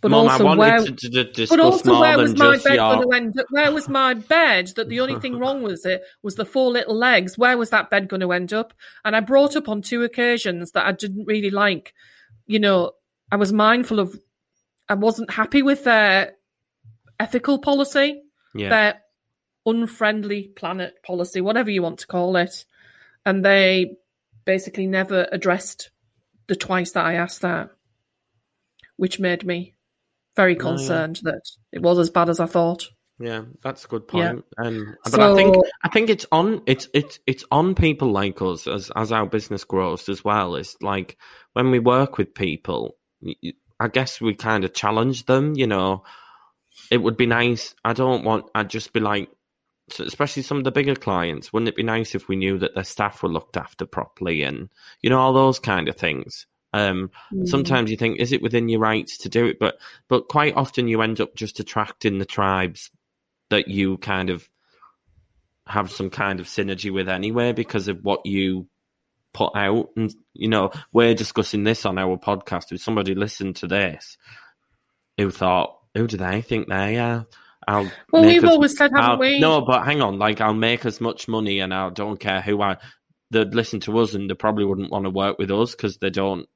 But 0.00 0.12
Mum, 0.12 0.28
I 0.28 0.32
also, 0.32 0.56
where, 0.56 0.80
but 1.48 1.58
also, 1.60 2.00
where 2.00 2.18
was 2.18 2.36
my 2.36 2.56
bed 2.56 2.74
your. 2.76 2.94
going 2.94 3.02
to 3.10 3.16
end? 3.16 3.40
up? 3.40 3.46
Where 3.50 3.72
was 3.72 3.88
my 3.88 4.14
bed? 4.14 4.68
That 4.76 4.88
the 4.88 5.00
only 5.00 5.18
thing 5.18 5.40
wrong 5.40 5.60
was 5.60 5.84
it 5.84 6.02
was 6.22 6.36
the 6.36 6.44
four 6.44 6.70
little 6.70 6.94
legs. 6.94 7.36
Where 7.36 7.58
was 7.58 7.70
that 7.70 7.90
bed 7.90 8.06
going 8.08 8.20
to 8.20 8.30
end 8.30 8.52
up? 8.52 8.72
And 9.04 9.16
I 9.16 9.20
brought 9.20 9.56
up 9.56 9.68
on 9.68 9.82
two 9.82 10.04
occasions 10.04 10.70
that 10.72 10.86
I 10.86 10.92
didn't 10.92 11.24
really 11.26 11.50
like. 11.50 11.94
You 12.46 12.60
know, 12.60 12.92
I 13.32 13.36
was 13.36 13.52
mindful 13.52 13.98
of. 13.98 14.16
I 14.88 14.94
wasn't 14.94 15.32
happy 15.32 15.62
with 15.62 15.82
their 15.82 16.34
ethical 17.18 17.58
policy, 17.58 18.22
Yeah. 18.54 18.68
their 18.68 19.00
unfriendly 19.66 20.44
planet 20.54 21.02
policy, 21.02 21.40
whatever 21.40 21.70
you 21.70 21.82
want 21.82 21.98
to 21.98 22.06
call 22.06 22.36
it, 22.36 22.64
and 23.26 23.44
they 23.44 23.96
basically 24.48 24.86
never 24.86 25.28
addressed 25.30 25.90
the 26.46 26.56
twice 26.56 26.92
that 26.92 27.04
I 27.04 27.16
asked 27.16 27.42
that, 27.42 27.68
which 28.96 29.20
made 29.20 29.44
me 29.44 29.74
very 30.36 30.54
yeah. 30.54 30.58
concerned 30.60 31.20
that 31.24 31.42
it 31.70 31.82
was 31.82 31.98
as 31.98 32.08
bad 32.08 32.30
as 32.30 32.40
I 32.40 32.46
thought. 32.46 32.88
Yeah, 33.20 33.42
that's 33.62 33.84
a 33.84 33.88
good 33.88 34.04
Yeah. 34.10 34.32
point. 34.32 34.44
Um, 34.56 34.96
but 35.04 35.20
I 35.20 35.34
think 35.34 35.56
I 35.82 35.88
think 35.90 36.08
it's 36.08 36.24
on 36.32 36.62
it's 36.64 36.88
it's 36.94 37.18
it's 37.26 37.44
on 37.50 37.74
people 37.74 38.10
like 38.10 38.40
us 38.40 38.66
as 38.66 38.90
as 38.96 39.12
our 39.12 39.26
business 39.26 39.64
grows 39.64 40.08
as 40.08 40.24
well. 40.24 40.54
It's 40.54 40.76
like 40.80 41.18
when 41.52 41.70
we 41.70 41.78
work 41.78 42.16
with 42.16 42.32
people, 42.32 42.96
I 43.78 43.88
guess 43.88 44.18
we 44.18 44.34
kind 44.34 44.64
of 44.64 44.72
challenge 44.72 45.26
them. 45.26 45.56
You 45.56 45.66
know, 45.66 46.04
it 46.90 47.02
would 47.02 47.18
be 47.18 47.26
nice. 47.26 47.74
I 47.84 47.92
don't 47.92 48.24
want. 48.24 48.46
I'd 48.54 48.70
just 48.70 48.94
be 48.94 49.00
like, 49.00 49.28
so 49.28 49.37
especially 49.98 50.42
some 50.42 50.58
of 50.58 50.64
the 50.64 50.72
bigger 50.72 50.94
clients. 50.94 51.52
Wouldn't 51.52 51.68
it 51.68 51.76
be 51.76 51.82
nice 51.82 52.14
if 52.14 52.28
we 52.28 52.36
knew 52.36 52.58
that 52.58 52.74
their 52.74 52.84
staff 52.84 53.22
were 53.22 53.28
looked 53.28 53.56
after 53.56 53.86
properly 53.86 54.42
and 54.42 54.68
you 55.00 55.10
know 55.10 55.18
all 55.18 55.32
those 55.32 55.58
kind 55.58 55.88
of 55.88 55.96
things. 55.96 56.46
Um, 56.74 57.10
sometimes 57.44 57.90
you 57.90 57.96
think, 57.96 58.20
is 58.20 58.32
it 58.32 58.42
within 58.42 58.68
your 58.68 58.80
rights 58.80 59.18
to 59.18 59.28
do 59.28 59.46
it? 59.46 59.58
But 59.58 59.78
but 60.08 60.28
quite 60.28 60.54
often 60.54 60.88
you 60.88 61.02
end 61.02 61.20
up 61.20 61.34
just 61.34 61.60
attracting 61.60 62.18
the 62.18 62.26
tribes 62.26 62.90
that 63.50 63.68
you 63.68 63.96
kind 63.98 64.30
of 64.30 64.48
have 65.66 65.90
some 65.90 66.10
kind 66.10 66.40
of 66.40 66.46
synergy 66.46 66.92
with 66.92 67.08
anyway 67.08 67.52
because 67.52 67.88
of 67.88 68.02
what 68.02 68.24
you 68.26 68.68
put 69.32 69.54
out. 69.56 69.88
And 69.96 70.14
you 70.34 70.48
know, 70.48 70.70
we're 70.92 71.14
discussing 71.14 71.64
this 71.64 71.86
on 71.86 71.98
our 71.98 72.16
podcast. 72.18 72.72
If 72.72 72.82
somebody 72.82 73.14
listened 73.14 73.56
to 73.56 73.66
this 73.66 74.18
who 75.16 75.30
thought, 75.30 75.78
who 75.94 76.06
do 76.06 76.16
they 76.16 76.42
think 76.42 76.68
they 76.68 76.98
are? 76.98 77.26
I'll 77.66 77.90
Well, 78.12 78.24
we've 78.24 78.44
as- 78.44 78.50
always 78.50 78.76
said, 78.76 78.90
haven't 78.94 79.10
I'll- 79.10 79.18
we? 79.18 79.40
No, 79.40 79.60
but 79.62 79.84
hang 79.84 80.00
on. 80.00 80.18
Like, 80.18 80.40
I'll 80.40 80.54
make 80.54 80.86
as 80.86 81.00
much 81.00 81.28
money, 81.28 81.60
and 81.60 81.72
I 81.74 81.90
don't 81.90 82.18
care 82.18 82.40
who 82.40 82.62
I. 82.62 82.76
They'd 83.30 83.54
listen 83.54 83.80
to 83.80 83.98
us, 83.98 84.14
and 84.14 84.30
they 84.30 84.34
probably 84.34 84.64
wouldn't 84.64 84.90
want 84.90 85.04
to 85.04 85.10
work 85.10 85.38
with 85.38 85.50
us 85.50 85.72
because 85.74 85.98
they 85.98 86.10
don't 86.10 86.48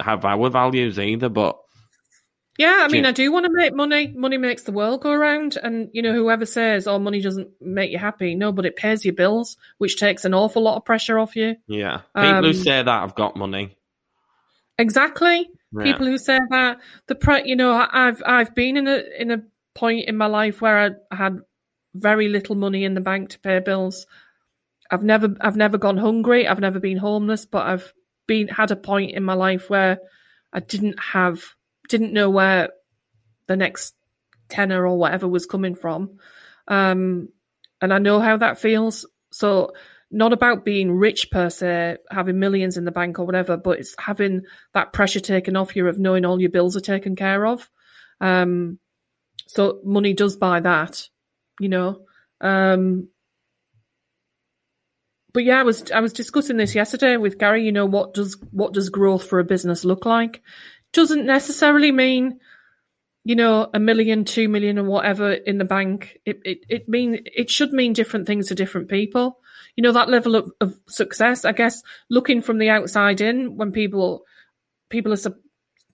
have 0.00 0.24
our 0.24 0.48
values 0.50 0.98
either. 0.98 1.28
But 1.28 1.56
Yeah, 2.58 2.80
I 2.84 2.88
mean, 2.88 3.04
Yeah. 3.04 3.08
I 3.08 3.12
do 3.12 3.32
want 3.32 3.46
to 3.46 3.52
make 3.52 3.74
money. 3.74 4.12
Money 4.14 4.36
makes 4.36 4.62
the 4.64 4.72
world 4.72 5.00
go 5.02 5.10
around. 5.10 5.56
And, 5.62 5.88
you 5.94 6.02
know, 6.02 6.12
whoever 6.12 6.44
says, 6.44 6.86
oh, 6.86 6.98
money 6.98 7.20
doesn't 7.22 7.48
make 7.62 7.90
you 7.90 7.96
happy, 7.98 8.34
no, 8.34 8.52
but 8.52 8.66
it 8.66 8.76
pays 8.76 9.06
your 9.06 9.14
bills, 9.14 9.56
which 9.78 9.98
takes 9.98 10.26
an 10.26 10.34
awful 10.34 10.62
lot 10.62 10.76
of 10.76 10.84
pressure 10.84 11.18
off 11.18 11.34
you. 11.34 11.56
yeah, 11.66 12.02
people 12.14 12.42
who 12.42 12.48
Um, 12.48 12.52
say 12.54 12.82
that 12.82 13.00
have 13.00 13.14
got 13.14 13.36
money. 13.36 13.76
Exactly. 14.78 15.48
Yeah. 15.72 15.82
People 15.84 16.06
who 16.06 16.18
say 16.18 16.38
that 16.50 16.78
the 17.06 17.14
pre, 17.14 17.42
you 17.46 17.56
know, 17.56 17.72
I've 17.90 18.22
I've 18.26 18.54
been 18.54 18.76
in 18.76 18.86
a 18.88 19.02
in 19.18 19.30
a 19.30 19.42
point 19.74 20.08
in 20.08 20.16
my 20.16 20.26
life 20.26 20.60
where 20.60 20.98
I 21.10 21.16
had 21.16 21.38
very 21.94 22.28
little 22.28 22.54
money 22.54 22.84
in 22.84 22.94
the 22.94 23.00
bank 23.00 23.30
to 23.30 23.38
pay 23.38 23.58
bills. 23.58 24.06
I've 24.90 25.02
never 25.02 25.34
I've 25.40 25.56
never 25.56 25.78
gone 25.78 25.96
hungry. 25.96 26.46
I've 26.46 26.60
never 26.60 26.80
been 26.80 26.98
homeless, 26.98 27.46
but 27.46 27.66
I've 27.66 27.92
been 28.26 28.48
had 28.48 28.70
a 28.70 28.76
point 28.76 29.12
in 29.12 29.24
my 29.24 29.34
life 29.34 29.70
where 29.70 29.98
I 30.52 30.60
didn't 30.60 30.98
have 31.00 31.42
didn't 31.88 32.12
know 32.12 32.30
where 32.30 32.70
the 33.48 33.56
next 33.56 33.94
tenner 34.48 34.86
or 34.86 34.98
whatever 34.98 35.26
was 35.26 35.46
coming 35.46 35.74
from. 35.74 36.18
Um, 36.68 37.28
and 37.80 37.92
I 37.92 37.98
know 37.98 38.20
how 38.20 38.36
that 38.36 38.58
feels. 38.58 39.06
So 39.32 39.72
not 40.10 40.32
about 40.32 40.64
being 40.64 40.92
rich 40.92 41.30
per 41.30 41.48
se, 41.48 41.96
having 42.10 42.38
millions 42.38 42.76
in 42.76 42.84
the 42.84 42.92
bank 42.92 43.18
or 43.18 43.24
whatever, 43.24 43.56
but 43.56 43.78
it's 43.78 43.94
having 43.98 44.42
that 44.74 44.92
pressure 44.92 45.20
taken 45.20 45.56
off 45.56 45.74
you 45.74 45.88
of 45.88 45.98
knowing 45.98 46.24
all 46.24 46.40
your 46.40 46.50
bills 46.50 46.76
are 46.76 46.80
taken 46.80 47.16
care 47.16 47.46
of. 47.46 47.68
Um, 48.20 48.78
so 49.46 49.80
money 49.84 50.14
does 50.14 50.36
buy 50.36 50.60
that, 50.60 51.08
you 51.60 51.68
know. 51.68 52.02
Um, 52.40 53.08
but 55.32 55.44
yeah, 55.44 55.60
I 55.60 55.62
was 55.62 55.90
I 55.90 56.00
was 56.00 56.12
discussing 56.12 56.56
this 56.56 56.74
yesterday 56.74 57.16
with 57.16 57.38
Gary. 57.38 57.64
You 57.64 57.72
know, 57.72 57.86
what 57.86 58.14
does 58.14 58.36
what 58.50 58.74
does 58.74 58.90
growth 58.90 59.24
for 59.24 59.38
a 59.38 59.44
business 59.44 59.84
look 59.84 60.04
like? 60.04 60.42
Doesn't 60.92 61.24
necessarily 61.24 61.90
mean, 61.90 62.38
you 63.24 63.34
know, 63.34 63.70
a 63.72 63.80
million, 63.80 64.24
two 64.24 64.48
million, 64.48 64.78
or 64.78 64.84
whatever 64.84 65.32
in 65.32 65.58
the 65.58 65.64
bank. 65.64 66.18
It 66.26 66.40
it 66.44 66.58
it 66.68 66.88
mean 66.88 67.20
it 67.24 67.50
should 67.50 67.72
mean 67.72 67.94
different 67.94 68.26
things 68.26 68.48
to 68.48 68.54
different 68.54 68.88
people. 68.88 69.38
You 69.76 69.82
know, 69.82 69.92
that 69.92 70.10
level 70.10 70.34
of, 70.36 70.52
of 70.60 70.74
success. 70.86 71.46
I 71.46 71.52
guess 71.52 71.82
looking 72.10 72.42
from 72.42 72.58
the 72.58 72.68
outside 72.68 73.22
in, 73.22 73.56
when 73.56 73.72
people 73.72 74.24
people 74.90 75.14
are 75.14 75.34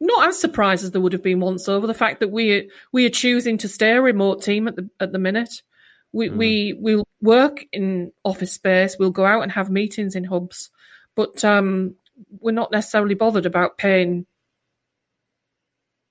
not 0.01 0.29
as 0.29 0.39
surprised 0.39 0.85
as 0.85 0.93
they 0.93 0.99
would 0.99 1.13
have 1.13 1.23
been 1.23 1.41
once 1.41 1.69
over 1.69 1.87
the 1.87 1.95
fact 1.95 2.21
that 2.21 2.31
we 2.31 2.71
we 2.93 3.07
are 3.07 3.11
choosing 3.11 3.59
to 3.59 3.69
stay 3.69 3.93
a 3.93 4.03
remote 4.03 4.43
team 4.43 4.69
at 4.69 4.77
the 4.77 4.89
at 5.01 5.13
the 5.13 5.19
minute. 5.19 5.63
We 6.13 6.29
mm. 6.29 6.37
we 6.37 6.73
will 6.75 7.07
work 7.21 7.65
in 7.73 8.13
office 8.25 8.53
space. 8.53 8.97
We'll 8.99 9.11
go 9.11 9.27
out 9.27 9.43
and 9.43 9.53
have 9.53 9.71
meetings 9.71 10.15
in 10.15 10.25
hubs, 10.25 10.71
but 11.15 11.45
um, 11.45 11.97
we're 12.41 12.53
not 12.53 12.73
necessarily 12.73 13.15
bothered 13.15 13.47
about 13.47 13.79
paying 13.79 14.27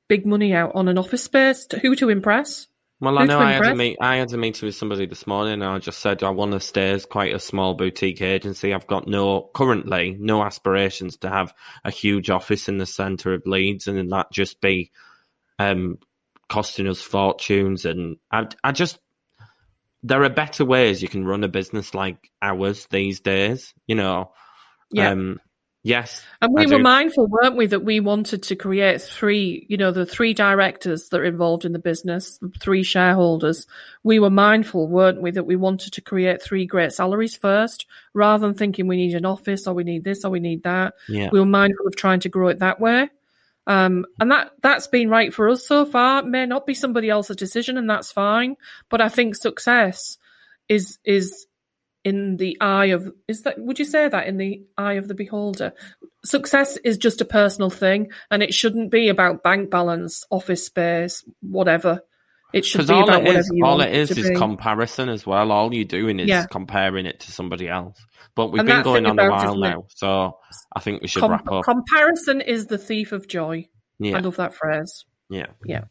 big 0.07 0.25
money 0.25 0.53
out 0.53 0.73
on 0.75 0.87
an 0.87 0.97
office 0.97 1.23
space. 1.23 1.65
To, 1.67 1.79
who 1.79 1.95
to 1.95 2.09
impress? 2.09 2.67
Well, 2.99 3.19
I 3.19 3.25
know 3.25 3.39
I 3.39 3.51
had 3.51 3.65
a 3.65 3.75
meet. 3.75 3.97
I 4.01 4.15
had 4.15 4.33
a 4.33 4.37
meeting 4.37 4.65
with 4.65 4.75
somebody 4.75 5.05
this 5.05 5.27
morning, 5.27 5.53
and 5.53 5.63
I 5.63 5.77
just 5.77 5.99
said 5.99 6.23
I 6.23 6.31
want 6.31 6.53
to 6.53 6.59
stay 6.59 6.91
as 6.91 7.05
quite 7.05 7.35
a 7.35 7.39
small 7.39 7.75
boutique 7.75 8.23
agency. 8.23 8.73
I've 8.73 8.87
got 8.87 9.07
no 9.07 9.51
currently 9.53 10.17
no 10.19 10.41
aspirations 10.43 11.17
to 11.17 11.29
have 11.29 11.53
a 11.85 11.91
huge 11.91 12.31
office 12.31 12.67
in 12.67 12.79
the 12.79 12.87
centre 12.87 13.33
of 13.33 13.45
Leeds, 13.45 13.87
and 13.87 13.99
then 13.99 14.07
that 14.07 14.31
just 14.31 14.61
be 14.61 14.91
um, 15.59 15.99
costing 16.49 16.87
us 16.87 16.99
fortunes. 16.99 17.85
And 17.85 18.17
I, 18.31 18.47
I 18.63 18.71
just 18.71 18.97
there 20.01 20.23
are 20.23 20.29
better 20.29 20.65
ways 20.65 21.01
you 21.01 21.07
can 21.07 21.25
run 21.25 21.43
a 21.43 21.47
business 21.47 21.93
like 21.93 22.31
ours 22.41 22.87
these 22.89 23.19
days. 23.19 23.75
You 23.85 23.95
know, 23.95 24.31
yeah. 24.91 25.11
Um, 25.11 25.39
yes, 25.87 26.23
and 26.41 26.53
we 26.53 26.63
I 26.63 26.65
were 26.65 26.77
do. 26.77 26.83
mindful, 26.83 27.27
weren't 27.27 27.55
we, 27.55 27.65
that 27.67 27.83
we 27.83 27.99
wanted 27.99 28.43
to 28.43 28.55
create 28.55 29.01
three. 29.01 29.65
You 29.69 29.77
know, 29.77 29.91
the 29.91 30.05
three 30.05 30.33
directors 30.33 31.09
that 31.09 31.21
are 31.21 31.25
involved 31.25 31.65
in 31.65 31.73
the 31.73 31.79
business, 31.79 32.37
the 32.37 32.49
three 32.59 32.83
shareholders. 32.83 33.65
We 34.03 34.19
were 34.19 34.29
mindful, 34.29 34.87
weren't 34.87 35.21
we, 35.21 35.31
that 35.31 35.45
we 35.45 35.55
wanted 35.55 35.93
to 35.93 36.01
create 36.01 36.41
three 36.41 36.65
great 36.65 36.93
salaries 36.93 37.35
first, 37.35 37.85
rather 38.13 38.47
than 38.47 38.55
thinking 38.55 38.87
we 38.87 38.97
need 38.97 39.15
an 39.15 39.25
office 39.25 39.67
or 39.67 39.73
we 39.73 39.83
need 39.83 40.03
this 40.03 40.23
or 40.23 40.31
we 40.31 40.39
need 40.39 40.63
that. 40.63 40.93
Yeah. 41.09 41.29
We 41.31 41.39
were 41.39 41.45
mindful 41.45 41.87
of 41.87 41.95
trying 41.95 42.21
to 42.21 42.29
grow 42.29 42.49
it 42.49 42.59
that 42.59 42.79
way. 42.79 43.09
Um, 43.67 44.05
and 44.19 44.31
that 44.31 44.51
that's 44.63 44.87
been 44.87 45.09
right 45.09 45.33
for 45.33 45.49
us 45.49 45.67
so 45.67 45.85
far. 45.85 46.19
It 46.19 46.27
may 46.27 46.45
not 46.45 46.65
be 46.65 46.73
somebody 46.73 47.09
else's 47.09 47.35
decision, 47.35 47.77
and 47.77 47.89
that's 47.89 48.11
fine. 48.13 48.55
But 48.89 49.01
I 49.01 49.09
think 49.09 49.35
success 49.35 50.17
is 50.69 50.99
is 51.03 51.47
in 52.07 52.37
the 52.37 52.57
eye 52.61 52.85
of 52.85 53.11
is 53.27 53.41
that 53.41 53.59
would 53.59 53.79
you 53.79 53.83
say 53.83 54.07
that 54.07 54.27
in 54.27 54.37
the 54.37 54.65
eye 54.77 54.93
of 54.93 55.09
the 55.09 55.13
beholder? 55.13 55.73
Success 56.23 56.77
is 56.77 56.97
just 56.97 57.19
a 57.19 57.25
personal 57.25 57.69
thing, 57.69 58.11
and 58.31 58.41
it 58.41 58.53
shouldn't 58.53 58.91
be 58.91 59.09
about 59.09 59.43
bank 59.43 59.69
balance, 59.69 60.25
office 60.31 60.65
space, 60.65 61.25
whatever. 61.41 62.01
It 62.53 62.65
should 62.65 62.87
be 62.87 62.93
all 62.93 63.03
about 63.03 63.27
it 63.27 63.35
is, 63.35 63.51
all 63.61 63.81
it 63.81 63.93
is 63.93 64.17
is 64.17 64.29
be. 64.29 64.35
comparison 64.35 65.09
as 65.09 65.27
well. 65.27 65.51
All 65.51 65.73
you're 65.73 65.83
doing 65.83 66.21
is 66.21 66.29
yeah. 66.29 66.45
comparing 66.45 67.05
it 67.05 67.19
to 67.21 67.31
somebody 67.33 67.67
else. 67.67 67.99
But 68.35 68.53
we've 68.53 68.61
and 68.61 68.69
been 68.69 68.83
going 68.83 69.05
on 69.05 69.19
a 69.19 69.29
while 69.29 69.57
now, 69.57 69.83
so 69.89 70.37
I 70.73 70.79
think 70.79 71.01
we 71.01 71.09
should 71.09 71.23
Com- 71.23 71.31
wrap 71.31 71.51
up. 71.51 71.65
Comparison 71.65 72.39
is 72.39 72.67
the 72.67 72.77
thief 72.77 73.11
of 73.11 73.27
joy. 73.27 73.67
Yeah. 73.99 74.15
I 74.15 74.19
love 74.21 74.37
that 74.37 74.55
phrase. 74.55 75.03
Yeah. 75.29 75.47
Yeah. 75.65 75.83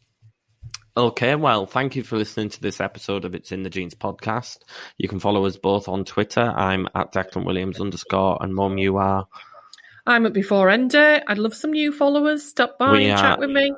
Okay, 0.97 1.35
well, 1.35 1.67
thank 1.67 1.95
you 1.95 2.01
for 2.01 2.17
listening 2.17 2.49
to 2.49 2.59
this 2.59 2.81
episode 2.81 3.23
of 3.23 3.35
It's 3.35 3.51
in 3.51 3.61
the 3.61 3.69
Genes 3.69 3.93
podcast. 3.93 4.57
You 4.97 5.07
can 5.07 5.19
follow 5.19 5.45
us 5.45 5.55
both 5.55 5.87
on 5.87 6.05
Twitter. 6.05 6.41
I'm 6.41 6.87
at 6.95 7.13
Declan 7.13 7.45
Williams 7.45 7.79
underscore, 7.79 8.39
and 8.41 8.55
Mum, 8.55 8.79
you 8.79 8.97
are. 8.97 9.27
I'm 10.07 10.25
at 10.25 10.33
Before 10.33 10.71
Ender. 10.71 11.21
I'd 11.27 11.37
love 11.37 11.53
some 11.53 11.69
new 11.69 11.91
followers. 11.91 12.41
Stop 12.41 12.79
by 12.79 12.93
we 12.93 13.05
and 13.05 13.19
are, 13.19 13.21
chat 13.21 13.39
with 13.39 13.51
me. 13.51 13.71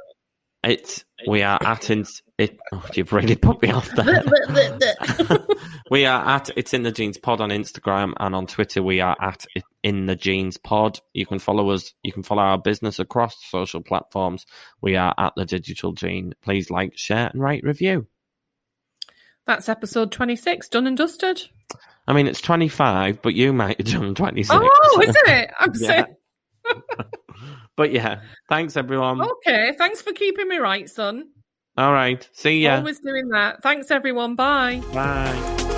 It's 0.64 1.04
we 1.28 1.42
are 1.42 1.60
at 1.62 1.90
in, 1.90 2.06
it. 2.38 2.58
Oh, 2.72 2.86
you've 2.94 3.12
really 3.12 3.36
put 3.36 3.62
me 3.62 3.72
off 3.72 3.92
there. 3.96 4.24
we 5.92 6.06
are 6.06 6.26
at 6.26 6.52
it's 6.56 6.74
in 6.74 6.84
the 6.84 6.92
genes 6.94 7.18
pod 7.18 7.42
on 7.42 7.50
Instagram 7.50 8.14
and 8.18 8.34
on 8.34 8.48
Twitter. 8.48 8.82
We 8.82 9.02
are 9.02 9.18
at 9.20 9.46
it 9.56 9.66
in 9.84 10.06
the 10.06 10.16
genes 10.16 10.58
pod. 10.58 11.00
You 11.14 11.26
can 11.26 11.40
follow 11.40 11.70
us. 11.70 11.94
You 12.04 12.12
can 12.12 12.24
follow 12.24 12.44
our 12.44 12.58
business 12.58 13.00
across 13.00 13.36
social 13.50 13.82
platforms. 13.82 14.46
We 14.82 14.96
are 14.96 15.14
at 15.18 15.34
the 15.36 15.46
digital 15.46 15.94
gene. 15.94 16.34
Please 16.42 16.70
like, 16.70 16.98
share, 16.98 17.30
and 17.32 17.42
rate, 17.42 17.64
review. 17.64 18.08
That's 19.46 19.70
episode 19.70 20.12
twenty 20.12 20.36
six, 20.36 20.70
done 20.70 20.88
and 20.88 20.98
dusted. 20.98 21.42
I 22.08 22.14
mean, 22.14 22.28
it's 22.28 22.42
twenty 22.42 22.68
five, 22.68 23.22
but 23.22 23.36
you 23.36 23.54
might 23.54 23.78
have 23.80 23.88
done 23.88 24.16
twenty 24.16 24.44
six. 24.44 24.60
Oh, 24.62 25.02
is 25.02 25.16
it? 25.26 25.52
I'm 25.60 25.72
yeah. 25.76 26.06
But 27.80 27.94
yeah, 27.94 28.24
thanks 28.50 28.76
everyone. 28.76 29.22
Okay, 29.22 29.74
thanks 29.78 30.02
for 30.02 30.12
keeping 30.12 30.50
me 30.50 30.58
right, 30.58 30.90
son. 30.90 31.30
All 31.78 31.94
right, 31.94 32.28
see 32.34 32.64
ya. 32.64 32.76
Always 32.76 33.00
doing 33.00 33.30
that. 33.30 33.64
Thanks 33.64 33.90
everyone. 33.90 34.36
Bye. 34.36 34.82
Bye. 34.94 35.69